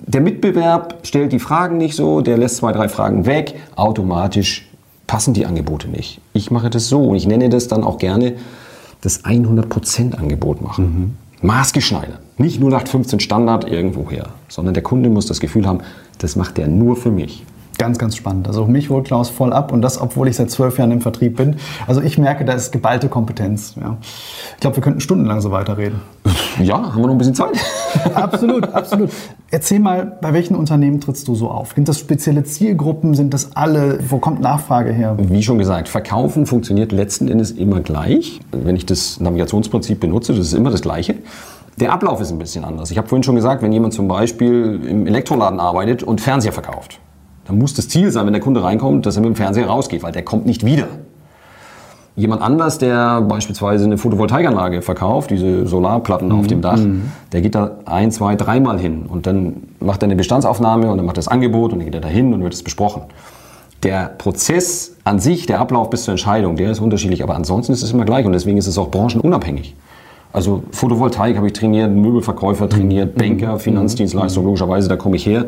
der 0.00 0.20
Mitbewerb 0.20 0.98
stellt 1.04 1.30
die 1.30 1.38
Fragen 1.38 1.76
nicht 1.76 1.94
so, 1.94 2.20
der 2.20 2.36
lässt 2.36 2.56
zwei, 2.56 2.72
drei 2.72 2.88
Fragen 2.88 3.26
weg, 3.26 3.54
automatisch 3.76 4.68
passen 5.06 5.34
die 5.34 5.46
Angebote 5.46 5.86
nicht. 5.86 6.20
Ich 6.32 6.50
mache 6.50 6.68
das 6.68 6.88
so 6.88 7.04
und 7.04 7.16
ich 7.16 7.28
nenne 7.28 7.48
das 7.48 7.68
dann 7.68 7.84
auch 7.84 7.98
gerne 7.98 8.34
das 9.00 9.24
100% 9.24 10.14
Angebot 10.14 10.62
machen. 10.62 11.16
Mhm. 11.40 11.46
Maßgeschneidert. 11.46 12.20
Nicht 12.38 12.60
nur 12.60 12.70
nach 12.70 12.86
15 12.86 13.20
Standard 13.20 13.68
irgendwoher, 13.68 14.28
sondern 14.48 14.74
der 14.74 14.82
Kunde 14.82 15.08
muss 15.08 15.26
das 15.26 15.40
Gefühl 15.40 15.66
haben, 15.66 15.80
das 16.18 16.36
macht 16.36 16.58
er 16.58 16.68
nur 16.68 16.96
für 16.96 17.10
mich. 17.10 17.44
Ganz, 17.80 17.98
ganz 17.98 18.14
spannend. 18.14 18.46
Also 18.46 18.66
mich 18.66 18.90
holt 18.90 19.06
Klaus 19.06 19.30
voll 19.30 19.54
ab 19.54 19.72
und 19.72 19.80
das, 19.80 19.98
obwohl 19.98 20.28
ich 20.28 20.36
seit 20.36 20.50
zwölf 20.50 20.76
Jahren 20.76 20.90
im 20.90 21.00
Vertrieb 21.00 21.38
bin. 21.38 21.56
Also 21.86 22.02
ich 22.02 22.18
merke, 22.18 22.44
da 22.44 22.52
ist 22.52 22.72
geballte 22.72 23.08
Kompetenz. 23.08 23.74
Ja. 23.80 23.96
Ich 24.54 24.60
glaube, 24.60 24.76
wir 24.76 24.82
könnten 24.82 25.00
stundenlang 25.00 25.40
so 25.40 25.50
weiterreden. 25.50 26.02
Ja, 26.62 26.74
haben 26.74 27.00
wir 27.00 27.06
noch 27.06 27.14
ein 27.14 27.18
bisschen 27.18 27.34
Zeit? 27.34 27.52
absolut, 28.14 28.68
absolut. 28.74 29.08
Erzähl 29.50 29.78
mal, 29.78 30.18
bei 30.20 30.34
welchen 30.34 30.56
Unternehmen 30.56 31.00
trittst 31.00 31.26
du 31.26 31.34
so 31.34 31.48
auf? 31.48 31.72
Sind 31.74 31.88
das 31.88 31.98
spezielle 31.98 32.44
Zielgruppen? 32.44 33.14
Sind 33.14 33.32
das 33.32 33.56
alle? 33.56 34.00
Wo 34.10 34.18
kommt 34.18 34.40
Nachfrage 34.40 34.92
her? 34.92 35.16
Wie 35.18 35.42
schon 35.42 35.56
gesagt, 35.56 35.88
Verkaufen 35.88 36.44
funktioniert 36.44 36.92
letzten 36.92 37.28
Endes 37.28 37.52
immer 37.52 37.80
gleich. 37.80 38.40
Wenn 38.50 38.76
ich 38.76 38.84
das 38.84 39.20
Navigationsprinzip 39.20 40.00
benutze, 40.00 40.34
das 40.34 40.48
ist 40.48 40.52
immer 40.52 40.70
das 40.70 40.82
Gleiche. 40.82 41.14
Der 41.78 41.92
Ablauf 41.92 42.20
ist 42.20 42.30
ein 42.30 42.38
bisschen 42.38 42.64
anders. 42.64 42.90
Ich 42.90 42.98
habe 42.98 43.08
vorhin 43.08 43.22
schon 43.22 43.36
gesagt, 43.36 43.62
wenn 43.62 43.72
jemand 43.72 43.94
zum 43.94 44.06
Beispiel 44.06 44.80
im 44.86 45.06
Elektroladen 45.06 45.60
arbeitet 45.60 46.02
und 46.02 46.20
Fernseher 46.20 46.52
verkauft, 46.52 47.00
dann 47.44 47.58
muss 47.58 47.74
das 47.74 47.88
Ziel 47.88 48.10
sein, 48.10 48.26
wenn 48.26 48.32
der 48.32 48.42
Kunde 48.42 48.62
reinkommt, 48.62 49.06
dass 49.06 49.16
er 49.16 49.22
mit 49.22 49.30
dem 49.30 49.36
Fernseher 49.36 49.66
rausgeht, 49.66 50.02
weil 50.02 50.12
der 50.12 50.24
kommt 50.24 50.46
nicht 50.46 50.64
wieder. 50.64 50.86
Jemand 52.16 52.42
anders, 52.42 52.78
der 52.78 53.22
beispielsweise 53.22 53.84
eine 53.84 53.96
Photovoltaikanlage 53.96 54.82
verkauft, 54.82 55.30
diese 55.30 55.66
Solarplatten 55.66 56.30
auf 56.32 56.46
dem 56.48 56.60
Dach, 56.60 56.78
der 57.32 57.40
geht 57.40 57.54
da 57.54 57.78
ein, 57.86 58.10
zwei, 58.10 58.34
dreimal 58.34 58.78
hin 58.78 59.06
und 59.08 59.26
dann 59.26 59.68
macht 59.78 60.02
er 60.02 60.06
eine 60.06 60.16
Bestandsaufnahme 60.16 60.90
und 60.90 60.98
dann 60.98 61.06
macht 61.06 61.16
er 61.16 61.22
das 61.22 61.28
Angebot 61.28 61.72
und 61.72 61.78
dann 61.78 61.86
geht 61.86 61.94
er 61.94 62.00
da 62.00 62.08
hin 62.08 62.34
und 62.34 62.42
wird 62.42 62.52
es 62.52 62.62
besprochen. 62.62 63.02
Der 63.84 64.06
Prozess 64.18 64.96
an 65.04 65.20
sich, 65.20 65.46
der 65.46 65.60
Ablauf 65.60 65.88
bis 65.88 66.04
zur 66.04 66.12
Entscheidung, 66.12 66.56
der 66.56 66.72
ist 66.72 66.80
unterschiedlich, 66.80 67.22
aber 67.22 67.36
ansonsten 67.36 67.72
ist 67.72 67.82
es 67.82 67.92
immer 67.92 68.04
gleich 68.04 68.26
und 68.26 68.32
deswegen 68.32 68.58
ist 68.58 68.66
es 68.66 68.76
auch 68.76 68.90
branchenunabhängig. 68.90 69.74
Also 70.32 70.62
Photovoltaik 70.70 71.36
habe 71.36 71.46
ich 71.46 71.54
trainiert, 71.54 71.90
Möbelverkäufer 71.90 72.68
trainiert, 72.68 73.16
Banker, 73.16 73.58
Finanzdienstleistung, 73.58 74.44
logischerweise, 74.44 74.88
da 74.88 74.96
komme 74.96 75.16
ich 75.16 75.26
her. 75.26 75.46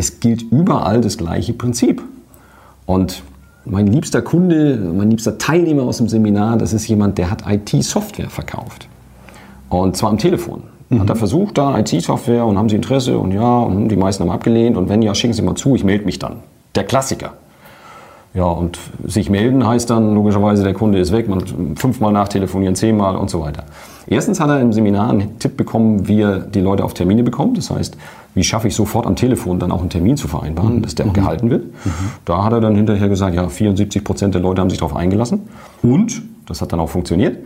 Es 0.00 0.18
gilt 0.18 0.50
überall 0.50 1.02
das 1.02 1.18
gleiche 1.18 1.52
Prinzip. 1.52 2.02
Und 2.86 3.22
mein 3.66 3.86
liebster 3.86 4.22
Kunde, 4.22 4.78
mein 4.96 5.10
liebster 5.10 5.36
Teilnehmer 5.36 5.82
aus 5.82 5.98
dem 5.98 6.08
Seminar, 6.08 6.56
das 6.56 6.72
ist 6.72 6.88
jemand, 6.88 7.18
der 7.18 7.30
hat 7.30 7.44
IT-Software 7.46 8.30
verkauft. 8.30 8.88
Und 9.68 9.98
zwar 9.98 10.08
am 10.08 10.16
Telefon. 10.16 10.62
Hat 10.90 11.10
er 11.10 11.16
versucht, 11.16 11.58
da 11.58 11.78
IT-Software 11.78 12.46
und 12.46 12.56
haben 12.56 12.70
Sie 12.70 12.76
Interesse 12.76 13.18
und 13.18 13.32
ja, 13.32 13.58
und 13.58 13.90
die 13.90 13.96
meisten 13.96 14.24
haben 14.24 14.30
abgelehnt 14.30 14.78
und 14.78 14.88
wenn 14.88 15.02
ja, 15.02 15.14
schicken 15.14 15.34
Sie 15.34 15.42
mal 15.42 15.54
zu, 15.54 15.74
ich 15.74 15.84
melde 15.84 16.06
mich 16.06 16.18
dann. 16.18 16.36
Der 16.74 16.84
Klassiker. 16.84 17.34
Ja, 18.32 18.44
und 18.44 18.78
sich 19.04 19.28
melden 19.28 19.66
heißt 19.66 19.90
dann 19.90 20.14
logischerweise, 20.14 20.64
der 20.64 20.72
Kunde 20.72 20.98
ist 20.98 21.12
weg, 21.12 21.28
man 21.28 21.76
fünfmal 21.76 22.12
nachtelefonieren, 22.12 22.74
zehnmal 22.74 23.16
und 23.16 23.28
so 23.28 23.42
weiter. 23.42 23.64
Erstens 24.10 24.40
hat 24.40 24.50
er 24.50 24.60
im 24.60 24.72
Seminar 24.72 25.08
einen 25.08 25.38
Tipp 25.38 25.56
bekommen, 25.56 26.08
wie 26.08 26.20
er 26.20 26.40
die 26.40 26.60
Leute 26.60 26.84
auf 26.84 26.94
Termine 26.94 27.22
bekommt. 27.22 27.56
Das 27.56 27.70
heißt, 27.70 27.96
wie 28.34 28.42
schaffe 28.42 28.66
ich 28.66 28.74
sofort 28.74 29.06
am 29.06 29.14
Telefon 29.14 29.60
dann 29.60 29.70
auch 29.70 29.80
einen 29.80 29.88
Termin 29.88 30.16
zu 30.16 30.26
vereinbaren, 30.26 30.82
dass 30.82 30.96
der 30.96 31.06
auch 31.06 31.12
gehalten 31.12 31.48
wird. 31.48 31.66
Da 32.24 32.42
hat 32.42 32.52
er 32.52 32.60
dann 32.60 32.74
hinterher 32.74 33.08
gesagt, 33.08 33.36
ja, 33.36 33.48
74 33.48 34.02
Prozent 34.02 34.34
der 34.34 34.42
Leute 34.42 34.60
haben 34.60 34.68
sich 34.68 34.80
darauf 34.80 34.96
eingelassen. 34.96 35.42
Und, 35.82 36.22
das 36.46 36.60
hat 36.60 36.72
dann 36.72 36.80
auch 36.80 36.88
funktioniert. 36.88 37.38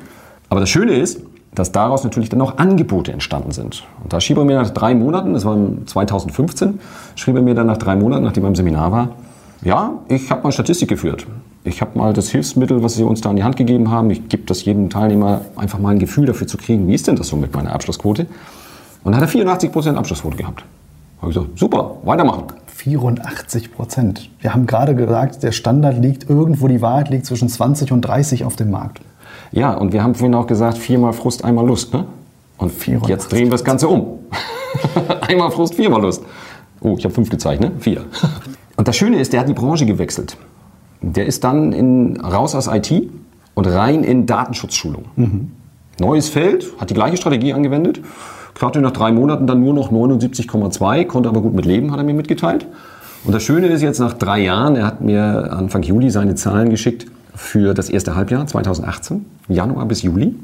Aber 0.49 0.61
das 0.61 0.71
Schöne 0.71 0.95
ist, 0.95 1.21
dass 1.55 1.71
daraus 1.71 2.03
natürlich 2.03 2.31
dann 2.31 2.41
auch 2.41 2.57
Angebote 2.57 3.13
entstanden 3.13 3.53
sind. 3.53 3.85
Und 4.03 4.13
da 4.13 4.21
schrieb 4.21 4.39
er 4.39 4.45
mir 4.45 4.57
nach 4.57 4.71
drei 4.71 4.95
Monaten, 4.95 5.35
das 5.35 5.45
war 5.45 5.57
2015, 5.85 6.81
schrieb 7.15 7.37
er 7.37 7.43
mir 7.43 7.55
dann 7.55 7.67
nach 7.67 7.77
drei 7.77 7.95
Monaten, 7.95 8.25
nachdem 8.25 8.45
er 8.45 8.49
im 8.49 8.57
Seminar 8.57 8.91
war, 8.91 9.11
ja, 9.63 9.99
ich 10.09 10.31
habe 10.31 10.43
mal 10.43 10.53
Statistik 10.53 10.89
geführt. 10.89 11.27
Ich 11.67 11.81
habe 11.81 11.97
mal 11.97 12.13
das 12.13 12.29
Hilfsmittel, 12.29 12.83
was 12.83 12.95
Sie 12.95 13.03
uns 13.05 13.23
da 13.23 13.31
in 13.31 13.37
die 13.37 13.43
Hand 13.43 13.57
gegeben 13.57 13.91
haben, 13.91 14.11
ich 14.11 14.29
gebe 14.29 14.45
das 14.45 14.67
jedem 14.67 14.91
Teilnehmer 14.91 15.41
einfach 15.57 15.79
mal 15.79 15.91
ein 15.91 15.99
Gefühl 15.99 16.27
dafür 16.27 16.47
zu 16.47 16.59
kriegen, 16.59 16.87
wie 16.89 16.95
ist 16.95 17.09
denn 17.09 17.17
das 17.17 17.29
so 17.29 17.37
mit 17.37 17.55
meiner 17.55 17.73
Abschlussquote? 17.73 18.27
Und 19.03 19.13
dann 19.13 19.21
hat 19.21 19.35
er 19.35 19.41
84% 19.41 19.95
Abschlussquote 19.95 20.37
gehabt. 20.37 20.65
Habe 21.23 21.31
ich 21.31 21.37
gesagt, 21.37 21.59
super, 21.59 21.97
weitermachen. 22.05 22.45
84 22.67 23.73
Prozent. 23.73 24.29
Wir 24.41 24.53
haben 24.53 24.67
gerade 24.67 24.95
gesagt, 24.95 25.43
der 25.43 25.53
Standard 25.53 25.97
liegt 25.99 26.29
irgendwo, 26.29 26.69
die 26.69 26.83
Wahrheit 26.83 27.09
liegt 27.09 27.25
zwischen 27.25 27.49
20 27.49 27.93
und 27.93 28.03
30 28.03 28.45
auf 28.45 28.57
dem 28.57 28.71
Markt. 28.71 29.01
Ja, 29.51 29.73
und 29.73 29.95
wir 29.95 30.03
haben 30.03 30.15
vorhin 30.15 30.35
auch 30.35 30.47
gesagt, 30.47 30.77
viermal 30.77 31.15
Frust, 31.15 31.45
einmal 31.45 31.67
Lust. 31.67 31.95
Ne? 31.95 32.05
Und 32.59 32.73
84. 32.73 33.09
jetzt 33.09 33.33
drehen 33.33 33.45
wir 33.45 33.53
das 33.53 33.65
Ganze 33.65 33.89
um. 33.89 34.19
einmal 35.23 35.51
Frust, 35.51 35.77
viermal 35.77 36.03
Lust. 36.03 36.23
Oh, 36.81 36.97
ich 36.99 37.05
habe 37.05 37.15
fünf 37.15 37.31
gezeigt, 37.31 37.63
ne? 37.63 37.73
Vier. 37.79 38.05
Und 38.77 38.87
das 38.87 38.97
Schöne 38.97 39.19
ist, 39.19 39.33
der 39.33 39.41
hat 39.41 39.49
die 39.49 39.55
Branche 39.55 39.87
gewechselt. 39.87 40.37
Der 41.13 41.27
ist 41.27 41.45
dann 41.45 41.73
in, 41.73 42.21
raus 42.21 42.55
aus 42.55 42.67
IT 42.67 42.93
und 43.55 43.67
rein 43.67 44.05
in 44.05 44.27
Datenschutzschulung. 44.27 45.05
Neues 46.01 46.29
Feld, 46.29 46.73
hat 46.81 46.91
die 46.91 46.95
gleiche 46.95 47.17
Strategie 47.17 47.53
angewendet. 47.53 48.01
Klappte 48.55 48.81
nach 48.81 48.93
drei 48.93 49.13
Monaten 49.13 49.47
dann 49.47 49.61
nur 49.61 49.75
noch 49.75 49.93
79,2, 49.93 51.07
konnte 51.07 51.29
aber 51.29 51.41
gut 51.41 51.55
mit 51.55 51.67
leben, 51.67 51.91
hat 51.91 51.99
er 51.99 52.05
mir 52.05 52.15
mitgeteilt. 52.15 52.67
Und 53.25 53.33
das 53.35 53.43
Schöne 53.43 53.69
ist 53.69 53.83
jetzt 53.83 54.01
nach 54.01 54.13
drei 54.13 54.41
Jahren, 54.41 54.77
er 54.77 54.87
hat 54.87 55.01
mir 55.01 55.53
Anfang 55.53 55.83
Juli 55.83 56.11
seine 56.11 56.35
Zahlen 56.35 56.71
geschickt 56.71 57.07
für 57.35 57.75
das 57.75 57.89
erste 57.89 58.15
Halbjahr 58.15 58.47
2018, 58.47 59.25
Januar 59.49 59.87
bis 59.87 60.03
Juli. 60.03 60.35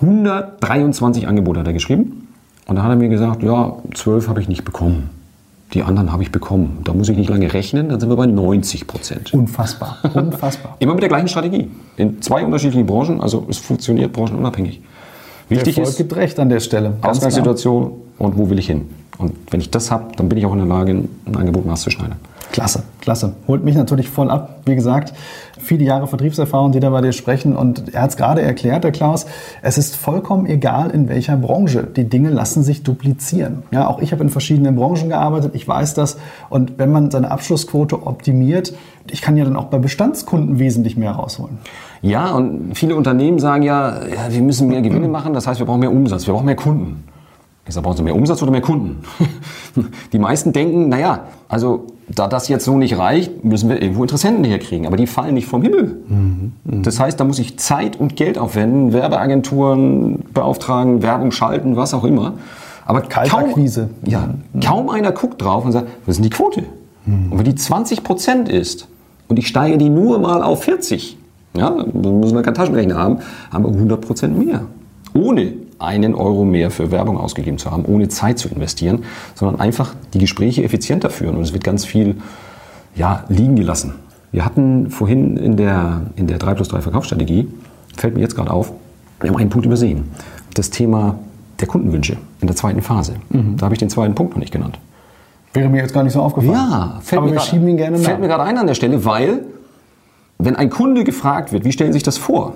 123 0.00 1.26
Angebote 1.26 1.60
hat 1.60 1.66
er 1.66 1.72
geschrieben. 1.72 2.28
Und 2.66 2.76
da 2.76 2.82
hat 2.82 2.90
er 2.90 2.96
mir 2.96 3.08
gesagt, 3.08 3.42
ja, 3.42 3.76
12 3.94 4.28
habe 4.28 4.40
ich 4.40 4.48
nicht 4.48 4.64
bekommen. 4.64 5.10
Die 5.74 5.82
anderen 5.82 6.12
habe 6.12 6.22
ich 6.22 6.32
bekommen. 6.32 6.78
Da 6.84 6.94
muss 6.94 7.08
ich 7.10 7.16
nicht 7.16 7.28
lange 7.28 7.52
rechnen, 7.52 7.90
dann 7.90 8.00
sind 8.00 8.08
wir 8.08 8.16
bei 8.16 8.26
90 8.26 8.86
Prozent. 8.86 9.34
Unfassbar, 9.34 9.98
unfassbar. 10.14 10.76
Immer 10.78 10.94
mit 10.94 11.02
der 11.02 11.10
gleichen 11.10 11.28
Strategie. 11.28 11.70
In 11.96 12.22
zwei 12.22 12.44
unterschiedlichen 12.44 12.86
Branchen, 12.86 13.20
also 13.20 13.46
es 13.50 13.58
funktioniert 13.58 14.12
branchenunabhängig. 14.12 14.80
Der 15.50 15.56
Wichtig 15.56 15.78
Erfolg 15.78 15.92
ist 15.92 15.96
gibt 15.98 16.16
recht 16.16 16.38
an 16.40 16.48
der 16.48 16.60
Stelle. 16.60 16.90
Ganz 16.90 17.00
klar. 17.00 17.10
Ausgangssituation 17.12 17.92
und 18.18 18.36
wo 18.38 18.48
will 18.48 18.58
ich 18.58 18.66
hin. 18.66 18.88
Und 19.18 19.32
wenn 19.50 19.60
ich 19.60 19.70
das 19.70 19.90
habe, 19.90 20.12
dann 20.16 20.28
bin 20.28 20.38
ich 20.38 20.46
auch 20.46 20.52
in 20.52 20.58
der 20.58 20.68
Lage, 20.68 20.92
ein 20.92 21.36
Angebot 21.36 21.66
maßzuschneidern. 21.66 22.18
Klasse, 22.52 22.82
klasse. 23.00 23.34
Holt 23.46 23.62
mich 23.62 23.76
natürlich 23.76 24.08
voll 24.08 24.30
ab. 24.30 24.60
Wie 24.64 24.74
gesagt, 24.74 25.12
viele 25.58 25.84
Jahre 25.84 26.06
Vertriebserfahrung, 26.06 26.72
die 26.72 26.80
da 26.80 26.90
bei 26.90 27.02
dir 27.02 27.12
sprechen. 27.12 27.54
Und 27.54 27.94
er 27.94 28.02
hat 28.02 28.10
es 28.10 28.16
gerade 28.16 28.40
erklärt, 28.42 28.84
der 28.84 28.92
Klaus, 28.92 29.26
es 29.62 29.76
ist 29.76 29.96
vollkommen 29.96 30.46
egal, 30.46 30.90
in 30.90 31.08
welcher 31.08 31.36
Branche. 31.36 31.84
Die 31.84 32.08
Dinge 32.08 32.30
lassen 32.30 32.62
sich 32.62 32.82
duplizieren. 32.82 33.64
Ja, 33.70 33.86
auch 33.88 34.00
ich 34.00 34.12
habe 34.12 34.22
in 34.22 34.30
verschiedenen 34.30 34.76
Branchen 34.76 35.08
gearbeitet. 35.08 35.54
Ich 35.54 35.68
weiß 35.68 35.94
das. 35.94 36.16
Und 36.48 36.78
wenn 36.78 36.90
man 36.90 37.10
seine 37.10 37.30
Abschlussquote 37.30 38.06
optimiert, 38.06 38.72
ich 39.10 39.20
kann 39.20 39.36
ja 39.36 39.44
dann 39.44 39.56
auch 39.56 39.66
bei 39.66 39.78
Bestandskunden 39.78 40.58
wesentlich 40.58 40.96
mehr 40.96 41.12
rausholen. 41.12 41.58
Ja, 42.00 42.32
und 42.32 42.74
viele 42.74 42.96
Unternehmen 42.96 43.38
sagen 43.38 43.62
ja, 43.62 44.06
ja, 44.06 44.30
wir 44.30 44.42
müssen 44.42 44.68
mehr 44.68 44.82
Gewinne 44.82 45.08
machen, 45.08 45.34
das 45.34 45.46
heißt, 45.46 45.58
wir 45.58 45.66
brauchen 45.66 45.80
mehr 45.80 45.92
Umsatz, 45.92 46.26
wir 46.26 46.34
brauchen 46.34 46.46
mehr 46.46 46.56
Kunden. 46.56 47.04
Ich 47.66 47.74
sage, 47.74 47.84
brauchen 47.84 47.98
Sie 47.98 48.02
mehr 48.02 48.14
Umsatz 48.14 48.42
oder 48.42 48.50
mehr 48.50 48.62
Kunden? 48.62 49.04
Die 50.12 50.18
meisten 50.18 50.54
denken, 50.54 50.88
naja, 50.88 51.24
also 51.48 51.86
da 52.14 52.26
das 52.26 52.48
jetzt 52.48 52.64
so 52.64 52.76
nicht 52.76 52.96
reicht, 52.98 53.44
müssen 53.44 53.68
wir 53.68 53.80
irgendwo 53.82 54.02
Interessenten 54.02 54.44
herkriegen. 54.44 54.86
Aber 54.86 54.96
die 54.96 55.06
fallen 55.06 55.34
nicht 55.34 55.46
vom 55.46 55.62
Himmel. 55.62 55.96
Das 56.64 56.98
heißt, 57.00 57.20
da 57.20 57.24
muss 57.24 57.38
ich 57.38 57.58
Zeit 57.58 58.00
und 58.00 58.16
Geld 58.16 58.38
aufwenden, 58.38 58.92
Werbeagenturen 58.92 60.24
beauftragen, 60.32 61.02
Werbung 61.02 61.30
schalten, 61.30 61.76
was 61.76 61.94
auch 61.94 62.04
immer. 62.04 62.34
Aber 62.86 63.02
kaum, 63.02 63.50
ja, 64.06 64.34
kaum 64.64 64.88
einer 64.88 65.12
guckt 65.12 65.42
drauf 65.42 65.64
und 65.64 65.72
sagt, 65.72 65.88
was 66.06 66.12
ist 66.12 66.16
denn 66.16 66.30
die 66.30 66.30
Quote? 66.30 66.62
Und 67.30 67.38
wenn 67.38 67.44
die 67.44 67.54
20 67.54 68.02
Prozent 68.02 68.48
ist 68.48 68.88
und 69.28 69.38
ich 69.38 69.46
steige 69.48 69.78
die 69.78 69.90
nur 69.90 70.18
mal 70.18 70.42
auf 70.42 70.64
40, 70.64 71.16
ja, 71.56 71.70
dann 71.70 72.20
müssen 72.20 72.34
wir 72.34 72.42
keinen 72.42 72.54
Taschenrechner 72.54 72.96
haben, 72.96 73.18
haben 73.50 73.64
wir 73.64 73.72
100 73.72 74.00
Prozent 74.00 74.38
mehr. 74.38 74.62
Ohne 75.14 75.52
einen 75.78 76.14
Euro 76.14 76.44
mehr 76.44 76.70
für 76.70 76.90
Werbung 76.90 77.18
ausgegeben 77.18 77.58
zu 77.58 77.70
haben, 77.70 77.84
ohne 77.84 78.08
Zeit 78.08 78.38
zu 78.38 78.48
investieren, 78.48 79.04
sondern 79.34 79.60
einfach 79.60 79.94
die 80.12 80.18
Gespräche 80.18 80.64
effizienter 80.64 81.10
führen. 81.10 81.36
Und 81.36 81.42
es 81.42 81.52
wird 81.52 81.64
ganz 81.64 81.84
viel 81.84 82.16
ja, 82.94 83.24
liegen 83.28 83.56
gelassen. 83.56 83.94
Wir 84.32 84.44
hatten 84.44 84.90
vorhin 84.90 85.36
in 85.36 85.56
der, 85.56 86.02
in 86.16 86.26
der 86.26 86.38
3 86.38 86.54
plus 86.54 86.68
3 86.68 86.82
Verkaufsstrategie, 86.82 87.48
fällt 87.96 88.14
mir 88.14 88.20
jetzt 88.20 88.34
gerade 88.34 88.50
auf, 88.50 88.72
wir 89.20 89.30
haben 89.30 89.36
einen 89.38 89.50
Punkt 89.50 89.66
übersehen. 89.66 90.04
Das 90.54 90.70
Thema 90.70 91.18
der 91.60 91.68
Kundenwünsche 91.68 92.16
in 92.40 92.46
der 92.46 92.56
zweiten 92.56 92.82
Phase. 92.82 93.14
Da 93.56 93.64
habe 93.64 93.74
ich 93.74 93.78
den 93.78 93.90
zweiten 93.90 94.14
Punkt 94.14 94.34
noch 94.34 94.40
nicht 94.40 94.52
genannt. 94.52 94.78
Wäre 95.54 95.68
mir 95.68 95.82
jetzt 95.82 95.94
gar 95.94 96.04
nicht 96.04 96.12
so 96.12 96.20
aufgefallen. 96.20 96.52
Ja, 96.54 96.98
fällt, 97.02 97.22
mir, 97.24 97.40
fällt 97.40 98.20
mir 98.20 98.28
gerade 98.28 98.44
ein 98.44 98.58
an 98.58 98.66
der 98.66 98.74
Stelle, 98.74 99.04
weil 99.04 99.44
wenn 100.38 100.56
ein 100.56 100.70
Kunde 100.70 101.04
gefragt 101.04 101.52
wird, 101.52 101.64
wie 101.64 101.72
stellen 101.72 101.92
Sie 101.92 101.96
sich 101.96 102.04
das 102.04 102.18
vor, 102.18 102.54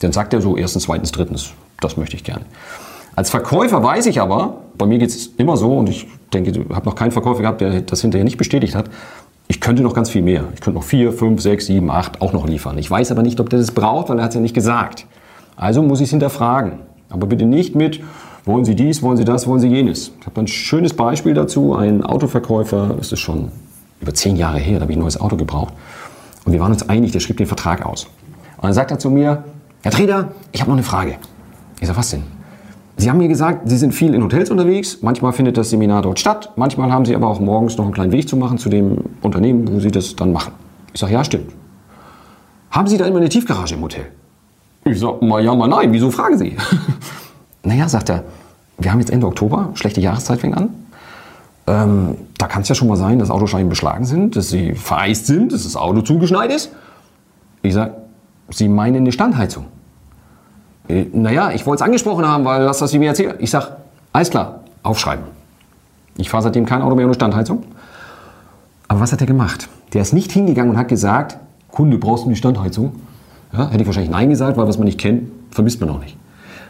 dann 0.00 0.12
sagt 0.12 0.34
er 0.34 0.40
so 0.40 0.56
erstens, 0.56 0.84
zweitens, 0.84 1.12
drittens, 1.12 1.52
das 1.80 1.96
möchte 1.96 2.16
ich 2.16 2.24
gerne. 2.24 2.44
Als 3.16 3.30
Verkäufer 3.30 3.82
weiß 3.82 4.06
ich 4.06 4.20
aber, 4.20 4.54
bei 4.76 4.86
mir 4.86 4.98
geht 4.98 5.10
es 5.10 5.26
immer 5.36 5.56
so 5.56 5.76
und 5.78 5.88
ich 5.88 6.06
denke, 6.32 6.50
ich 6.50 6.58
habe 6.74 6.86
noch 6.86 6.94
keinen 6.94 7.10
Verkäufer 7.10 7.42
gehabt, 7.42 7.60
der 7.60 7.82
das 7.82 8.00
hinterher 8.00 8.24
nicht 8.24 8.38
bestätigt 8.38 8.74
hat, 8.74 8.90
ich 9.48 9.60
könnte 9.60 9.82
noch 9.82 9.94
ganz 9.94 10.10
viel 10.10 10.22
mehr. 10.22 10.44
Ich 10.54 10.60
könnte 10.60 10.78
noch 10.78 10.84
vier, 10.84 11.12
fünf, 11.12 11.42
sechs, 11.42 11.66
sieben, 11.66 11.90
acht 11.90 12.22
auch 12.22 12.32
noch 12.32 12.46
liefern. 12.46 12.78
Ich 12.78 12.88
weiß 12.88 13.10
aber 13.10 13.22
nicht, 13.22 13.40
ob 13.40 13.50
der 13.50 13.58
das 13.58 13.72
braucht, 13.72 14.08
weil 14.08 14.18
er 14.18 14.22
hat 14.24 14.30
es 14.30 14.36
ja 14.36 14.40
nicht 14.40 14.54
gesagt. 14.54 15.06
Also 15.56 15.82
muss 15.82 15.98
ich 15.98 16.04
es 16.04 16.10
hinterfragen. 16.10 16.74
Aber 17.08 17.26
bitte 17.26 17.44
nicht 17.44 17.74
mit, 17.74 18.00
wollen 18.44 18.64
Sie 18.64 18.76
dies, 18.76 19.02
wollen 19.02 19.16
Sie 19.16 19.24
das, 19.24 19.48
wollen 19.48 19.58
Sie 19.58 19.66
jenes. 19.66 20.12
Ich 20.20 20.26
habe 20.26 20.40
ein 20.40 20.46
schönes 20.46 20.94
Beispiel 20.94 21.34
dazu. 21.34 21.74
Ein 21.74 22.04
Autoverkäufer, 22.04 22.94
das 22.96 23.10
ist 23.10 23.18
schon 23.18 23.50
über 24.00 24.14
zehn 24.14 24.36
Jahre 24.36 24.58
her, 24.58 24.78
da 24.78 24.82
habe 24.82 24.92
ich 24.92 24.98
ein 24.98 25.02
neues 25.02 25.20
Auto 25.20 25.36
gebraucht. 25.36 25.74
Und 26.44 26.52
wir 26.52 26.60
waren 26.60 26.72
uns 26.72 26.88
einig, 26.88 27.10
der 27.10 27.18
schrieb 27.18 27.36
den 27.36 27.48
Vertrag 27.48 27.84
aus. 27.84 28.04
Und 28.56 28.64
dann 28.64 28.72
sagt 28.72 28.92
er 28.92 29.00
zu 29.00 29.10
mir, 29.10 29.42
Herr 29.82 29.92
Treder, 29.92 30.32
ich 30.52 30.60
habe 30.60 30.70
noch 30.70 30.76
eine 30.76 30.84
Frage. 30.84 31.16
Ich 31.80 31.86
sage, 31.86 31.98
was 31.98 32.10
denn? 32.10 32.22
Sie 32.96 33.08
haben 33.08 33.16
mir 33.16 33.28
gesagt, 33.28 33.68
Sie 33.68 33.78
sind 33.78 33.92
viel 33.92 34.14
in 34.14 34.22
Hotels 34.22 34.50
unterwegs. 34.50 34.98
Manchmal 35.00 35.32
findet 35.32 35.56
das 35.56 35.70
Seminar 35.70 36.02
dort 36.02 36.20
statt. 36.20 36.52
Manchmal 36.56 36.92
haben 36.92 37.06
Sie 37.06 37.14
aber 37.14 37.28
auch 37.28 37.40
morgens 37.40 37.78
noch 37.78 37.86
einen 37.86 37.94
kleinen 37.94 38.12
Weg 38.12 38.28
zu 38.28 38.36
machen 38.36 38.58
zu 38.58 38.68
dem 38.68 38.98
Unternehmen, 39.22 39.66
wo 39.72 39.80
Sie 39.80 39.90
das 39.90 40.14
dann 40.16 40.32
machen. 40.32 40.52
Ich 40.92 41.00
sage, 41.00 41.14
ja, 41.14 41.24
stimmt. 41.24 41.50
Haben 42.70 42.88
Sie 42.88 42.98
da 42.98 43.06
immer 43.06 43.18
eine 43.18 43.30
Tiefgarage 43.30 43.74
im 43.74 43.82
Hotel? 43.82 44.06
Ich 44.84 45.00
sage, 45.00 45.24
mal 45.24 45.42
ja, 45.42 45.54
mal 45.54 45.66
nein. 45.66 45.92
Wieso 45.92 46.10
fragen 46.10 46.36
Sie? 46.36 46.56
naja, 47.62 47.88
sagt 47.88 48.10
er, 48.10 48.24
wir 48.76 48.92
haben 48.92 49.00
jetzt 49.00 49.10
Ende 49.10 49.26
Oktober, 49.26 49.70
schlechte 49.74 50.02
Jahreszeit 50.02 50.40
fängt 50.40 50.56
an. 50.56 50.68
Ähm, 51.66 52.16
da 52.36 52.48
kann 52.48 52.62
es 52.62 52.68
ja 52.68 52.74
schon 52.74 52.88
mal 52.88 52.96
sein, 52.96 53.18
dass 53.18 53.30
Autoscheiben 53.30 53.68
beschlagen 53.70 54.04
sind, 54.04 54.36
dass 54.36 54.48
sie 54.48 54.74
vereist 54.74 55.26
sind, 55.26 55.52
dass 55.52 55.64
das 55.64 55.76
Auto 55.76 56.02
zugeschneit 56.02 56.52
ist. 56.52 56.70
Ich 57.62 57.74
sage, 57.74 57.94
Sie 58.50 58.68
meinen 58.68 58.96
eine 58.98 59.12
Standheizung? 59.12 59.66
Äh, 60.88 61.06
Naja, 61.12 61.50
ich 61.52 61.66
wollte 61.66 61.82
es 61.82 61.86
angesprochen 61.86 62.26
haben, 62.26 62.44
weil 62.44 62.64
das, 62.64 62.80
was 62.80 62.90
Sie 62.90 62.98
mir 62.98 63.08
erzählen. 63.08 63.34
Ich 63.38 63.50
sage, 63.50 63.76
alles 64.12 64.30
klar, 64.30 64.60
aufschreiben. 64.82 65.24
Ich 66.16 66.28
fahre 66.30 66.42
seitdem 66.42 66.66
kein 66.66 66.82
Auto 66.82 66.94
mehr 66.96 67.06
ohne 67.06 67.14
Standheizung. 67.14 67.62
Aber 68.88 69.00
was 69.00 69.12
hat 69.12 69.20
er 69.20 69.26
gemacht? 69.26 69.68
Der 69.92 70.02
ist 70.02 70.12
nicht 70.12 70.32
hingegangen 70.32 70.72
und 70.72 70.78
hat 70.78 70.88
gesagt, 70.88 71.38
Kunde, 71.70 71.98
brauchst 71.98 72.24
du 72.24 72.28
die 72.28 72.36
Standheizung? 72.36 72.92
Ja, 73.52 73.68
hätte 73.70 73.82
ich 73.82 73.86
wahrscheinlich 73.86 74.10
Nein 74.10 74.28
gesagt, 74.28 74.56
weil 74.56 74.66
was 74.66 74.78
man 74.78 74.86
nicht 74.86 74.98
kennt, 74.98 75.30
vermisst 75.50 75.80
man 75.80 75.90
auch 75.90 76.00
nicht. 76.00 76.16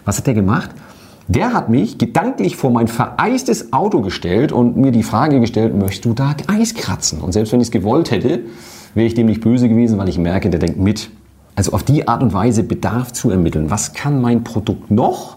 Was 0.04 0.18
hat 0.18 0.26
der 0.26 0.34
gemacht? 0.34 0.70
Der 1.28 1.52
hat 1.52 1.68
mich 1.68 1.98
gedanklich 1.98 2.56
vor 2.56 2.70
mein 2.70 2.88
vereistes 2.88 3.72
Auto 3.72 4.00
gestellt 4.00 4.52
und 4.52 4.76
mir 4.76 4.90
die 4.90 5.02
Frage 5.02 5.40
gestellt, 5.40 5.74
möchtest 5.76 6.04
du 6.04 6.12
da 6.12 6.34
Eis 6.48 6.74
kratzen? 6.74 7.20
Und 7.20 7.32
selbst 7.32 7.52
wenn 7.52 7.60
ich 7.60 7.68
es 7.68 7.70
gewollt 7.70 8.10
hätte, 8.10 8.40
wäre 8.94 9.06
ich 9.06 9.14
dem 9.14 9.26
nicht 9.26 9.40
böse 9.40 9.68
gewesen, 9.68 9.96
weil 9.98 10.08
ich 10.08 10.18
merke, 10.18 10.50
der 10.50 10.58
denkt 10.60 10.78
mit. 10.78 11.10
Also 11.54 11.72
auf 11.72 11.82
die 11.82 12.08
Art 12.08 12.22
und 12.22 12.32
Weise 12.32 12.62
Bedarf 12.62 13.12
zu 13.12 13.30
ermitteln. 13.30 13.70
Was 13.70 13.92
kann 13.92 14.20
mein 14.20 14.44
Produkt 14.44 14.90
noch? 14.90 15.36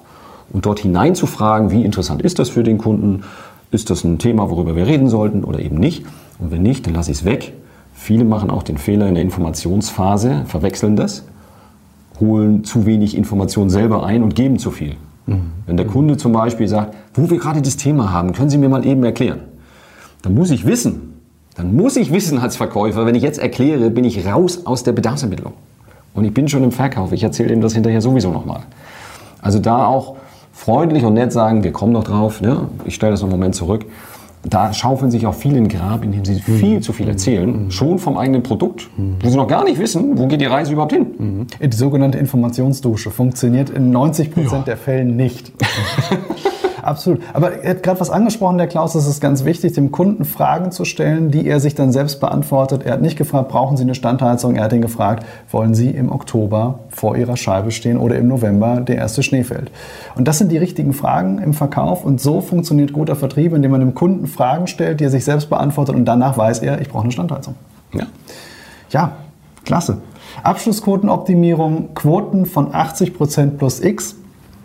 Und 0.52 0.66
dort 0.66 0.80
hinein 0.80 1.16
zu 1.16 1.26
fragen, 1.26 1.72
wie 1.72 1.84
interessant 1.84 2.22
ist 2.22 2.40
das 2.40 2.50
für 2.50 2.64
den 2.64 2.78
Kunden? 2.78 3.24
Ist 3.72 3.90
das 3.90 4.04
ein 4.04 4.20
Thema, 4.20 4.50
worüber 4.50 4.76
wir 4.76 4.86
reden 4.86 5.10
sollten 5.10 5.44
oder 5.44 5.60
eben 5.60 5.78
nicht? 5.78 6.06
Und 6.40 6.52
wenn 6.52 6.62
nicht, 6.62 6.86
dann 6.86 6.94
lasse 6.94 7.12
ich 7.12 7.18
es 7.18 7.26
weg. 7.26 7.54
Viele 7.94 8.24
machen 8.24 8.50
auch 8.50 8.64
den 8.64 8.78
Fehler 8.78 9.08
in 9.08 9.16
der 9.16 9.24
Informationsphase, 9.24 10.44
verwechseln 10.46 10.96
das, 10.96 11.24
holen 12.20 12.64
zu 12.64 12.86
wenig 12.86 13.18
Information 13.18 13.70
selber 13.70 14.06
ein 14.06 14.24
und 14.24 14.36
geben 14.36 14.60
zu 14.60 14.72
viel. 14.72 14.96
Mhm. 15.26 15.52
Wenn 15.66 15.78
der 15.78 15.88
Kunde 15.88 16.18
zum 16.18 16.34
Beispiel 16.34 16.68
sagt, 16.68 16.96
wo 17.14 17.30
wir 17.30 17.40
gerade 17.40 17.62
das 17.62 17.78
Thema 17.78 18.12
haben, 18.12 18.34
können 18.34 18.50
Sie 18.50 18.58
mir 18.58 18.70
mal 18.70 18.86
eben 18.86 19.04
erklären. 19.04 19.40
Dann 20.22 20.36
muss 20.36 20.52
ich 20.52 20.66
wissen, 20.66 21.14
dann 21.56 21.76
muss 21.76 21.96
ich 21.96 22.12
wissen 22.12 22.40
als 22.40 22.56
Verkäufer, 22.56 23.06
wenn 23.06 23.16
ich 23.16 23.24
jetzt 23.24 23.40
erkläre, 23.40 23.90
bin 23.90 24.06
ich 24.06 24.26
raus 24.26 24.66
aus 24.66 24.84
der 24.84 24.92
Bedarfsermittlung. 24.92 25.54
Und 26.14 26.26
ich 26.26 26.34
bin 26.34 26.48
schon 26.48 26.64
im 26.64 26.72
Verkauf. 26.72 27.12
Ich 27.12 27.24
erzähle 27.24 27.54
ihm 27.54 27.62
das 27.62 27.74
hinterher 27.74 28.02
sowieso 28.02 28.32
nochmal. 28.32 28.62
Also 29.42 29.60
da 29.60 29.86
auch 29.86 30.16
freundlich 30.54 31.04
und 31.04 31.16
nett 31.16 31.34
sagen, 31.34 31.64
wir 31.64 31.72
kommen 31.72 31.92
noch 31.92 32.04
drauf, 32.04 32.42
ne? 32.42 32.68
ich 32.86 32.96
stelle 32.96 33.12
das 33.12 33.22
noch 33.22 33.30
einen 33.30 33.40
Moment 33.40 33.56
zurück. 33.56 33.86
Da 34.46 34.74
schaufeln 34.74 35.10
sich 35.10 35.26
auch 35.26 35.34
viele 35.34 35.58
in 35.58 35.70
Grab, 35.70 36.04
indem 36.04 36.26
sie 36.26 36.36
viel 36.42 36.82
zu 36.82 36.92
viel 36.92 37.08
erzählen, 37.08 37.72
schon 37.72 37.98
vom 37.98 38.18
eigenen 38.18 38.44
Produkt, 38.44 38.90
wo 39.22 39.30
sie 39.30 39.38
noch 39.38 39.48
gar 39.48 39.64
nicht 39.64 39.80
wissen, 39.80 40.18
wo 40.18 40.28
geht 40.28 40.42
die 40.42 40.46
Reise 40.46 40.74
überhaupt 40.74 40.92
hin. 40.92 41.48
Die 41.62 41.76
sogenannte 41.76 42.18
Informationsdusche 42.18 43.10
funktioniert 43.10 43.70
in 43.70 43.92
90 43.92 44.32
Prozent 44.32 44.52
ja. 44.52 44.64
der 44.64 44.78
Fällen 44.78 45.16
nicht. 45.16 45.54
Absolut. 46.84 47.22
Aber 47.32 47.64
er 47.64 47.72
hat 47.72 47.84
gerade 47.84 48.00
was 48.02 48.10
angesprochen, 48.10 48.58
der 48.58 48.68
Klaus, 48.68 48.94
es 48.94 49.08
ist 49.08 49.22
ganz 49.22 49.46
wichtig, 49.46 49.72
dem 49.74 49.92
Kunden 49.92 50.26
Fragen 50.26 50.72
zu 50.72 50.84
stellen, 50.84 51.32
die 51.32 51.48
er 51.48 51.62
sich 51.62 51.76
dann 51.76 51.94
selbst 51.94 52.20
beantwortet. 52.20 52.84
Er 52.84 52.94
hat 52.94 53.02
nicht 53.02 53.18
gefragt, 53.18 53.50
brauchen 53.50 53.78
Sie 53.78 53.84
eine 53.84 53.96
Standheizung? 53.96 54.56
Er 54.56 54.66
hat 54.66 54.74
ihn 54.74 54.82
gefragt, 54.82 55.26
wollen 55.50 55.74
Sie 55.74 55.90
im 55.90 56.12
Oktober 56.12 56.80
vor 56.90 57.16
Ihrer 57.16 57.38
Scheibe 57.38 57.72
stehen 57.72 57.98
oder 57.98 58.18
im 58.18 58.28
November 58.28 58.82
der 58.82 58.98
erste 58.98 59.24
Schnee 59.24 59.44
fällt? 59.44 59.72
Und 60.16 60.28
das 60.28 60.40
sind 60.40 60.52
die 60.52 60.58
richtigen 60.58 60.94
Fragen 60.94 61.40
im 61.40 61.54
Verkauf 61.54 62.04
und 62.04 62.20
so 62.20 62.42
funktioniert 62.42 62.92
guter 62.92 63.16
Vertrieb, 63.16 63.54
indem 63.54 63.72
man 63.72 63.80
dem 63.80 63.96
Kunden 63.96 64.28
Fragen 64.28 64.68
stellt, 64.68 65.00
die 65.00 65.06
er 65.06 65.10
sich 65.10 65.24
selbst 65.24 65.50
beantwortet 65.50 65.96
und 65.96 66.04
danach 66.04 66.38
weiß 66.38 66.60
er, 66.60 66.82
ich 66.82 66.90
brauche 66.90 67.04
eine 67.04 67.14
Standheizung. 67.14 67.56
Ja. 67.94 68.08
Ja, 68.90 69.14
klasse. 69.64 70.00
Abschlussquotenoptimierung, 70.44 71.94
Quoten 71.94 72.46
von 72.46 72.74
80% 72.74 73.52
plus 73.52 73.80
X 73.80 74.18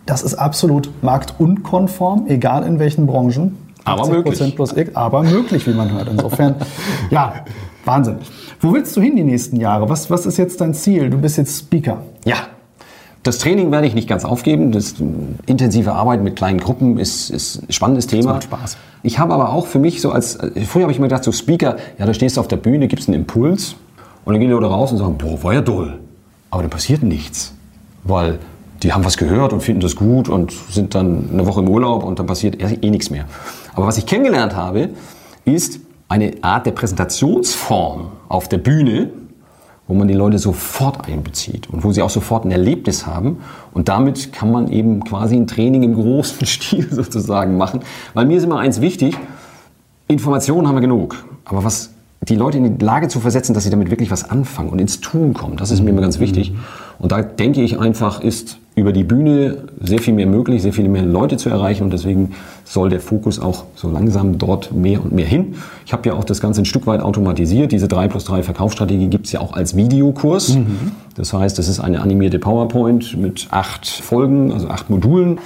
das 0.09 0.23
ist 0.23 0.33
absolut 0.35 0.89
marktunkonform, 1.03 2.25
egal 2.27 2.63
in 2.63 2.79
welchen 2.79 3.05
Branchen. 3.05 3.57
Aber 3.85 4.07
möglich. 4.07 4.55
Plus 4.55 4.75
X, 4.75 4.95
aber 4.95 5.23
möglich, 5.23 5.65
wie 5.67 5.73
man 5.73 5.91
hört. 5.91 6.09
Insofern, 6.09 6.55
ja, 7.11 7.33
Wahnsinn. 7.85 8.17
Wo 8.59 8.73
willst 8.73 8.95
du 8.97 9.01
hin 9.01 9.15
die 9.15 9.23
nächsten 9.23 9.57
Jahre? 9.57 9.87
Was, 9.87 10.09
was 10.09 10.25
ist 10.25 10.37
jetzt 10.37 10.61
dein 10.61 10.73
Ziel? 10.73 11.09
Du 11.09 11.17
bist 11.17 11.37
jetzt 11.37 11.57
Speaker. 11.57 12.01
Ja, 12.25 12.37
das 13.23 13.37
Training 13.37 13.71
werde 13.71 13.85
ich 13.85 13.93
nicht 13.93 14.07
ganz 14.07 14.25
aufgeben. 14.25 14.71
Das 14.71 14.95
intensive 15.45 15.93
Arbeiten 15.93 16.23
mit 16.23 16.35
kleinen 16.35 16.59
Gruppen 16.59 16.97
ist, 16.97 17.29
ist 17.29 17.63
ein 17.69 17.71
spannendes 17.71 18.07
Thema. 18.07 18.33
Das 18.33 18.33
macht 18.33 18.43
Spaß. 18.43 18.77
Ich 19.03 19.19
habe 19.19 19.33
aber 19.33 19.53
auch 19.53 19.67
für 19.67 19.79
mich 19.79 20.01
so 20.01 20.11
als, 20.11 20.39
früher 20.65 20.83
habe 20.83 20.91
ich 20.91 20.99
mir 20.99 21.07
gedacht, 21.07 21.23
so 21.23 21.31
Speaker, 21.31 21.77
ja, 21.97 22.05
da 22.05 22.13
stehst 22.13 22.37
du 22.37 22.41
auf 22.41 22.47
der 22.47 22.57
Bühne, 22.57 22.87
gibst 22.87 23.07
einen 23.07 23.15
Impuls 23.15 23.75
und 24.25 24.33
dann 24.33 24.39
gehen 24.39 24.49
die 24.49 24.55
Leute 24.55 24.67
raus 24.67 24.91
und 24.91 24.97
sagen, 24.97 25.17
boah, 25.17 25.41
war 25.43 25.53
ja 25.53 25.61
toll. 25.61 25.99
Aber 26.49 26.63
da 26.63 26.69
passiert 26.69 27.03
nichts. 27.03 27.53
Weil 28.03 28.39
die 28.83 28.93
haben 28.93 29.03
was 29.03 29.17
gehört 29.17 29.53
und 29.53 29.61
finden 29.61 29.81
das 29.81 29.95
gut 29.95 30.29
und 30.29 30.51
sind 30.51 30.95
dann 30.95 31.29
eine 31.31 31.45
Woche 31.45 31.59
im 31.61 31.69
Urlaub 31.69 32.03
und 32.03 32.19
dann 32.19 32.25
passiert 32.25 32.61
eh, 32.61 32.77
eh 32.81 32.89
nichts 32.89 33.09
mehr. 33.09 33.25
Aber 33.75 33.87
was 33.87 33.97
ich 33.97 34.05
kennengelernt 34.05 34.55
habe, 34.55 34.89
ist 35.45 35.79
eine 36.07 36.33
Art 36.41 36.65
der 36.65 36.71
Präsentationsform 36.71 38.11
auf 38.29 38.49
der 38.49 38.57
Bühne, 38.57 39.09
wo 39.87 39.95
man 39.95 40.07
die 40.07 40.13
Leute 40.13 40.37
sofort 40.37 41.07
einbezieht 41.07 41.69
und 41.69 41.83
wo 41.83 41.91
sie 41.91 42.01
auch 42.01 42.09
sofort 42.09 42.45
ein 42.45 42.51
Erlebnis 42.51 43.07
haben. 43.07 43.39
Und 43.73 43.89
damit 43.89 44.31
kann 44.31 44.51
man 44.51 44.71
eben 44.71 45.03
quasi 45.03 45.35
ein 45.35 45.47
Training 45.47 45.83
im 45.83 45.95
großen 45.95 46.45
Stil 46.45 46.87
sozusagen 46.91 47.57
machen. 47.57 47.81
Weil 48.13 48.25
mir 48.25 48.37
ist 48.37 48.43
immer 48.43 48.59
eins 48.59 48.81
wichtig, 48.81 49.17
Informationen 50.07 50.67
haben 50.67 50.75
wir 50.75 50.81
genug. 50.81 51.25
Aber 51.45 51.63
was 51.63 51.91
die 52.21 52.35
Leute 52.35 52.57
in 52.57 52.77
die 52.77 52.85
Lage 52.85 53.07
zu 53.07 53.19
versetzen, 53.19 53.53
dass 53.53 53.63
sie 53.63 53.69
damit 53.69 53.89
wirklich 53.89 54.11
was 54.11 54.29
anfangen 54.29 54.69
und 54.69 54.79
ins 54.79 54.99
Tun 55.01 55.33
kommen, 55.33 55.57
das 55.57 55.71
ist 55.71 55.81
mir 55.81 55.89
immer 55.89 56.01
ganz 56.01 56.19
wichtig. 56.19 56.53
Und 56.99 57.11
da 57.11 57.21
denke 57.21 57.61
ich 57.61 57.79
einfach, 57.79 58.21
ist 58.21 58.59
über 58.79 58.93
die 58.93 59.03
Bühne 59.03 59.57
sehr 59.81 59.99
viel 59.99 60.13
mehr 60.13 60.25
möglich, 60.25 60.61
sehr 60.61 60.73
viele 60.73 60.89
mehr 60.89 61.03
Leute 61.03 61.37
zu 61.37 61.49
erreichen 61.49 61.83
und 61.83 61.93
deswegen 61.93 62.31
soll 62.63 62.89
der 62.89 62.99
Fokus 62.99 63.39
auch 63.39 63.65
so 63.75 63.89
langsam 63.89 64.37
dort 64.37 64.71
mehr 64.71 65.03
und 65.03 65.11
mehr 65.11 65.25
hin. 65.25 65.55
Ich 65.85 65.93
habe 65.93 66.09
ja 66.09 66.15
auch 66.15 66.23
das 66.23 66.39
Ganze 66.41 66.61
ein 66.61 66.65
Stück 66.65 66.87
weit 66.87 67.01
automatisiert. 67.01 67.71
Diese 67.71 67.87
3 67.87 68.07
plus 68.07 68.25
3 68.25 68.43
Verkaufsstrategie 68.43 69.07
gibt 69.07 69.25
es 69.25 69.31
ja 69.31 69.41
auch 69.41 69.53
als 69.53 69.75
Videokurs. 69.75 70.55
Mhm. 70.55 70.91
Das 71.15 71.33
heißt, 71.33 71.59
es 71.59 71.67
ist 71.67 71.79
eine 71.79 72.01
animierte 72.01 72.39
PowerPoint 72.39 73.17
mit 73.17 73.47
acht 73.51 73.87
Folgen, 73.87 74.51
also 74.53 74.69
acht 74.69 74.89
Modulen 74.89 75.39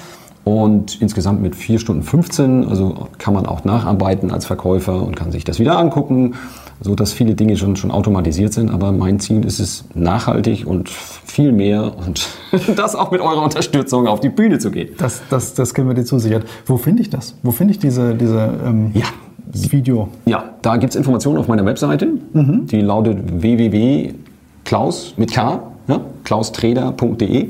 und 0.43 1.01
insgesamt 1.01 1.41
mit 1.41 1.55
4 1.55 1.79
Stunden 1.79 2.03
15. 2.03 2.67
Also 2.67 3.07
kann 3.17 3.33
man 3.33 3.45
auch 3.45 3.63
nacharbeiten 3.63 4.31
als 4.31 4.45
Verkäufer 4.45 5.01
und 5.01 5.15
kann 5.15 5.31
sich 5.31 5.43
das 5.43 5.59
wieder 5.59 5.77
angucken 5.77 6.35
so 6.81 6.95
dass 6.95 7.13
viele 7.13 7.35
Dinge 7.35 7.57
schon, 7.57 7.75
schon 7.75 7.91
automatisiert 7.91 8.53
sind. 8.53 8.69
Aber 8.69 8.91
mein 8.91 9.19
Ziel 9.19 9.45
ist 9.45 9.59
es, 9.59 9.85
nachhaltig 9.93 10.65
und 10.65 10.89
viel 10.89 11.51
mehr 11.51 11.93
und 11.97 12.27
das 12.75 12.95
auch 12.95 13.11
mit 13.11 13.21
eurer 13.21 13.41
Unterstützung 13.41 14.07
auf 14.07 14.19
die 14.19 14.29
Bühne 14.29 14.59
zu 14.59 14.71
gehen. 14.71 14.89
Das, 14.97 15.21
das, 15.29 15.53
das 15.53 15.73
können 15.73 15.87
wir 15.87 15.95
dir 15.95 16.05
zusichern. 16.05 16.43
Wo 16.65 16.77
finde 16.77 17.01
ich 17.01 17.09
das? 17.09 17.35
Wo 17.43 17.51
finde 17.51 17.73
ich 17.73 17.79
diese, 17.79 18.15
diese 18.15 18.53
ähm, 18.65 18.91
ja. 18.93 19.05
Video? 19.45 20.09
Ja, 20.25 20.55
da 20.61 20.77
gibt 20.77 20.91
es 20.91 20.95
Informationen 20.95 21.37
auf 21.37 21.47
meiner 21.47 21.65
Webseite. 21.65 22.07
Mhm. 22.33 22.67
Die 22.67 22.81
lautet 22.81 23.41
www.klaus 23.41 25.13
mit 25.17 25.31
K, 25.31 25.61
ja, 25.87 26.01
klaustreder.de 26.23 27.49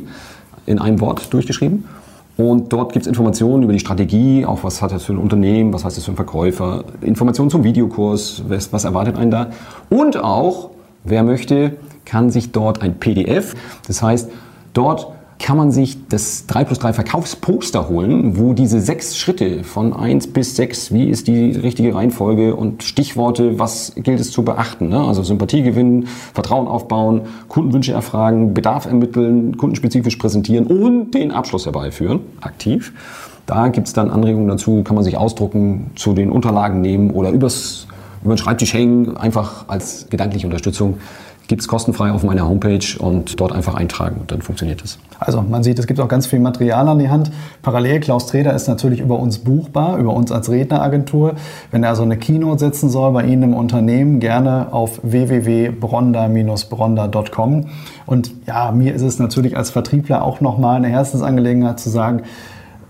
in 0.66 0.80
einem 0.80 1.00
Wort 1.02 1.34
durchgeschrieben. 1.34 1.86
Und 2.36 2.74
dort 2.74 2.94
gibt 2.94 3.04
es 3.04 3.08
Informationen 3.08 3.64
über 3.64 3.74
die 3.74 3.80
Strategie, 3.80 4.46
auch 4.46 4.64
was 4.64 4.82
hat 4.82 4.92
das 4.92 5.04
für 5.04 5.14
ein 5.14 5.20
Unternehmen, 5.20 5.72
was 5.72 5.86
heißt 5.86 5.98
das 5.98 6.06
für 6.06 6.12
ein 6.12 6.16
Verkäufer, 6.16 6.84
Informationen 7.02 7.52
zum 7.52 7.64
Videokurs, 7.64 8.44
was, 8.48 8.74
was 8.74 8.86
erwartet 8.86 9.18
einen 9.18 9.30
da. 9.30 9.52
Und 9.90 10.18
auch, 10.18 10.72
wer 11.04 11.24
möchte, 11.24 11.78
kann 12.06 12.32
sich 12.32 12.52
dort 12.52 12.82
ein 12.82 12.96
PDF, 12.96 13.54
das 13.88 14.02
heißt, 14.02 14.32
dort 14.74 15.13
kann 15.40 15.58
man 15.58 15.72
sich 15.72 16.08
das 16.08 16.46
3 16.48 16.64
plus 16.64 16.80
3 16.80 16.94
Verkaufsposter 16.94 17.90
holen, 17.90 18.38
wo 18.38 18.54
diese 18.54 18.80
sechs 18.80 19.18
Schritte 19.18 19.64
von 19.64 19.94
1 19.94 20.28
bis 20.28 20.56
6, 20.56 20.94
wie 20.94 21.10
ist 21.10 21.28
die 21.28 21.52
richtige 21.52 21.96
Reihenfolge 21.96 22.56
und 22.56 22.84
Stichworte, 22.84 23.60
was 23.60 23.94
gilt 23.96 24.20
es 24.20 24.32
zu 24.32 24.44
beachten. 24.44 24.90
Ne? 24.90 25.00
Also 25.00 25.24
Sympathie 25.24 25.64
gewinnen, 25.64 26.08
Vertrauen 26.34 26.68
aufbauen, 26.68 27.22
Kundenwünsche 27.50 27.94
erfragen, 27.94 28.54
Bedarf 28.54 28.86
ermitteln, 28.86 29.58
kundenspezifisch 29.58 30.16
präsentieren 30.16 30.68
und 30.68 31.12
den 31.12 31.32
Abschluss 31.32 31.66
herbeiführen, 31.66 32.22
aktiv. 32.42 32.94
Da 33.46 33.68
gibt 33.68 33.88
es 33.88 33.94
dann 33.94 34.10
Anregungen 34.10 34.48
dazu, 34.48 34.84
kann 34.84 34.96
man 34.96 35.04
sich 35.04 35.18
ausdrucken, 35.18 35.92
zu 35.96 36.14
den 36.14 36.32
Unterlagen 36.32 36.80
nehmen 36.80 37.12
oder 37.12 37.30
übers, 37.32 37.88
über 38.24 38.36
den 38.36 38.38
Schreibtisch 38.38 38.74
hängen, 38.74 39.18
einfach 39.18 39.66
als 39.68 40.08
gedankliche 40.10 40.48
Unterstützung 40.48 41.00
gibt 41.48 41.62
es 41.62 41.68
kostenfrei 41.68 42.12
auf 42.12 42.24
meiner 42.24 42.48
Homepage 42.48 42.86
und 43.00 43.40
dort 43.40 43.52
einfach 43.52 43.76
eintragen 43.76 44.18
und 44.22 44.32
dann 44.32 44.42
funktioniert 44.42 44.84
es. 44.84 44.98
Also 45.20 45.42
man 45.42 45.64
sieht, 45.64 45.78
es 45.80 45.88
gibt 45.88 46.00
auch 46.00 46.08
ganz 46.08 46.28
viel 46.28 46.40
Material 46.40 46.88
an 46.88 47.00
die 47.00 47.10
Hand. 47.10 47.32
Parallel, 47.62 48.00
Klaus 48.00 48.28
Treder 48.28 48.54
ist 48.54 48.68
natürlich 48.68 49.00
über 49.00 49.20
uns 49.20 49.40
buchbar, 49.40 49.98
über 49.98 50.14
uns 50.14 50.32
als 50.32 50.50
Redneragentur. 50.50 51.34
Wenn 51.72 51.82
er 51.84 51.90
also 51.90 52.04
eine 52.04 52.16
Keynote 52.18 52.60
setzen 52.60 52.90
soll 52.90 53.12
bei 53.12 53.24
Ihnen 53.24 53.44
im 53.44 53.54
Unternehmen, 53.54 54.20
gerne 54.20 54.68
auf 54.72 55.00
www.bronda-bronda.com. 55.04 57.66
Und 58.06 58.32
ja, 58.48 58.72
mir 58.72 58.94
ist 58.94 59.02
es 59.02 59.20
natürlich 59.20 59.58
als 59.58 59.72
Vertriebler 59.72 60.24
auch 60.24 60.40
nochmal 60.42 60.76
eine 60.78 60.90
Herzensangelegenheit 60.90 61.80
zu 61.80 61.90
sagen, 61.90 62.24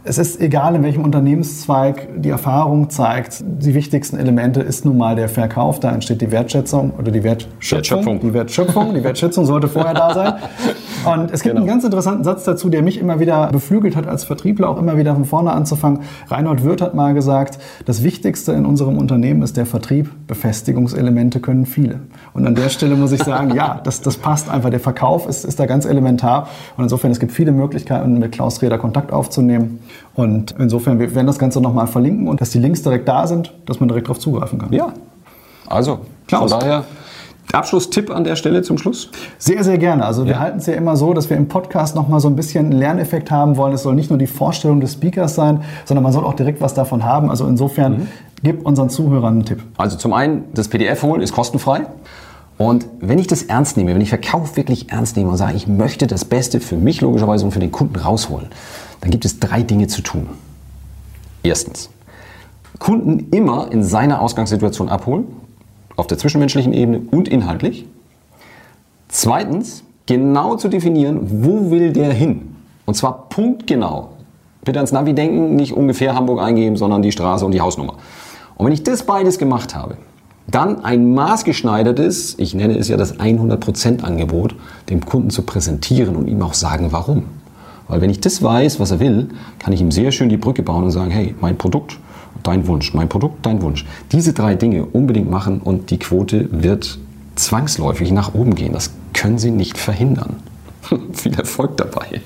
es 0.05 0.17
ist 0.17 0.41
egal, 0.41 0.75
in 0.75 0.83
welchem 0.83 1.03
Unternehmenszweig 1.03 2.09
die 2.17 2.29
Erfahrung 2.29 2.89
zeigt, 2.89 3.41
die 3.41 3.73
wichtigsten 3.73 4.17
Elemente 4.17 4.59
ist 4.59 4.83
nun 4.83 4.97
mal 4.97 5.15
der 5.15 5.29
Verkauf. 5.29 5.79
Da 5.79 5.91
entsteht 5.91 6.21
die 6.21 6.31
Wertschätzung 6.31 6.91
oder 6.97 7.09
die 7.09 7.23
Wertschöpfung. 7.23 8.19
Die 8.19 8.33
Wertschöpfung, 8.33 8.93
die 8.93 9.03
Wertschätzung 9.03 9.45
sollte 9.45 9.69
vorher 9.69 9.93
da 9.93 10.13
sein. 10.13 10.33
Und 11.05 11.31
es 11.31 11.41
gibt 11.41 11.55
genau. 11.55 11.61
einen 11.61 11.67
ganz 11.67 11.83
interessanten 11.85 12.23
Satz 12.23 12.43
dazu, 12.43 12.69
der 12.69 12.81
mich 12.81 12.97
immer 12.97 13.19
wieder 13.19 13.47
beflügelt 13.47 13.95
hat, 13.95 14.07
als 14.07 14.25
Vertriebler 14.25 14.69
auch 14.69 14.77
immer 14.77 14.97
wieder 14.97 15.13
von 15.13 15.25
vorne 15.25 15.51
anzufangen. 15.51 16.01
Reinhold 16.27 16.63
Wirth 16.63 16.81
hat 16.81 16.95
mal 16.95 17.13
gesagt, 17.13 17.59
das 17.85 18.03
Wichtigste 18.03 18.51
in 18.53 18.65
unserem 18.65 18.97
Unternehmen 18.97 19.41
ist 19.41 19.55
der 19.55 19.65
Vertrieb. 19.65 20.11
Befestigungselemente 20.27 21.39
können 21.39 21.65
viele. 21.65 21.99
Und 22.33 22.45
an 22.45 22.55
der 22.55 22.69
Stelle 22.69 22.95
muss 22.95 23.11
ich 23.11 23.23
sagen, 23.23 23.53
ja, 23.55 23.79
das, 23.83 24.01
das 24.01 24.17
passt 24.17 24.49
einfach. 24.49 24.69
Der 24.69 24.79
Verkauf 24.79 25.27
ist, 25.27 25.45
ist 25.45 25.59
da 25.59 25.65
ganz 25.65 25.85
elementar. 25.85 26.47
Und 26.77 26.83
insofern, 26.83 27.11
es 27.11 27.19
gibt 27.19 27.31
viele 27.31 27.53
Möglichkeiten, 27.53 28.19
mit 28.19 28.33
Klaus 28.33 28.61
Reder 28.61 28.77
Kontakt 28.77 29.13
aufzunehmen. 29.13 29.79
Und 30.15 30.55
insofern, 30.59 30.99
wir 30.99 31.13
werden 31.15 31.27
das 31.27 31.39
Ganze 31.39 31.59
nochmal 31.61 31.87
verlinken 31.87 32.27
und 32.27 32.41
dass 32.41 32.51
die 32.51 32.59
Links 32.59 32.83
direkt 32.83 33.07
da 33.07 33.27
sind, 33.27 33.53
dass 33.65 33.79
man 33.79 33.89
direkt 33.89 34.07
darauf 34.07 34.19
zugreifen 34.19 34.59
kann. 34.59 34.71
Ja, 34.71 34.93
also, 35.67 36.01
Klaus. 36.27 36.51
von 36.51 36.59
daher 36.59 36.83
Abschlusstipp 37.51 38.09
an 38.09 38.23
der 38.23 38.35
Stelle 38.35 38.61
zum 38.63 38.77
Schluss? 38.77 39.09
Sehr, 39.37 39.63
sehr 39.63 39.77
gerne. 39.77 40.05
Also 40.05 40.25
wir 40.25 40.39
halten 40.39 40.57
es 40.59 40.65
ja 40.65 40.73
immer 40.73 40.95
so, 40.95 41.13
dass 41.13 41.29
wir 41.29 41.37
im 41.37 41.47
Podcast 41.47 41.95
nochmal 41.95 42.19
so 42.19 42.27
ein 42.27 42.35
bisschen 42.35 42.65
einen 42.65 42.79
Lerneffekt 42.79 43.29
haben 43.29 43.57
wollen. 43.57 43.73
Es 43.73 43.83
soll 43.83 43.95
nicht 43.95 44.09
nur 44.09 44.17
die 44.17 44.27
Vorstellung 44.27 44.79
des 44.79 44.93
Speakers 44.93 45.35
sein, 45.35 45.63
sondern 45.85 46.03
man 46.03 46.13
soll 46.13 46.23
auch 46.23 46.33
direkt 46.33 46.61
was 46.61 46.73
davon 46.73 47.03
haben. 47.03 47.29
Also 47.29 47.45
insofern 47.45 47.93
mhm. 47.93 48.07
gib 48.43 48.65
unseren 48.65 48.89
Zuhörern 48.89 49.33
einen 49.33 49.45
Tipp. 49.45 49.61
Also 49.77 49.97
zum 49.97 50.13
einen, 50.13 50.45
das 50.53 50.67
PDF 50.67 51.03
holen 51.03 51.21
ist 51.21 51.33
kostenfrei. 51.33 51.85
Und 52.57 52.85
wenn 53.01 53.19
ich 53.19 53.27
das 53.27 53.43
ernst 53.43 53.77
nehme, 53.77 53.93
wenn 53.93 54.01
ich 54.01 54.09
Verkauf 54.09 54.57
wirklich 54.57 54.91
ernst 54.91 55.17
nehme 55.17 55.29
und 55.29 55.37
sage, 55.37 55.55
ich 55.55 55.67
möchte 55.67 56.07
das 56.07 56.25
Beste 56.25 56.59
für 56.59 56.77
mich 56.77 57.01
logischerweise 57.01 57.45
und 57.45 57.51
für 57.51 57.59
den 57.59 57.71
Kunden 57.71 57.95
rausholen, 57.95 58.47
dann 59.03 59.11
gibt 59.11 59.25
es 59.25 59.37
drei 59.37 59.63
Dinge 59.63 59.87
zu 59.87 60.01
tun. 60.01 60.29
Erstens, 61.43 61.89
Kunden 62.79 63.27
immer 63.31 63.69
in 63.69 63.83
seiner 63.83 64.21
Ausgangssituation 64.21 64.87
abholen, 64.87 65.25
auf 65.97 66.07
der 66.07 66.17
zwischenmenschlichen 66.17 66.71
Ebene 66.71 67.01
und 67.11 67.27
inhaltlich. 67.27 67.85
Zweitens, 69.09 69.83
genau 70.05 70.55
zu 70.55 70.69
definieren, 70.69 71.43
wo 71.43 71.69
will 71.69 71.91
der 71.91 72.13
hin? 72.13 72.55
Und 72.85 72.93
zwar 72.95 73.27
punktgenau. 73.27 74.11
Bitte 74.63 74.79
ans 74.79 74.93
Navi 74.93 75.13
denken, 75.13 75.57
nicht 75.57 75.73
ungefähr 75.73 76.15
Hamburg 76.15 76.41
eingeben, 76.41 76.77
sondern 76.77 77.01
die 77.01 77.11
Straße 77.11 77.45
und 77.45 77.51
die 77.51 77.59
Hausnummer. 77.59 77.95
Und 78.55 78.67
wenn 78.67 78.73
ich 78.73 78.83
das 78.83 79.03
beides 79.03 79.37
gemacht 79.37 79.75
habe, 79.75 79.97
dann 80.47 80.85
ein 80.85 81.13
maßgeschneidertes, 81.13 82.35
ich 82.37 82.55
nenne 82.55 82.77
es 82.77 82.87
ja 82.87 82.95
das 82.95 83.19
100% 83.19 84.01
Angebot, 84.01 84.55
dem 84.89 85.05
Kunden 85.05 85.29
zu 85.29 85.41
präsentieren 85.41 86.15
und 86.15 86.29
ihm 86.29 86.41
auch 86.41 86.53
sagen, 86.53 86.93
warum. 86.93 87.42
Weil 87.93 88.01
wenn 88.01 88.09
ich 88.09 88.21
das 88.21 88.41
weiß, 88.41 88.79
was 88.79 88.89
er 88.89 88.99
will, 88.99 89.27
kann 89.59 89.71
ich 89.71 89.79
ihm 89.79 89.91
sehr 89.91 90.11
schön 90.11 90.27
die 90.27 90.37
Brücke 90.37 90.63
bauen 90.63 90.83
und 90.83 90.89
sagen, 90.89 91.11
hey, 91.11 91.35
mein 91.39 91.59
Produkt, 91.59 91.99
dein 92.41 92.65
Wunsch, 92.65 92.95
mein 92.95 93.07
Produkt, 93.07 93.45
dein 93.45 93.61
Wunsch. 93.61 93.85
Diese 94.11 94.33
drei 94.33 94.55
Dinge 94.55 94.85
unbedingt 94.85 95.29
machen 95.29 95.59
und 95.59 95.91
die 95.91 95.99
Quote 95.99 96.49
wird 96.51 96.97
zwangsläufig 97.35 98.11
nach 98.11 98.33
oben 98.33 98.55
gehen. 98.55 98.73
Das 98.73 98.89
können 99.13 99.37
Sie 99.37 99.51
nicht 99.51 99.77
verhindern. 99.77 100.37
Viel 101.13 101.35
Erfolg 101.35 101.77
dabei. 101.77 102.21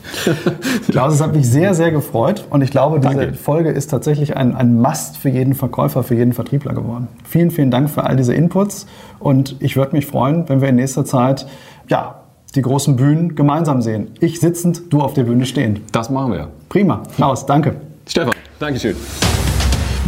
Klaus, 0.89 1.15
es 1.15 1.21
hat 1.21 1.35
mich 1.35 1.49
sehr, 1.49 1.73
sehr 1.73 1.91
gefreut 1.91 2.45
und 2.49 2.61
ich 2.61 2.71
glaube, 2.71 3.01
diese 3.01 3.13
Danke. 3.13 3.33
Folge 3.33 3.69
ist 3.71 3.87
tatsächlich 3.87 4.37
ein, 4.37 4.55
ein 4.55 4.79
Must 4.79 5.17
für 5.17 5.27
jeden 5.27 5.53
Verkäufer, 5.53 6.01
für 6.01 6.15
jeden 6.15 6.31
Vertriebler 6.31 6.75
geworden. 6.75 7.09
Vielen, 7.25 7.51
vielen 7.51 7.71
Dank 7.71 7.89
für 7.89 8.05
all 8.05 8.15
diese 8.15 8.33
Inputs 8.33 8.87
und 9.19 9.57
ich 9.59 9.75
würde 9.75 9.97
mich 9.97 10.05
freuen, 10.05 10.47
wenn 10.47 10.61
wir 10.61 10.69
in 10.69 10.77
nächster 10.77 11.03
Zeit 11.03 11.45
ja, 11.89 12.21
die 12.55 12.61
großen 12.61 12.95
Bühnen 12.95 13.35
gemeinsam 13.35 13.81
sehen. 13.81 14.11
Ich 14.19 14.39
sitzend, 14.39 14.91
du 14.91 15.01
auf 15.01 15.13
der 15.13 15.23
Bühne 15.23 15.45
stehend. 15.45 15.81
Das 15.91 16.09
machen 16.09 16.33
wir. 16.33 16.47
Prima. 16.69 17.03
Klaus, 17.15 17.45
danke. 17.45 17.75
Stefan, 18.07 18.33
Dankeschön. 18.59 18.95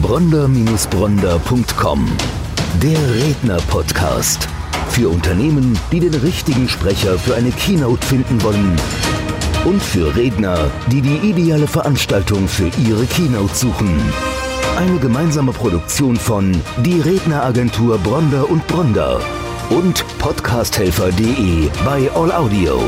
Bronder-Bronder.com 0.01 2.07
Der 2.81 3.15
Redner-Podcast. 3.15 4.47
Für 4.89 5.09
Unternehmen, 5.09 5.77
die 5.91 5.99
den 5.99 6.15
richtigen 6.15 6.67
Sprecher 6.67 7.19
für 7.19 7.35
eine 7.35 7.51
Keynote 7.51 8.05
finden 8.05 8.41
wollen. 8.41 8.75
Und 9.65 9.81
für 9.81 10.15
Redner, 10.15 10.57
die 10.89 11.01
die 11.01 11.17
ideale 11.17 11.67
Veranstaltung 11.67 12.47
für 12.47 12.71
ihre 12.87 13.05
Keynote 13.05 13.53
suchen. 13.53 13.89
Eine 14.77 14.97
gemeinsame 14.99 15.51
Produktion 15.51 16.15
von 16.15 16.53
Die 16.85 17.01
Redneragentur 17.01 17.97
Bronder 17.97 18.49
und 18.49 18.65
Bronder 18.67 19.19
und 19.69 20.05
podcasthelfer.de 20.17 21.69
bei 21.85 22.09
All 22.11 22.31
Audio. 22.31 22.79